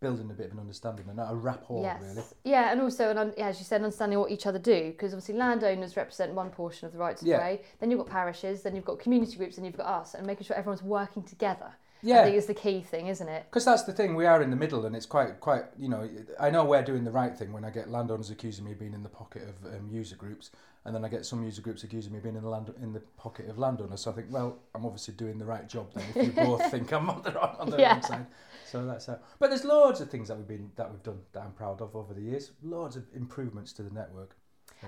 building 0.00 0.30
a 0.30 0.34
bit 0.34 0.46
of 0.46 0.52
an 0.52 0.58
understanding 0.60 1.06
and 1.08 1.18
a 1.18 1.34
rapport. 1.34 1.82
yes. 1.82 2.02
Really. 2.02 2.22
Yeah, 2.44 2.70
and 2.70 2.82
also, 2.82 3.10
and 3.10 3.32
yeah, 3.38 3.48
as 3.48 3.58
you 3.58 3.64
said, 3.64 3.80
understanding 3.82 4.18
what 4.18 4.30
each 4.30 4.46
other 4.46 4.58
do, 4.58 4.90
because 4.90 5.12
obviously 5.14 5.34
landowners 5.36 5.96
represent 5.96 6.34
one 6.34 6.50
portion 6.50 6.84
of 6.86 6.92
the 6.92 6.98
rights 6.98 7.22
of 7.22 7.28
Yeah. 7.28 7.38
way. 7.38 7.62
Then 7.80 7.90
you've 7.90 8.00
got 8.00 8.08
parishes, 8.08 8.62
then 8.62 8.76
you've 8.76 8.84
got 8.84 8.98
community 8.98 9.38
groups, 9.38 9.56
and 9.56 9.64
you've 9.64 9.76
got 9.76 9.86
us, 9.86 10.14
and 10.14 10.26
making 10.26 10.44
sure 10.44 10.54
everyone's 10.56 10.82
working 10.82 11.22
together. 11.22 11.72
I 12.02 12.06
Yeah. 12.06 12.24
think 12.24 12.36
is 12.36 12.46
the 12.46 12.54
key 12.54 12.80
thing, 12.82 13.06
isn't 13.08 13.28
it? 13.28 13.46
Because 13.50 13.64
that's 13.64 13.82
the 13.84 13.92
thing, 13.92 14.14
we 14.14 14.26
are 14.26 14.42
in 14.42 14.50
the 14.50 14.56
middle, 14.56 14.86
and 14.86 14.94
it's 14.94 15.06
quite, 15.06 15.40
quite, 15.40 15.64
you 15.78 15.88
know, 15.88 16.08
I 16.38 16.50
know 16.50 16.64
we're 16.64 16.82
doing 16.82 17.04
the 17.04 17.10
right 17.10 17.36
thing 17.36 17.52
when 17.52 17.64
I 17.64 17.70
get 17.70 17.90
landowners 17.90 18.30
accusing 18.30 18.64
me 18.64 18.72
of 18.72 18.78
being 18.78 18.94
in 18.94 19.02
the 19.02 19.08
pocket 19.08 19.42
of 19.48 19.74
um, 19.74 19.88
user 19.90 20.14
groups, 20.16 20.50
and 20.84 20.94
then 20.94 21.04
I 21.04 21.08
get 21.08 21.26
some 21.26 21.42
user 21.42 21.62
groups 21.62 21.82
accusing 21.84 22.12
me 22.12 22.18
of 22.18 22.24
being 22.24 22.36
in 22.36 22.42
the 22.42 22.48
land 22.48 22.72
in 22.80 22.92
the 22.92 23.00
pocket 23.16 23.48
of 23.48 23.58
landowners. 23.58 24.02
So 24.02 24.10
I 24.10 24.14
think, 24.14 24.28
well, 24.30 24.58
I'm 24.74 24.84
obviously 24.86 25.14
doing 25.14 25.38
the 25.38 25.44
right 25.46 25.66
job 25.68 25.92
then. 25.94 26.04
If 26.14 26.22
you 26.22 26.30
both 26.32 26.62
think 26.70 26.92
I'm 26.92 27.10
on 27.10 27.22
the 27.22 27.32
wrong, 27.32 27.56
on 27.58 27.70
the 27.70 27.78
Yeah. 27.78 27.94
wrong 27.94 28.02
side, 28.02 28.26
so 28.62 28.84
that's 28.86 29.06
that. 29.06 29.22
But 29.38 29.50
there's 29.50 29.64
loads 29.64 30.00
of 30.00 30.10
things 30.10 30.28
that 30.28 30.36
we've 30.36 30.46
been 30.46 30.70
that 30.76 30.90
we've 30.90 31.02
done 31.02 31.20
that 31.32 31.42
I'm 31.42 31.52
proud 31.52 31.80
of 31.80 31.96
over 31.96 32.14
the 32.14 32.20
years. 32.22 32.52
Loads 32.62 32.94
of 32.96 33.04
improvements 33.14 33.72
to 33.74 33.82
the 33.82 33.90
network. 33.92 34.36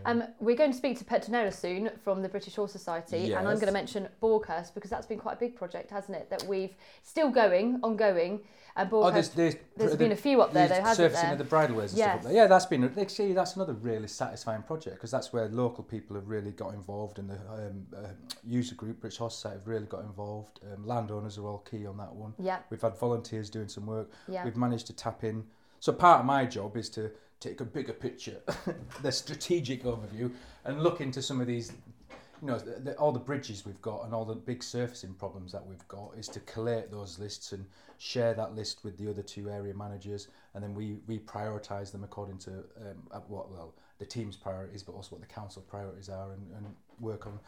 Um, 0.04 0.22
we're 0.38 0.56
going 0.56 0.70
to 0.70 0.76
speak 0.76 0.98
to 0.98 1.04
Petronella 1.04 1.52
soon 1.52 1.90
from 2.04 2.22
the 2.22 2.28
British 2.28 2.54
Horse 2.56 2.72
Society, 2.72 3.32
and 3.32 3.48
I'm 3.48 3.54
going 3.54 3.66
to 3.66 3.72
mention 3.72 4.08
Borghurst 4.22 4.74
because 4.74 4.90
that's 4.90 5.06
been 5.06 5.18
quite 5.18 5.36
a 5.36 5.40
big 5.40 5.56
project, 5.56 5.90
hasn't 5.90 6.16
it? 6.16 6.30
That 6.30 6.44
we've 6.44 6.74
still 7.02 7.30
going, 7.30 7.80
ongoing. 7.82 8.40
And 8.76 8.88
Oh, 8.92 9.10
there's 9.10 9.30
there's, 9.30 9.56
there's 9.76 9.92
the- 9.92 9.96
been 9.96 10.12
a 10.12 10.16
few 10.16 10.40
up 10.40 10.52
there, 10.52 10.68
the 10.68 10.74
though, 10.74 10.80
hasn't 10.82 10.96
surfacing 11.12 11.22
there? 11.24 11.32
of 11.32 11.38
the 11.38 11.44
bridleways 11.44 11.90
and 11.92 11.98
stuff 12.00 12.14
up 12.16 12.22
there. 12.22 12.32
Yeah, 12.32 12.46
that's 12.46 12.66
been 12.66 13.08
see 13.08 13.32
that's 13.32 13.56
another 13.56 13.72
really 13.72 14.06
satisfying 14.06 14.62
project 14.62 14.96
because 14.96 15.10
that's 15.10 15.32
where 15.32 15.48
local 15.48 15.82
people 15.82 16.14
have 16.14 16.28
really 16.28 16.52
got 16.52 16.74
involved 16.74 17.18
and 17.18 17.28
the 17.30 17.34
um, 17.50 17.86
uh, 17.96 18.08
user 18.44 18.76
group 18.76 19.00
British 19.00 19.18
Horse 19.18 19.34
Society 19.34 19.58
have 19.58 19.66
really 19.66 19.86
got 19.86 20.02
involved. 20.04 20.60
Um, 20.72 20.86
landowners 20.86 21.38
are 21.38 21.46
all 21.48 21.58
key 21.58 21.86
on 21.86 21.96
that 21.96 22.14
one. 22.14 22.34
Yeah, 22.38 22.58
We've 22.70 22.80
had 22.80 22.96
volunteers 22.96 23.50
doing 23.50 23.68
some 23.68 23.86
work. 23.86 24.12
yeah, 24.28 24.44
We've 24.44 24.56
managed 24.56 24.86
to 24.88 24.92
tap 24.92 25.24
in. 25.24 25.44
So 25.80 25.92
part 25.92 26.20
of 26.20 26.26
my 26.26 26.44
job 26.44 26.76
is 26.76 26.88
to 26.90 27.10
take 27.40 27.60
a 27.60 27.64
bigger 27.64 27.92
picture, 27.92 28.40
the 29.02 29.12
strategic 29.12 29.84
overview, 29.84 30.30
and 30.64 30.82
look 30.82 31.00
into 31.00 31.22
some 31.22 31.40
of 31.40 31.46
these. 31.46 31.72
You 32.40 32.46
know, 32.46 32.58
the, 32.58 32.80
the, 32.80 32.94
all 32.94 33.10
the 33.10 33.18
bridges 33.18 33.66
we've 33.66 33.82
got 33.82 34.04
and 34.04 34.14
all 34.14 34.24
the 34.24 34.36
big 34.36 34.62
surfacing 34.62 35.14
problems 35.14 35.50
that 35.50 35.66
we've 35.66 35.86
got 35.88 36.12
is 36.16 36.28
to 36.28 36.40
collate 36.40 36.88
those 36.88 37.18
lists 37.18 37.50
and 37.50 37.66
share 37.96 38.32
that 38.34 38.54
list 38.54 38.84
with 38.84 38.96
the 38.96 39.10
other 39.10 39.22
two 39.22 39.50
area 39.50 39.74
managers, 39.74 40.28
and 40.54 40.62
then 40.62 40.72
we 40.72 40.98
we 41.06 41.18
prioritise 41.18 41.90
them 41.90 42.04
according 42.04 42.38
to 42.38 42.50
um, 42.50 43.02
at 43.12 43.28
what 43.28 43.50
well 43.50 43.74
the 43.98 44.06
team's 44.06 44.36
priorities, 44.36 44.82
but 44.82 44.94
also 44.94 45.16
what 45.16 45.20
the 45.20 45.34
council 45.34 45.62
priorities 45.68 46.08
are, 46.08 46.32
and, 46.32 46.42
and 46.56 46.66
work 47.00 47.26
on 47.26 47.38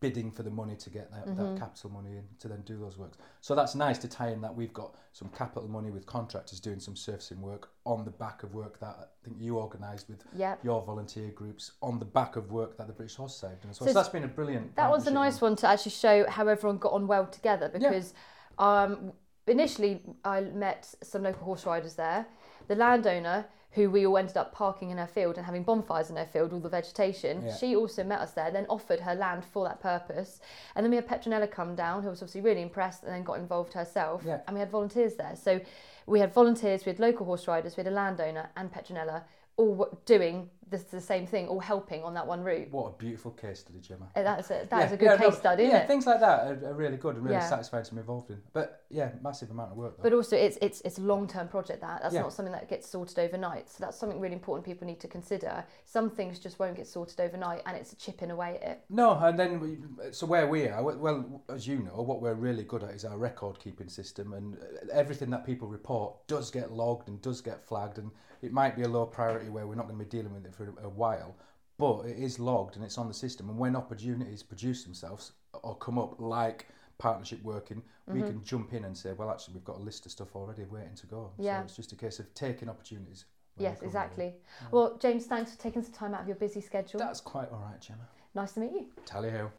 bidding 0.00 0.30
for 0.30 0.42
the 0.42 0.50
money 0.50 0.76
to 0.76 0.90
get 0.90 1.10
that, 1.10 1.26
Mm-hmm. 1.26 1.54
that 1.54 1.58
capital 1.60 1.90
money 1.90 2.10
in 2.10 2.24
to 2.38 2.48
then 2.48 2.62
do 2.62 2.78
those 2.78 2.96
works. 2.96 3.18
So 3.40 3.54
that's 3.54 3.74
nice 3.74 3.98
to 3.98 4.08
tie 4.08 4.28
in 4.30 4.40
that 4.42 4.54
we've 4.54 4.72
got 4.72 4.94
some 5.12 5.28
capital 5.30 5.68
money 5.68 5.90
with 5.90 6.06
contractors 6.06 6.60
doing 6.60 6.78
some 6.78 6.94
surfacing 6.94 7.40
work 7.40 7.70
on 7.84 8.04
the 8.04 8.10
back 8.10 8.42
of 8.42 8.54
work 8.54 8.78
that 8.80 8.96
I 9.00 9.04
think 9.24 9.36
you 9.40 9.58
organised 9.58 10.08
with 10.08 10.22
yeah. 10.36 10.54
your 10.62 10.82
volunteer 10.82 11.30
groups 11.30 11.72
on 11.82 11.98
the 11.98 12.04
back 12.04 12.36
of 12.36 12.50
work 12.52 12.76
that 12.78 12.86
the 12.86 12.92
British 12.92 13.16
Horse 13.16 13.34
Society 13.34 13.58
done 13.62 13.70
as 13.70 13.80
well. 13.80 13.88
So 13.88 13.92
So, 13.92 13.98
that's 13.98 14.08
been 14.08 14.24
a 14.24 14.28
brilliant. 14.28 14.76
That 14.76 14.90
was 14.90 15.06
a 15.06 15.10
nice 15.10 15.40
one 15.40 15.56
to 15.56 15.66
actually 15.66 15.92
show 15.92 16.28
how 16.28 16.46
everyone 16.46 16.78
got 16.78 16.92
on 16.92 17.06
well 17.06 17.26
together 17.26 17.68
because 17.68 18.14
um, 18.58 19.12
initially 19.46 20.02
I 20.24 20.42
met 20.42 20.94
some 21.02 21.22
local 21.24 21.44
horse 21.44 21.66
riders 21.66 21.94
there. 21.94 22.26
The 22.68 22.74
landowner, 22.76 23.46
who 23.72 23.90
we 23.90 24.06
all 24.06 24.16
ended 24.16 24.36
up 24.36 24.52
parking 24.52 24.90
in 24.90 24.98
her 24.98 25.06
field 25.06 25.36
and 25.36 25.44
having 25.44 25.62
bonfires 25.62 26.08
in 26.10 26.16
her 26.16 26.24
field, 26.26 26.52
all 26.52 26.60
the 26.60 26.68
vegetation, 26.68 27.42
Yeah. 27.42 27.54
she 27.54 27.76
also 27.76 28.02
met 28.02 28.20
us 28.20 28.32
there, 28.32 28.50
then 28.50 28.66
offered 28.68 29.00
her 29.00 29.14
land 29.14 29.44
for 29.44 29.64
that 29.66 29.80
purpose. 29.80 30.40
And 30.74 30.84
then 30.84 30.90
we 30.90 30.96
had 30.96 31.06
Petronella 31.06 31.50
come 31.50 31.74
down, 31.74 32.02
who 32.02 32.08
was 32.08 32.22
obviously 32.22 32.40
really 32.40 32.62
impressed 32.62 33.02
and 33.02 33.12
then 33.12 33.22
got 33.24 33.38
involved 33.38 33.74
herself. 33.74 34.22
Yeah. 34.24 34.40
And 34.46 34.54
we 34.54 34.60
had 34.60 34.70
volunteers 34.70 35.16
there. 35.16 35.36
So 35.36 35.60
we 36.06 36.18
had 36.18 36.32
volunteers, 36.32 36.86
we 36.86 36.90
had 36.90 36.98
local 36.98 37.26
horse 37.26 37.46
riders, 37.46 37.76
we 37.76 37.82
had 37.84 37.92
a 37.92 37.94
landowner 37.94 38.48
and 38.56 38.72
Petronella 38.72 39.22
all 39.56 39.98
doing 40.06 40.48
the, 40.70 40.84
the 40.90 41.00
same 41.00 41.26
thing, 41.26 41.46
all 41.48 41.60
helping 41.60 42.02
on 42.02 42.14
that 42.14 42.26
one 42.26 42.42
route. 42.42 42.70
What 42.70 42.86
a 42.86 42.96
beautiful 42.96 43.30
case 43.32 43.60
study, 43.60 43.80
Gemma. 43.80 44.08
Uh, 44.14 44.22
That's 44.22 44.50
a, 44.50 44.66
that 44.70 44.78
Yeah, 44.78 44.86
is 44.86 44.92
a 44.92 44.96
good 44.96 45.04
yeah, 45.06 45.16
case 45.16 45.32
no, 45.32 45.38
study, 45.38 45.62
yeah, 45.64 45.68
isn't 45.68 45.82
it? 45.82 45.86
things 45.88 46.06
like 46.06 46.20
that 46.20 46.40
are, 46.46 46.66
are 46.70 46.74
really 46.74 46.96
good 46.96 47.16
and 47.16 47.24
really 47.24 47.36
Yeah. 47.36 47.48
satisfying 47.48 47.84
to 47.84 47.94
be 47.94 48.00
involved 48.00 48.30
in. 48.30 48.40
But 48.52 48.84
yeah, 48.90 49.10
massive 49.22 49.50
amount 49.50 49.72
of 49.72 49.76
work. 49.76 49.96
Though. 49.96 50.02
But 50.02 50.12
also, 50.12 50.36
it's 50.36 50.58
it's 50.60 50.80
it's 50.82 50.98
a 50.98 51.02
long 51.02 51.26
term 51.26 51.48
project. 51.48 51.80
That 51.80 52.02
that's 52.02 52.14
Yeah. 52.14 52.22
not 52.22 52.32
something 52.32 52.52
that 52.52 52.68
gets 52.68 52.88
sorted 52.88 53.18
overnight. 53.18 53.68
So 53.68 53.76
that's 53.84 53.96
something 53.98 54.20
really 54.20 54.34
important 54.34 54.64
people 54.64 54.86
need 54.86 55.00
to 55.00 55.08
consider. 55.08 55.64
Some 55.84 56.10
things 56.10 56.38
just 56.38 56.58
won't 56.58 56.76
get 56.76 56.86
sorted 56.86 57.20
overnight, 57.20 57.62
and 57.66 57.76
it's 57.76 57.94
chipping 57.94 58.30
away 58.30 58.58
at 58.62 58.68
it. 58.70 58.80
No, 58.90 59.18
and 59.18 59.38
then 59.38 59.60
we, 59.60 59.78
so 60.12 60.26
where 60.26 60.46
we 60.46 60.68
are, 60.68 60.82
well, 60.82 61.42
as 61.48 61.66
you 61.66 61.78
know, 61.78 62.02
what 62.02 62.20
we're 62.22 62.34
really 62.34 62.64
good 62.64 62.82
at 62.84 62.90
is 62.90 63.04
our 63.04 63.18
record 63.18 63.58
keeping 63.58 63.88
system, 63.88 64.32
and 64.34 64.56
uh, 64.56 64.92
everything 64.92 65.30
that 65.30 65.44
people 65.44 65.68
report 65.68 66.26
does 66.26 66.50
get 66.50 66.72
logged 66.72 67.08
and 67.08 67.20
does 67.22 67.40
get 67.40 67.62
flagged, 67.66 67.98
and 67.98 68.10
it 68.40 68.52
might 68.52 68.76
be 68.76 68.82
a 68.82 68.88
low 68.88 69.04
priority 69.04 69.50
where 69.50 69.66
we're 69.66 69.74
not 69.74 69.86
going 69.88 69.98
to 69.98 70.04
be 70.04 70.08
dealing 70.08 70.32
with 70.32 70.46
it 70.46 70.54
for 70.58 70.74
a 70.82 70.88
while, 70.88 71.36
but 71.78 72.06
it 72.06 72.18
is 72.18 72.38
logged 72.38 72.74
and 72.76 72.84
it's 72.84 72.98
on 72.98 73.08
the 73.08 73.14
system, 73.14 73.48
and 73.48 73.56
when 73.58 73.76
opportunities 73.76 74.42
produce 74.42 74.82
themselves 74.84 75.32
or 75.62 75.76
come 75.76 75.98
up, 75.98 76.16
like 76.20 76.66
partnership 76.98 77.40
working, 77.42 77.82
we 78.08 78.20
Mm-hmm. 78.20 78.26
can 78.30 78.44
jump 78.44 78.72
in 78.72 78.84
and 78.86 78.96
say, 78.96 79.12
well, 79.12 79.30
actually, 79.30 79.54
we've 79.54 79.64
got 79.64 79.76
a 79.76 79.82
list 79.82 80.06
of 80.06 80.12
stuff 80.12 80.34
already 80.34 80.64
waiting 80.64 80.94
to 80.96 81.06
go. 81.06 81.30
Yeah. 81.38 81.58
So 81.60 81.64
it's 81.66 81.76
just 81.76 81.92
a 81.92 81.96
case 81.96 82.18
of 82.18 82.32
taking 82.34 82.68
opportunities. 82.70 83.26
Yes, 83.58 83.78
come, 83.78 83.80
really. 83.80 83.86
exactly. 83.86 84.34
Well, 84.72 84.96
James, 84.98 85.26
thanks 85.26 85.52
for 85.54 85.58
taking 85.60 85.82
some 85.82 85.92
time 85.92 86.14
out 86.14 86.22
of 86.22 86.26
your 86.26 86.36
busy 86.36 86.60
schedule. 86.62 86.98
That's 86.98 87.20
quite 87.20 87.50
all 87.52 87.60
right, 87.70 87.80
Gemma. 87.80 88.08
nice 88.34 88.52
to 88.52 88.60
meet 88.60 88.72
you. 88.72 88.86
Tally 89.04 89.30
ho. 89.30 89.50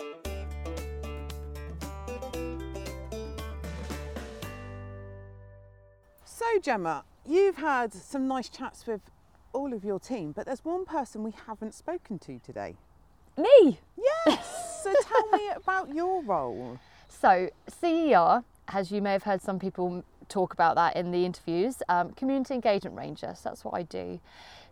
So, 6.25 6.45
Gemma, 6.61 7.03
you've 7.25 7.57
had 7.57 7.93
some 7.93 8.27
nice 8.27 8.49
chats 8.49 8.87
with 8.87 9.01
all 9.53 9.73
of 9.73 9.83
your 9.83 9.99
team, 9.99 10.31
but 10.31 10.45
there's 10.45 10.63
one 10.65 10.85
person 10.85 11.23
we 11.23 11.33
haven't 11.47 11.73
spoken 11.73 12.19
to 12.19 12.39
today. 12.39 12.75
Me. 13.37 13.79
Yes. 13.97 14.81
so 14.83 14.93
tell 15.03 15.29
me 15.31 15.49
about 15.55 15.93
your 15.93 16.21
role. 16.23 16.79
So 17.07 17.49
CER, 17.67 18.43
as 18.67 18.91
you 18.91 19.01
may 19.01 19.11
have 19.13 19.23
heard 19.23 19.41
some 19.41 19.59
people 19.59 20.03
talk 20.27 20.53
about 20.53 20.75
that 20.75 20.95
in 20.95 21.11
the 21.11 21.25
interviews. 21.25 21.81
Um, 21.89 22.11
community 22.11 22.53
engagement 22.53 22.95
ranger, 22.95 23.33
so 23.35 23.49
that's 23.49 23.65
what 23.65 23.73
I 23.73 23.83
do. 23.83 24.19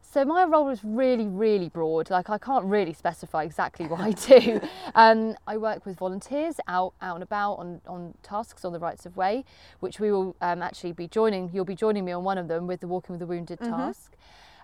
So 0.01 0.23
my 0.23 0.45
role 0.45 0.69
is 0.69 0.83
really, 0.83 1.27
really 1.27 1.67
broad. 1.67 2.09
Like 2.09 2.29
I 2.29 2.37
can't 2.37 2.65
really 2.65 2.93
specify 2.93 3.43
exactly 3.43 3.87
what 3.87 3.99
I 3.99 4.11
do. 4.11 4.61
Um, 4.95 5.35
I 5.45 5.57
work 5.57 5.85
with 5.85 5.97
volunteers 5.97 6.55
out, 6.67 6.93
out 7.03 7.15
and 7.15 7.21
about 7.23 7.55
on, 7.55 7.81
on 7.85 8.15
tasks 8.23 8.65
on 8.65 8.73
the 8.73 8.79
rights 8.79 9.05
of 9.05 9.15
way, 9.15 9.45
which 9.79 9.99
we 9.99 10.11
will 10.11 10.35
um, 10.41 10.63
actually 10.63 10.93
be 10.93 11.07
joining. 11.07 11.51
You'll 11.53 11.65
be 11.65 11.75
joining 11.75 12.03
me 12.03 12.13
on 12.13 12.23
one 12.23 12.39
of 12.39 12.47
them 12.47 12.65
with 12.65 12.79
the 12.79 12.87
Walking 12.87 13.13
with 13.13 13.19
the 13.19 13.27
Wounded 13.27 13.59
Mhm. 13.59 13.69
task. 13.69 14.15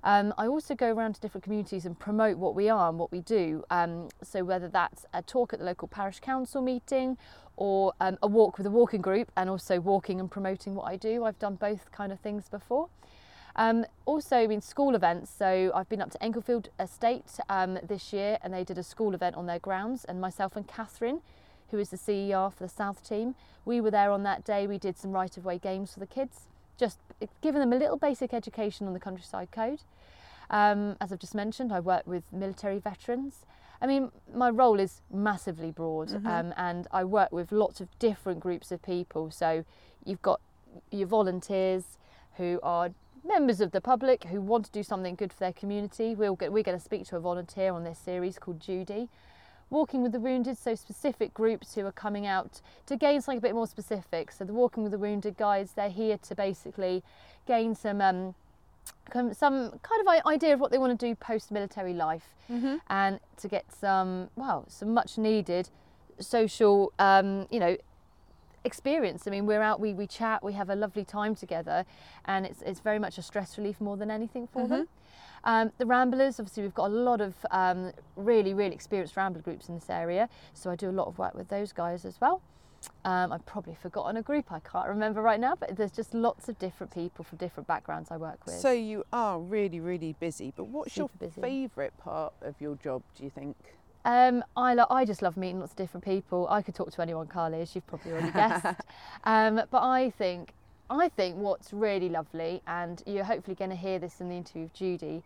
Um, 0.04 0.34
I 0.38 0.48
also 0.48 0.76
go 0.76 0.92
around 0.92 1.16
to 1.16 1.22
different 1.22 1.44
communities 1.44 1.86
and 1.86 1.98
promote 1.98 2.38
what 2.38 2.56
we 2.56 2.70
are 2.70 2.90
and 2.90 3.00
what 3.00 3.12
we 3.12 3.22
do. 3.22 3.64
Um, 3.70 4.10
so 4.22 4.44
whether 4.44 4.68
that's 4.68 5.06
a 5.14 5.22
talk 5.22 5.54
at 5.54 5.60
the 5.60 5.66
local 5.66 5.88
parish 5.88 6.20
council 6.20 6.62
meeting 6.62 7.18
or 7.56 7.94
um, 8.02 8.18
a 8.22 8.28
walk 8.28 8.58
with 8.58 8.68
a 8.68 8.72
walking 8.72 9.02
group 9.02 9.32
and 9.38 9.50
also 9.50 9.80
walking 9.80 10.20
and 10.20 10.30
promoting 10.30 10.76
what 10.76 10.84
I 10.84 10.98
do. 10.98 11.24
I've 11.24 11.40
done 11.40 11.56
both 11.56 11.92
kind 11.92 12.12
of 12.12 12.20
things 12.20 12.50
before. 12.50 12.90
Um, 13.56 13.86
also 14.06 14.38
in 14.50 14.62
school 14.62 14.96
events, 14.96 15.32
so 15.32 15.72
I've 15.76 15.88
been 15.88 16.02
up 16.02 16.12
to 16.12 16.18
Englefield 16.26 16.70
Estate 16.80 17.40
um, 17.50 17.78
this 17.84 18.12
year 18.12 18.40
and 18.42 18.54
they 18.54 18.64
did 18.64 18.80
a 18.80 18.84
school 18.84 19.14
event 19.14 19.36
on 19.36 19.46
their 19.46 19.60
grounds 19.60 20.04
and 20.06 20.20
myself 20.20 20.56
and 20.56 20.68
Catherine, 20.68 21.22
who 21.70 21.78
is 21.78 21.90
the 21.90 21.98
CER 21.98 22.50
for 22.50 22.64
the 22.64 22.70
South 22.70 23.08
team, 23.08 23.36
we 23.66 23.80
were 23.80 23.92
there 23.92 24.12
on 24.12 24.24
that 24.24 24.44
day. 24.44 24.68
We 24.68 24.78
did 24.78 24.98
some 24.98 25.12
right 25.12 25.36
of 25.38 25.46
way 25.46 25.58
games 25.58 25.94
for 25.94 26.00
the 26.00 26.08
kids, 26.08 26.48
just 26.78 27.00
giving 27.42 27.60
them 27.60 27.74
a 27.74 27.78
little 27.78 27.98
basic 27.98 28.34
education 28.34 28.88
on 28.88 28.94
the 28.94 29.00
countryside 29.00 29.52
code. 29.52 29.82
Um, 30.50 30.98
as 31.00 31.12
I've 31.12 31.20
just 31.20 31.36
mentioned, 31.36 31.72
I 31.72 31.80
work 31.80 32.06
with 32.06 32.24
military 32.32 32.80
veterans. 32.80 33.46
I 33.82 33.88
mean, 33.88 34.12
my 34.34 34.50
role 34.50 34.80
is 34.80 35.02
massively 35.12 35.72
broad, 35.72 36.10
Mhm. 36.10 36.26
um, 36.26 36.54
and 36.58 36.88
I 36.92 37.04
work 37.04 37.32
with 37.32 37.52
lots 37.52 37.82
of 37.82 37.88
different 38.00 38.40
groups 38.40 38.72
of 38.72 38.82
people. 38.82 39.32
So 39.32 39.66
you've 40.06 40.22
got 40.22 40.40
your 40.92 41.08
volunteers 41.08 41.98
who 42.36 42.60
are 42.64 42.92
members 43.26 43.62
of 43.62 43.72
the 43.72 43.82
public 43.82 44.26
who 44.26 44.42
want 44.42 44.66
to 44.66 44.72
do 44.72 44.84
something 44.84 45.16
good 45.16 45.32
for 45.32 45.40
their 45.40 45.54
community. 45.54 46.16
We'll 46.16 46.36
get, 46.36 46.52
we're 46.52 46.64
going 46.64 46.78
to 46.78 46.84
speak 46.84 47.06
to 47.08 47.18
a 47.18 47.20
volunteer 47.20 47.74
on 47.74 47.84
this 47.84 48.00
series 48.00 48.38
called 48.38 48.60
Judy. 48.60 49.10
Walking 49.70 50.04
with 50.04 50.12
the 50.12 50.20
Wounded, 50.20 50.58
so 50.58 50.76
specific 50.76 51.34
groups 51.34 51.74
who 51.76 51.86
are 51.86 51.92
coming 51.92 52.28
out 52.28 52.62
to 52.86 52.96
gain 52.96 53.22
something 53.22 53.40
a 53.40 53.42
bit 53.42 53.56
more 53.56 53.68
specific. 53.68 54.32
So 54.32 54.44
the 54.46 54.54
Walking 54.54 54.84
with 54.84 54.92
the 54.92 54.98
Wounded 55.00 55.36
guys, 55.38 55.72
they're 55.74 55.90
here 55.90 56.18
to 56.20 56.36
basically 56.36 57.04
gain 57.48 57.74
some 57.76 58.00
um, 58.02 58.36
some 59.34 59.80
kind 59.82 60.02
of 60.08 60.26
idea 60.28 60.54
of 60.54 60.60
what 60.60 60.72
they 60.72 60.78
want 60.78 60.98
to 61.00 61.06
do 61.08 61.16
post 61.16 61.52
military 61.52 61.94
life 61.94 62.30
Mhm. 62.50 62.82
and 62.90 63.20
to 63.38 63.48
get 63.48 63.72
some 63.72 64.30
well 64.36 64.66
some 64.68 64.94
much 64.94 65.18
needed 65.18 65.70
social 66.20 66.92
um, 67.00 67.48
you 67.50 67.60
know 67.60 67.78
experience 68.66 69.28
i 69.28 69.30
mean 69.32 69.46
we're 69.46 69.62
out 69.62 69.80
we, 69.80 69.94
we 69.94 70.08
chat 70.08 70.42
we 70.44 70.54
have 70.54 70.70
a 70.70 70.76
lovely 70.76 71.04
time 71.04 71.36
together 71.36 71.86
and 72.26 72.46
it's, 72.46 72.62
it's 72.62 72.80
very 72.80 72.98
much 73.00 73.18
a 73.18 73.22
stress 73.22 73.58
relief 73.58 73.82
more 73.82 73.98
than 73.98 74.10
anything 74.10 74.48
for 74.48 74.66
them 74.68 74.88
um, 75.46 75.72
the 75.78 75.86
ramblers 75.86 76.40
obviously 76.40 76.64
we've 76.64 76.74
got 76.74 76.88
a 76.90 76.94
lot 76.94 77.22
of 77.22 77.34
um, 77.52 77.92
really 78.16 78.54
really 78.54 78.74
experienced 78.74 79.16
rambler 79.18 79.42
groups 79.42 79.70
in 79.70 79.76
this 79.76 79.90
area 79.90 80.30
so 80.54 80.70
i 80.72 80.76
do 80.76 80.90
a 80.90 80.92
lot 80.92 81.08
of 81.08 81.18
work 81.18 81.34
with 81.36 81.48
those 81.50 81.72
guys 81.72 82.06
as 82.06 82.20
well 82.22 82.42
um, 83.06 83.32
I've 83.32 83.46
probably 83.46 83.76
forgotten 83.76 84.18
a 84.18 84.22
group 84.22 84.52
I 84.52 84.60
can't 84.60 84.88
remember 84.90 85.22
right 85.22 85.40
now, 85.40 85.56
but 85.56 85.76
there's 85.78 85.92
just 85.92 86.14
lots 86.14 86.50
of 86.50 86.60
different 86.60 86.94
people 86.94 87.24
from 87.24 87.38
different 87.38 87.66
backgrounds 87.68 88.12
I 88.12 88.18
work 88.18 88.46
with. 88.46 88.56
So 88.56 88.72
you 88.72 89.06
are 89.14 89.40
really, 89.40 89.80
really 89.80 90.16
busy. 90.20 90.52
But 90.56 90.66
what's 90.66 90.98
your 90.98 91.10
Super 91.10 91.28
busy. 91.28 91.42
favourite 91.42 91.98
part 91.98 92.34
of 92.42 92.56
your 92.60 92.76
job? 92.76 93.02
Do 93.18 93.24
you 93.24 93.30
think? 93.30 93.56
Um, 94.06 94.44
I, 94.58 94.74
lo- 94.74 94.88
I 94.90 95.06
just 95.06 95.22
love 95.22 95.38
meeting 95.38 95.60
lots 95.60 95.72
of 95.72 95.78
different 95.78 96.04
people. 96.04 96.46
I 96.50 96.62
could 96.62 96.76
talk 96.76 96.92
to 96.92 97.02
anyone, 97.02 97.28
Carly, 97.28 97.62
as 97.62 97.74
you've 97.74 97.88
probably 97.88 98.12
already 98.12 98.32
guessed. 98.34 98.66
um, 99.24 99.62
but 99.72 99.82
I 99.82 100.10
think, 100.18 100.54
I 101.02 101.10
think 101.10 101.38
what's 101.38 101.74
really 101.74 102.08
lovely, 102.08 102.62
and 102.68 103.02
you're 103.08 103.24
hopefully 103.24 103.56
going 103.56 103.72
to 103.72 103.76
hear 103.76 103.98
this 103.98 104.22
in 104.22 104.30
the 104.30 104.36
interview 104.36 104.64
with 104.64 104.74
Judy, 104.74 105.24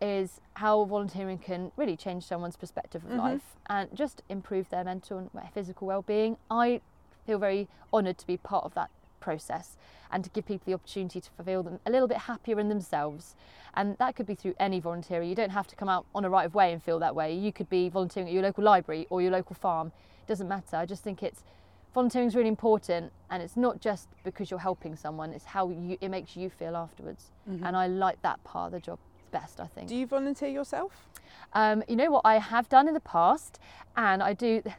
is 0.00 0.40
how 0.54 0.84
volunteering 0.84 1.36
can 1.36 1.72
really 1.76 1.94
change 1.94 2.24
someone's 2.24 2.56
perspective 2.56 3.04
of 3.04 3.10
Mhm. 3.10 3.18
life 3.18 3.56
and 3.66 3.94
just 3.94 4.22
improve 4.30 4.70
their 4.70 4.82
mental 4.82 5.18
and 5.18 5.30
physical 5.52 5.86
well-being. 5.86 6.38
I 6.50 6.80
feel 7.26 7.38
very 7.38 7.68
honoured 7.92 8.16
to 8.16 8.26
be 8.26 8.38
part 8.38 8.64
of 8.64 8.72
that 8.74 8.88
process 9.20 9.76
and 10.10 10.24
to 10.24 10.30
give 10.30 10.46
people 10.46 10.64
the 10.64 10.72
opportunity 10.72 11.20
to 11.20 11.30
feel 11.44 11.62
them 11.62 11.80
a 11.84 11.90
little 11.90 12.08
bit 12.08 12.16
happier 12.16 12.58
in 12.58 12.70
themselves. 12.70 13.36
And 13.74 13.98
that 13.98 14.16
could 14.16 14.24
be 14.24 14.34
through 14.34 14.54
any 14.58 14.80
volunteering. 14.80 15.28
You 15.28 15.34
don't 15.34 15.50
have 15.50 15.66
to 15.66 15.76
come 15.76 15.90
out 15.90 16.06
on 16.14 16.24
a 16.24 16.30
right 16.30 16.46
of 16.46 16.54
way 16.54 16.72
and 16.72 16.82
feel 16.82 16.98
that 17.00 17.14
way. 17.14 17.34
You 17.34 17.52
could 17.52 17.68
be 17.68 17.90
volunteering 17.90 18.28
at 18.28 18.32
your 18.32 18.42
local 18.42 18.64
library 18.64 19.06
or 19.10 19.20
your 19.20 19.32
local 19.32 19.54
farm. 19.54 19.92
It 20.22 20.28
doesn't 20.28 20.48
matter. 20.48 20.78
I 20.78 20.86
just 20.86 21.02
think 21.04 21.22
it's 21.22 21.44
volunteering 21.92 22.28
is 22.28 22.34
really 22.36 22.48
important 22.48 23.12
and 23.30 23.42
it's 23.42 23.56
not 23.56 23.80
just 23.80 24.08
because 24.24 24.50
you're 24.50 24.60
helping 24.60 24.96
someone, 24.96 25.32
it's 25.32 25.44
how 25.44 25.70
you 25.70 25.96
it 26.00 26.08
makes 26.08 26.36
you 26.36 26.50
feel 26.50 26.76
afterwards. 26.76 27.30
And 27.64 27.76
I 27.76 27.86
like 27.86 28.20
that 28.22 28.42
part 28.44 28.66
of 28.68 28.72
the 28.72 28.80
job 28.80 28.98
best, 29.30 29.60
I 29.60 29.66
think. 29.66 29.88
Do 29.88 29.96
you 29.96 30.06
volunteer 30.06 30.48
yourself? 30.48 31.08
Um, 31.52 31.82
you 31.88 31.96
know 31.96 32.10
what 32.10 32.22
I 32.24 32.38
have 32.38 32.68
done 32.68 32.88
in 32.88 32.94
the 32.94 33.00
past, 33.00 33.58
and 33.96 34.22
I 34.22 34.32
do. 34.34 34.62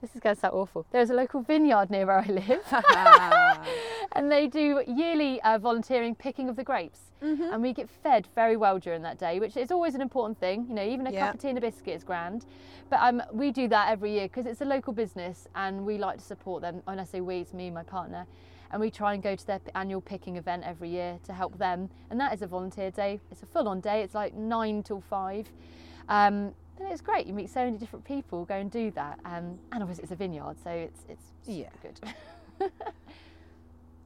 This 0.00 0.14
is 0.14 0.20
going 0.20 0.34
to 0.34 0.40
sound 0.40 0.52
awful. 0.52 0.84
There's 0.90 1.08
a 1.08 1.14
local 1.14 1.40
vineyard 1.40 1.88
near 1.88 2.04
where 2.04 2.18
I 2.18 2.26
live, 2.26 2.60
and 4.12 4.30
they 4.30 4.46
do 4.46 4.82
yearly 4.86 5.40
uh, 5.42 5.58
volunteering 5.58 6.14
picking 6.14 6.48
of 6.48 6.56
the 6.56 6.64
grapes. 6.64 7.00
And 7.22 7.62
we 7.62 7.72
get 7.72 7.88
fed 7.88 8.28
very 8.34 8.54
well 8.54 8.78
during 8.78 9.00
that 9.02 9.16
day, 9.18 9.40
which 9.40 9.56
is 9.56 9.70
always 9.70 9.94
an 9.94 10.02
important 10.02 10.38
thing. 10.38 10.66
You 10.68 10.74
know, 10.74 10.84
even 10.84 11.06
a 11.06 11.10
Yeah. 11.10 11.26
cup 11.26 11.34
of 11.36 11.40
tea 11.40 11.48
and 11.48 11.56
a 11.56 11.60
biscuit 11.62 11.94
is 11.94 12.04
grand. 12.04 12.44
But 12.90 12.98
um, 13.00 13.22
we 13.32 13.50
do 13.50 13.66
that 13.68 13.88
every 13.88 14.12
year 14.12 14.28
because 14.28 14.44
it's 14.44 14.60
a 14.60 14.64
local 14.66 14.92
business, 14.92 15.48
and 15.54 15.86
we 15.86 15.96
like 15.96 16.18
to 16.18 16.24
support 16.24 16.60
them. 16.60 16.82
When 16.84 17.00
I 17.00 17.04
say 17.04 17.22
we, 17.22 17.36
it's 17.36 17.54
me 17.54 17.66
and 17.66 17.74
my 17.74 17.82
partner. 17.82 18.26
And 18.72 18.78
we 18.80 18.90
try 18.90 19.14
and 19.14 19.22
go 19.22 19.34
to 19.34 19.46
their 19.46 19.60
annual 19.74 20.02
picking 20.02 20.36
event 20.36 20.64
every 20.66 20.90
year 20.90 21.18
to 21.24 21.32
help 21.32 21.56
them. 21.56 21.88
And 22.10 22.20
that 22.20 22.34
is 22.34 22.42
a 22.42 22.46
volunteer 22.46 22.90
day. 22.90 23.20
It's 23.30 23.42
a 23.42 23.46
full 23.46 23.68
on 23.68 23.80
day. 23.80 24.02
It's 24.02 24.14
like 24.14 24.34
nine 24.34 24.82
till 24.82 25.00
five. 25.00 25.48
Um, 26.10 26.52
and 26.78 26.88
it's 26.90 27.00
great. 27.00 27.26
You 27.26 27.32
meet 27.32 27.48
so 27.48 27.64
many 27.64 27.78
different 27.78 28.04
people. 28.04 28.44
Go 28.44 28.56
and 28.56 28.70
do 28.70 28.90
that. 28.90 29.18
Um, 29.24 29.58
and 29.72 29.82
obviously, 29.82 30.02
it's 30.02 30.12
a 30.12 30.16
vineyard, 30.16 30.56
so 30.62 30.68
it's 30.70 31.06
it's 31.08 31.24
super 31.42 31.58
Yeah. 31.60 31.68
good. 32.60 32.70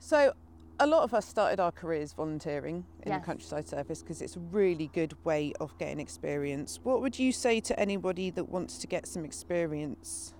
So, 0.09 0.33
a 0.81 0.87
lot 0.87 1.03
of 1.03 1.13
us 1.13 1.27
started 1.27 1.61
our 1.61 1.71
careers 1.71 2.15
volunteering 2.15 2.87
in 3.03 3.13
Yes. 3.13 3.21
the 3.21 3.27
countryside 3.27 3.69
service 3.69 4.01
because 4.01 4.23
it's 4.23 4.37
a 4.37 4.41
really 4.41 4.87
good 4.95 5.13
way 5.23 5.53
of 5.61 5.77
getting 5.77 6.01
experience. 6.01 6.81
What 6.83 7.03
would 7.03 7.19
you 7.19 7.31
say 7.31 7.61
to 7.61 7.79
anybody 7.79 8.31
that 8.31 8.49
wants 8.49 8.79
to 8.79 8.87
get 8.87 9.07
some 9.07 9.23
experience? 9.23 10.33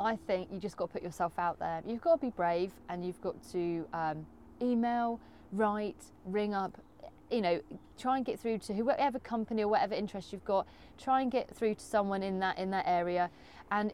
I 0.00 0.16
think 0.16 0.48
you 0.50 0.58
just 0.58 0.76
got 0.76 0.86
to 0.88 0.94
put 0.94 1.02
yourself 1.04 1.38
out 1.38 1.60
there. 1.60 1.80
You've 1.86 2.00
got 2.00 2.16
to 2.16 2.26
be 2.26 2.30
brave, 2.30 2.72
and 2.88 3.04
you've 3.04 3.20
got 3.20 3.36
to 3.52 3.86
um, 3.92 4.26
email, 4.60 5.20
write, 5.52 6.06
ring 6.24 6.52
up. 6.52 6.76
You 7.30 7.42
know, 7.42 7.60
try 7.96 8.16
and 8.16 8.26
get 8.26 8.40
through 8.40 8.58
to 8.58 8.74
whoever 8.74 9.20
company 9.20 9.62
or 9.62 9.68
whatever 9.68 9.94
interest 9.94 10.32
you've 10.32 10.44
got. 10.44 10.66
Try 11.00 11.20
and 11.20 11.30
get 11.30 11.48
through 11.54 11.76
to 11.76 11.84
someone 11.84 12.24
in 12.24 12.40
that 12.40 12.58
in 12.58 12.72
that 12.72 12.88
area, 12.88 13.30
and 13.70 13.92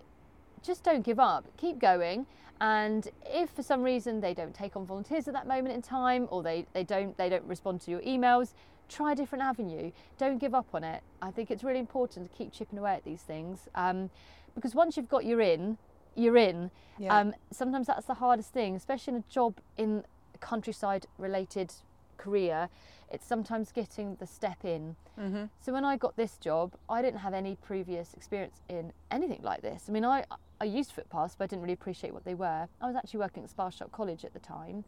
just 0.62 0.82
don't 0.82 1.04
give 1.04 1.20
up. 1.20 1.44
Keep 1.58 1.78
going. 1.78 2.24
And 2.60 3.08
if 3.26 3.50
for 3.50 3.62
some 3.62 3.82
reason 3.82 4.20
they 4.20 4.34
don't 4.34 4.54
take 4.54 4.76
on 4.76 4.86
volunteers 4.86 5.26
at 5.28 5.34
that 5.34 5.46
moment 5.46 5.74
in 5.74 5.82
time, 5.82 6.28
or 6.30 6.42
they, 6.42 6.66
they 6.72 6.84
don't 6.84 7.16
they 7.16 7.28
don't 7.28 7.44
respond 7.44 7.80
to 7.82 7.90
your 7.90 8.00
emails, 8.00 8.54
try 8.88 9.12
a 9.12 9.14
different 9.14 9.42
avenue. 9.44 9.90
Don't 10.18 10.38
give 10.38 10.54
up 10.54 10.66
on 10.72 10.84
it. 10.84 11.02
I 11.20 11.30
think 11.30 11.50
it's 11.50 11.64
really 11.64 11.80
important 11.80 12.30
to 12.30 12.36
keep 12.36 12.52
chipping 12.52 12.78
away 12.78 12.94
at 12.94 13.04
these 13.04 13.22
things, 13.22 13.68
um, 13.74 14.10
because 14.54 14.74
once 14.74 14.96
you've 14.96 15.08
got 15.08 15.24
your 15.24 15.40
in, 15.40 15.78
you're 16.14 16.36
in. 16.36 16.70
Yeah. 16.98 17.18
Um, 17.18 17.34
sometimes 17.50 17.88
that's 17.88 18.06
the 18.06 18.14
hardest 18.14 18.52
thing, 18.52 18.76
especially 18.76 19.14
in 19.14 19.18
a 19.20 19.32
job 19.32 19.56
in 19.76 20.04
a 20.34 20.38
countryside 20.38 21.06
related 21.18 21.72
career. 22.18 22.68
It's 23.10 23.26
sometimes 23.26 23.72
getting 23.72 24.16
the 24.16 24.26
step 24.26 24.64
in. 24.64 24.96
Mhm. 25.18 25.50
So 25.60 25.72
when 25.72 25.84
I 25.84 25.96
got 25.96 26.16
this 26.16 26.36
job, 26.38 26.74
I 26.88 27.02
didn't 27.02 27.20
have 27.20 27.34
any 27.34 27.56
previous 27.56 28.14
experience 28.14 28.62
in 28.68 28.92
anything 29.10 29.42
like 29.42 29.60
this. 29.62 29.84
I 29.88 29.92
mean, 29.92 30.04
I, 30.04 30.24
I 30.60 30.64
used 30.64 30.92
footpaths, 30.92 31.34
but 31.36 31.44
I 31.44 31.46
didn't 31.48 31.62
really 31.62 31.74
appreciate 31.74 32.12
what 32.12 32.24
they 32.24 32.34
were. 32.34 32.68
I 32.80 32.86
was 32.86 32.96
actually 32.96 33.20
working 33.20 33.42
at 33.44 33.50
Sparsholt 33.50 33.92
College 33.92 34.24
at 34.24 34.32
the 34.32 34.40
time. 34.40 34.84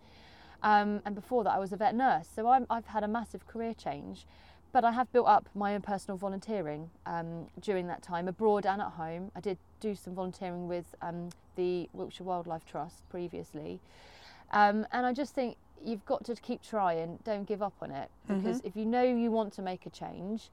Um, 0.63 1.03
and 1.05 1.15
before 1.15 1.45
that, 1.45 1.51
I 1.51 1.59
was 1.59 1.73
a 1.73 1.77
vet 1.77 1.95
nurse. 1.95 2.29
So 2.35 2.49
I'm, 2.49 2.67
I've 2.71 2.87
had 2.87 3.05
a 3.05 3.09
massive 3.09 3.47
career 3.47 3.75
change. 3.75 4.27
But 4.73 4.85
I 4.85 4.93
have 4.93 5.11
built 5.13 5.27
up 5.27 5.49
my 5.55 5.75
own 5.75 5.81
personal 5.81 6.19
volunteering 6.19 6.91
um, 7.07 7.47
during 7.61 7.87
that 7.87 8.03
time, 8.03 8.29
abroad 8.29 8.67
and 8.67 8.83
at 8.83 8.93
home. 8.93 9.31
I 9.35 9.41
did 9.41 9.59
do 9.81 9.95
some 9.95 10.15
volunteering 10.15 10.69
with 10.69 10.95
um, 11.03 11.31
the 11.57 11.89
Wiltshire 11.93 12.27
Wildlife 12.27 12.65
Trust 12.67 13.09
previously. 13.09 13.81
Um, 14.53 14.87
and 14.93 15.07
I 15.07 15.13
just 15.13 15.35
think 15.35 15.57
you've 15.85 16.05
got 16.05 16.25
to 16.25 16.35
keep 16.35 16.63
trying, 16.63 17.19
don't 17.25 17.47
give 17.47 17.63
up 17.63 17.75
on 17.81 17.91
it. 17.91 18.11
Because 18.27 18.61
if 18.65 18.77
you 18.77 18.85
know 18.85 19.03
you 19.03 19.31
want 19.31 19.53
to 19.55 19.63
make 19.63 19.87
a 19.87 19.91
change, 19.91 20.51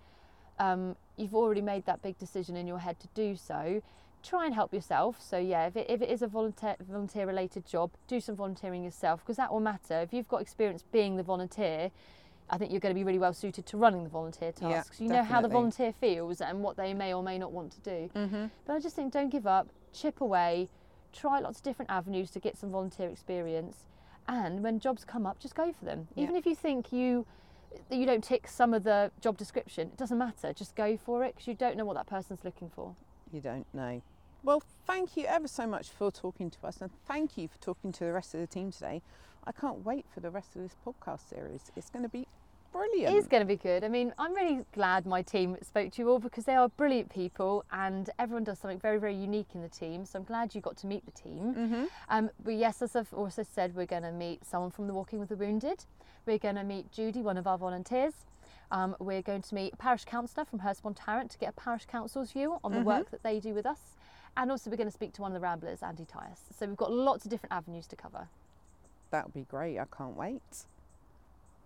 um, 0.60 0.96
you've 1.18 1.36
already 1.36 1.62
made 1.62 1.86
that 1.86 2.02
big 2.02 2.18
decision 2.18 2.56
in 2.56 2.68
your 2.68 2.80
head 2.80 3.00
to 3.02 3.08
do 3.16 3.36
so. 3.36 3.82
Try 4.24 4.46
and 4.46 4.56
help 4.56 4.74
yourself. 4.74 5.22
So 5.22 5.38
yeah, 5.38 5.68
if 5.68 5.76
it, 5.76 5.88
if 5.90 6.02
it 6.02 6.10
is 6.10 6.22
a 6.22 6.28
volunteer 6.28 6.76
volunteer 6.80 7.28
related 7.28 7.66
job, 7.66 7.92
do 8.08 8.20
some 8.20 8.36
volunteering 8.36 8.84
yourself 8.84 9.20
because 9.22 9.36
that 9.38 9.52
will 9.52 9.60
matter. 9.60 10.00
If 10.00 10.14
you've 10.14 10.28
got 10.30 10.42
experience 10.42 10.84
being 10.92 11.18
the 11.18 11.24
volunteer, 11.24 11.92
I 12.50 12.58
think 12.58 12.72
you're 12.72 12.80
going 12.80 12.94
to 12.96 13.00
be 13.00 13.04
really 13.04 13.20
well 13.20 13.34
suited 13.34 13.66
to 13.68 13.78
running 13.78 14.04
the 14.04 14.10
volunteer 14.10 14.54
Yeah, 14.62 14.70
tasks. 14.70 15.02
you 15.02 15.10
know 15.10 15.24
how 15.24 15.42
the 15.42 15.48
volunteer 15.50 15.92
feels 15.94 16.40
and 16.42 16.62
what 16.64 16.78
they 16.78 16.94
may 16.94 17.14
or 17.14 17.22
may 17.22 17.38
not 17.38 17.52
want 17.52 17.72
to 17.74 17.80
do. 17.82 18.10
Mhm. 18.16 18.50
But 18.66 18.74
I 18.74 18.80
just 18.80 18.96
think 18.96 19.12
don't 19.12 19.30
give 19.30 19.46
up, 19.46 19.68
chip 19.92 20.22
away, 20.22 20.70
try 21.12 21.40
lots 21.40 21.60
of 21.60 21.64
different 21.64 21.92
avenues 21.92 22.32
to 22.32 22.40
get 22.40 22.58
some 22.58 22.72
volunteer 22.72 23.10
experience. 23.10 23.88
And 24.28 24.64
when 24.64 24.80
jobs 24.80 25.04
come 25.04 25.26
up, 25.26 25.40
just 25.40 25.54
go 25.56 25.72
for 25.74 25.84
them. 25.86 26.08
Yeah. 26.16 26.24
Even 26.24 26.36
if 26.36 26.46
you 26.46 26.56
think 26.56 26.92
you 26.94 27.26
that 27.90 27.96
you 27.98 28.06
don't 28.06 28.24
tick 28.24 28.48
some 28.48 28.74
of 28.74 28.84
the 28.84 29.12
job 29.20 29.36
description, 29.38 29.88
it 29.88 29.98
doesn't 29.98 30.18
matter. 30.18 30.54
Just 30.54 30.76
go 30.76 30.96
for 30.96 31.24
it 31.26 31.34
because 31.36 31.48
you 31.48 31.56
don't 31.56 31.76
know 31.76 31.86
what 31.86 31.96
that 31.96 32.06
person's 32.08 32.44
looking 32.46 32.70
for. 32.70 32.96
You 33.32 33.42
don't 33.42 33.66
know. 33.74 34.02
Well, 34.44 34.62
thank 34.86 35.16
you 35.16 35.26
ever 35.26 35.48
so 35.48 35.66
much 35.66 35.90
for 35.90 36.12
talking 36.12 36.50
to 36.52 36.68
us, 36.68 36.82
and 36.82 36.92
thank 37.08 37.38
you 37.38 37.48
for 37.48 37.58
talking 37.60 37.92
to 37.94 38.04
the 38.04 38.12
rest 38.12 38.34
of 38.34 38.42
the 38.42 38.48
team 38.48 38.72
today. 38.72 39.02
I 39.46 39.52
can't 39.54 39.86
wait 39.86 40.06
for 40.14 40.20
the 40.20 40.30
rest 40.30 40.56
of 40.56 40.62
this 40.62 40.76
podcast 40.86 41.30
series. 41.30 41.72
It's 41.78 41.90
going 41.90 42.04
to 42.04 42.10
be 42.10 42.28
brilliant. 42.74 43.14
It 43.16 43.18
is 43.18 43.28
going 43.28 43.42
to 43.42 43.48
be 43.48 43.56
good. 43.56 43.84
I 43.84 43.88
mean, 43.88 44.14
I'm 44.18 44.34
really 44.34 44.66
glad 44.74 45.06
my 45.06 45.22
team 45.22 45.58
spoke 45.62 45.94
to 45.94 46.02
you 46.02 46.10
all 46.10 46.20
because 46.20 46.44
they 46.46 46.56
are 46.56 46.68
brilliant 46.70 47.10
people 47.10 47.64
and 47.72 48.10
everyone 48.20 48.44
does 48.46 48.60
something 48.60 48.80
very, 48.80 48.98
very 49.00 49.16
unique 49.16 49.48
in 49.54 49.62
the 49.62 49.70
team. 49.70 50.06
So 50.06 50.20
I'm 50.20 50.26
glad 50.26 50.56
you 50.56 50.62
got 50.62 50.76
to 50.78 50.88
meet 50.88 51.06
the 51.06 51.12
team. 51.12 51.54
Mm-hmm. 51.54 51.84
Um, 52.10 52.30
but 52.44 52.56
yes, 52.56 52.82
as 52.82 52.96
I've 52.96 53.14
also 53.14 53.44
said, 53.44 53.76
we're 53.76 53.86
going 53.86 54.04
to 54.04 54.12
meet 54.12 54.46
someone 54.46 54.72
from 54.72 54.88
the 54.88 54.94
Walking 54.94 55.20
with 55.20 55.30
the 55.30 55.36
Wounded. 55.36 55.86
We're 56.26 56.40
going 56.40 56.56
to 56.56 56.64
meet 56.64 56.92
Judy, 56.92 57.22
one 57.22 57.38
of 57.38 57.46
our 57.48 57.58
volunteers. 57.58 58.14
Um, 58.72 58.96
we're 59.00 59.22
going 59.22 59.42
to 59.44 59.56
meet 59.56 59.74
a 59.74 59.78
parish 59.78 60.06
councillor 60.06 60.46
from 60.46 60.60
Hurstbourne 60.60 60.96
Tarrant 60.96 61.30
to 61.32 61.38
get 61.38 61.50
a 61.50 61.62
parish 61.62 61.86
council's 61.86 62.32
view 62.32 62.60
on 62.64 62.72
the 62.72 62.80
Mhm. 62.80 62.86
work 62.86 63.12
that 63.12 63.22
they 63.22 63.40
do 63.40 63.54
with 63.54 63.66
us. 63.68 63.94
And 64.36 64.50
also, 64.50 64.70
we're 64.70 64.78
going 64.78 64.88
to 64.88 64.94
speak 64.94 65.14
to 65.14 65.22
one 65.22 65.32
of 65.32 65.36
the 65.36 65.40
ramblers, 65.40 65.84
Andy 65.84 66.06
Tyus. 66.06 66.40
So 66.58 66.66
we've 66.66 66.78
got 66.78 66.92
lots 66.92 67.26
of 67.26 67.32
different 67.32 67.54
avenues 67.54 67.86
to 67.88 67.96
cover. 67.96 68.28
That'll 69.12 69.30
be 69.30 69.46
great. 69.50 69.78
I 69.78 69.86
can't 69.96 70.16
wait. 70.16 70.66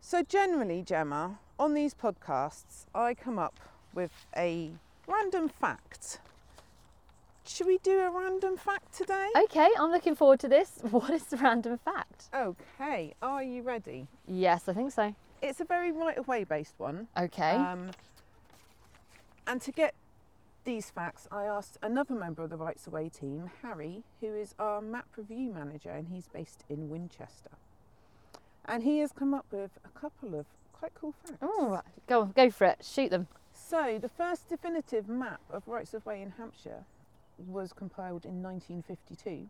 So, 0.01 0.21
generally, 0.21 0.83
Gemma, 0.83 1.39
on 1.57 1.73
these 1.73 1.93
podcasts, 1.93 2.85
I 2.93 3.13
come 3.13 3.39
up 3.39 3.59
with 3.93 4.11
a 4.35 4.71
random 5.07 5.49
fact. 5.49 6.19
Should 7.45 7.67
we 7.67 7.77
do 7.77 7.99
a 7.99 8.11
random 8.11 8.57
fact 8.57 8.93
today? 8.93 9.29
Okay, 9.43 9.69
I'm 9.79 9.91
looking 9.91 10.15
forward 10.15 10.41
to 10.41 10.49
this. 10.49 10.79
What 10.91 11.09
is 11.09 11.23
the 11.25 11.37
random 11.37 11.77
fact? 11.77 12.25
Okay, 12.35 13.13
are 13.21 13.41
you 13.41 13.61
ready? 13.61 14.07
Yes, 14.27 14.67
I 14.67 14.73
think 14.73 14.91
so. 14.91 15.15
It's 15.41 15.61
a 15.61 15.65
very 15.65 15.93
right 15.93 16.17
of 16.17 16.27
way 16.27 16.43
based 16.43 16.73
one. 16.77 17.07
Okay. 17.17 17.51
Um, 17.51 17.91
and 19.47 19.61
to 19.61 19.71
get 19.71 19.93
these 20.67 20.89
facts, 20.89 21.29
I 21.31 21.45
asked 21.45 21.77
another 21.81 22.13
member 22.13 22.43
of 22.43 22.49
the 22.49 22.57
Rights 22.57 22.87
Away 22.87 23.07
team, 23.07 23.49
Harry, 23.61 24.03
who 24.19 24.35
is 24.35 24.53
our 24.59 24.81
map 24.81 25.07
review 25.15 25.53
manager, 25.53 25.91
and 25.91 26.09
he's 26.09 26.27
based 26.27 26.65
in 26.67 26.89
Winchester. 26.89 27.51
And 28.65 28.83
he 28.83 28.99
has 28.99 29.13
come 29.13 29.33
up 29.33 29.45
with 29.49 29.79
a 29.85 29.99
couple 29.99 30.37
of 30.37 30.45
quite 30.73 30.93
cool 30.93 31.13
facts. 31.13 31.37
oh, 31.41 31.79
go 32.05 32.25
go 32.25 32.51
for 32.51 32.65
it. 32.65 32.79
Shoot 32.83 33.11
them. 33.11 33.27
So, 33.53 33.97
the 33.97 34.09
first 34.09 34.49
definitive 34.49 35.07
map 35.07 35.39
of 35.49 35.65
rights 35.69 35.93
of 35.93 36.05
way 36.05 36.21
in 36.21 36.31
Hampshire 36.31 36.83
was 37.37 37.71
compiled 37.71 38.25
in 38.25 38.43
1952. 38.43 39.47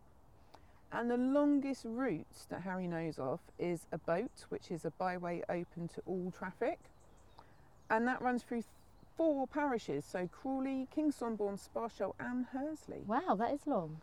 And 0.92 1.10
the 1.10 1.16
longest 1.16 1.84
route 1.84 2.46
that 2.48 2.60
Harry 2.60 2.86
knows 2.86 3.18
of 3.18 3.40
is 3.58 3.86
a 3.90 3.98
boat, 3.98 4.46
which 4.50 4.70
is 4.70 4.84
a 4.84 4.92
byway 4.92 5.42
open 5.48 5.88
to 5.88 6.02
all 6.06 6.30
traffic. 6.30 6.78
And 7.90 8.06
that 8.06 8.22
runs 8.22 8.44
through 8.44 8.62
four 9.18 9.48
parishes 9.48 10.04
so 10.04 10.28
Crawley, 10.28 10.86
Kingstonbourne, 10.96 11.58
Sparsholt, 11.58 12.14
and 12.20 12.46
Hursley. 12.52 13.02
Wow, 13.06 13.34
that 13.36 13.52
is 13.52 13.66
long. 13.66 14.00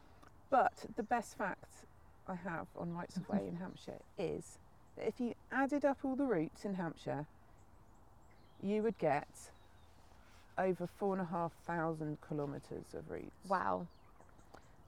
But 0.51 0.85
the 0.97 1.03
best 1.03 1.37
fact 1.37 1.85
I 2.27 2.35
have 2.35 2.67
on 2.77 2.93
rights 2.93 3.15
of 3.15 3.27
way 3.29 3.47
in 3.47 3.55
Hampshire 3.59 4.01
is 4.19 4.59
that 4.97 5.07
if 5.07 5.19
you 5.19 5.33
added 5.51 5.85
up 5.85 5.99
all 6.03 6.17
the 6.17 6.25
routes 6.25 6.65
in 6.65 6.75
Hampshire, 6.75 7.25
you 8.61 8.83
would 8.83 8.97
get 8.97 9.27
over 10.57 10.85
four 10.85 11.13
and 11.13 11.21
a 11.21 11.31
half 11.31 11.53
thousand 11.65 12.17
kilometres 12.27 12.93
of 12.93 13.09
routes. 13.09 13.47
Wow. 13.47 13.87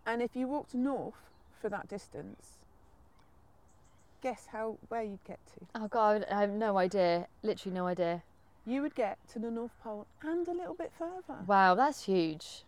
And 0.06 0.22
if 0.22 0.36
you 0.36 0.48
walked 0.48 0.74
north 0.74 1.30
for 1.62 1.70
that 1.70 1.88
distance, 1.88 2.58
guess 4.22 4.48
how 4.52 4.78
where 4.90 5.04
you'd 5.04 5.24
get 5.26 5.40
to? 5.48 5.66
Oh 5.76 5.88
God, 5.88 6.26
I 6.30 6.42
have 6.42 6.52
no 6.52 6.78
idea. 6.78 7.28
Literally 7.44 7.76
no 7.76 7.88
idea. 7.88 8.24
You 8.68 8.82
would 8.82 8.96
get 8.96 9.18
to 9.32 9.40
the 9.40 9.50
North 9.50 9.72
Pole 9.82 10.06
and 10.22 10.46
a 10.46 10.52
little 10.52 10.74
bit 10.74 10.92
further. 11.00 11.40
Wow, 11.48 11.74
that's 11.74 12.04
huge. 12.04 12.64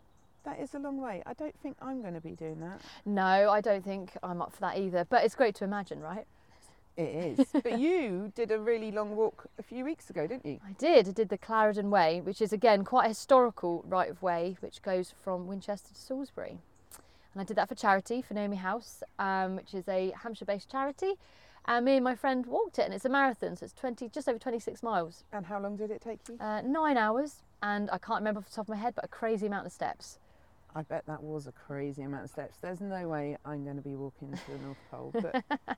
That 0.46 0.58
is 0.58 0.74
a 0.74 0.80
long 0.80 1.02
way. 1.02 1.22
I 1.26 1.34
don't 1.34 1.54
think 1.60 1.76
I'm 1.82 2.02
going 2.02 2.14
to 2.14 2.22
be 2.22 2.32
doing 2.32 2.62
that. 2.62 2.80
No, 3.06 3.50
I 3.50 3.60
don't 3.60 3.84
think 3.84 4.12
I'm 4.24 4.42
up 4.42 4.54
for 4.54 4.62
that 4.62 4.78
either. 4.78 5.06
But 5.10 5.26
it's 5.26 5.36
great 5.36 5.56
to 5.56 5.66
imagine, 5.66 6.00
right? 6.00 6.26
It 6.96 7.40
is. 7.40 7.48
but 7.64 7.80
you 7.80 8.32
did 8.34 8.50
a 8.50 8.58
really 8.58 8.92
long 8.92 9.18
walk 9.18 9.48
a 9.60 9.64
few 9.64 9.84
weeks 9.84 10.10
ago, 10.10 10.26
didn't 10.26 10.46
you? 10.46 10.62
I 10.66 10.72
did. 10.72 11.10
I 11.10 11.12
did 11.12 11.28
the 11.28 11.38
Clarendon 11.38 11.90
Way, 11.90 12.22
which 12.22 12.42
is 12.42 12.54
again 12.54 12.86
quite 12.86 13.06
a 13.06 13.10
historical 13.10 13.84
right 13.86 14.10
of 14.10 14.22
way, 14.22 14.56
which 14.62 14.82
goes 14.82 15.14
from 15.22 15.48
Winchester 15.48 15.94
to 15.94 16.00
Salisbury. 16.00 16.60
And 17.34 17.42
I 17.42 17.44
did 17.44 17.58
that 17.58 17.68
for 17.68 17.76
charity 17.76 18.22
for 18.22 18.34
Naomi 18.34 18.56
House, 18.56 19.04
um, 19.20 19.58
which 19.58 19.74
is 19.74 19.88
a 19.90 20.14
Hampshire-based 20.24 20.72
charity. 20.72 21.16
And 21.66 21.86
me 21.86 21.96
and 21.98 22.04
my 22.04 22.16
friend 22.16 22.46
walked 22.46 22.80
it, 22.80 22.84
and 22.84 22.94
it's 22.94 23.06
a 23.06 23.10
marathon, 23.10 23.56
so 23.56 23.64
it's 23.66 23.74
20, 23.74 24.10
just 24.10 24.28
over 24.28 24.40
26 24.40 24.82
miles, 24.82 25.24
And 25.32 25.46
how 25.46 25.60
long 25.60 25.76
did 25.76 25.92
it 25.92 26.02
take 26.02 26.20
you? 26.28 26.38
uh, 26.40 26.62
nine 26.62 26.98
hours, 26.98 27.44
and 27.62 27.90
I 27.92 27.98
can't 28.00 28.22
remember 28.22 28.40
off 28.40 28.50
the 28.50 28.56
top 28.56 28.66
of 28.66 28.70
my 28.70 28.76
head, 28.78 28.96
but 28.96 29.06
a 29.06 29.08
crazy 29.08 29.46
amount 29.48 29.68
of 29.68 29.72
steps. 29.72 30.18
I 30.76 30.82
bet 30.84 31.06
that 31.08 31.22
was 31.24 31.48
a 31.48 31.52
crazy 31.52 32.02
amount 32.04 32.24
of 32.26 32.30
steps. 32.32 32.58
There's 32.62 32.82
no 32.82 33.08
way 33.08 33.38
I'm 33.46 33.64
going 33.64 33.76
to 33.76 33.82
be 33.82 33.96
walking 33.96 34.32
to 34.32 34.52
the 34.52 34.58
North 34.60 34.78
Pole, 34.90 35.12
but 35.14 35.44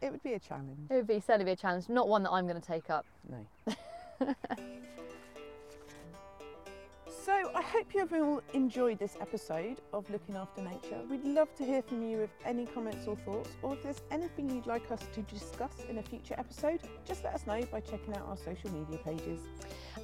it 0.00 0.10
would 0.10 0.22
be 0.22 0.32
a 0.34 0.38
challenge. 0.40 0.90
It 0.90 0.94
would 0.94 1.06
be 1.06 1.20
certainly 1.20 1.44
be 1.44 1.52
a 1.52 1.56
challenge, 1.56 1.88
not 1.88 2.08
one 2.08 2.22
that 2.24 2.30
I'm 2.30 2.46
going 2.48 2.60
to 2.60 2.66
take 2.66 2.88
up. 2.90 3.04
No. 3.28 3.74
so 7.24 7.32
I 7.54 7.62
hope 7.62 7.94
you've 7.94 8.12
all 8.12 8.42
enjoyed 8.52 8.98
this 8.98 9.16
episode 9.20 9.80
of 9.92 10.10
Looking 10.10 10.34
After 10.34 10.60
Nature. 10.60 11.00
We'd 11.08 11.24
love 11.24 11.54
to 11.54 11.64
hear 11.64 11.80
from 11.80 12.02
you 12.02 12.18
with 12.18 12.30
any 12.44 12.66
comments 12.66 13.06
or 13.06 13.14
thoughts, 13.14 13.50
or 13.62 13.74
if 13.74 13.82
there's 13.84 14.02
anything 14.10 14.50
you'd 14.50 14.66
like 14.66 14.90
us 14.90 15.00
to 15.12 15.22
discuss 15.22 15.70
in 15.88 15.98
a 15.98 16.02
future 16.02 16.34
episode, 16.36 16.80
just 17.06 17.22
let 17.22 17.34
us 17.34 17.46
know 17.46 17.60
by 17.70 17.78
checking 17.78 18.16
out 18.16 18.26
our 18.26 18.36
social 18.36 18.70
media 18.72 18.98
pages. 19.04 19.40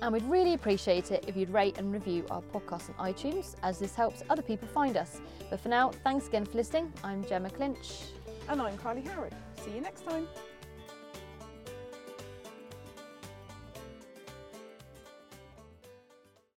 And 0.01 0.13
we'd 0.13 0.23
really 0.25 0.55
appreciate 0.55 1.11
it 1.11 1.25
if 1.27 1.37
you'd 1.37 1.51
rate 1.51 1.79
and 1.79 1.93
review 1.93 2.25
our 2.31 2.41
podcast 2.41 2.97
on 2.97 3.13
iTunes, 3.13 3.57
as 3.65 3.81
this 3.81 3.97
helps 3.97 4.23
other 4.31 4.43
people 4.43 4.69
find 4.69 4.97
us. 4.97 5.21
But 5.51 5.61
for 5.61 5.71
now, 5.71 5.91
thanks 6.05 6.29
again 6.29 6.45
for 6.45 6.57
listening. 6.57 6.93
I'm 7.03 7.25
Gemma 7.25 7.51
Clinch. 7.51 8.05
And 8.49 8.63
I'm 8.63 8.79
Carly 8.79 9.03
Howard. 9.03 9.35
See 9.65 9.73
you 9.73 9.81
next 9.81 10.05
time. 10.05 10.29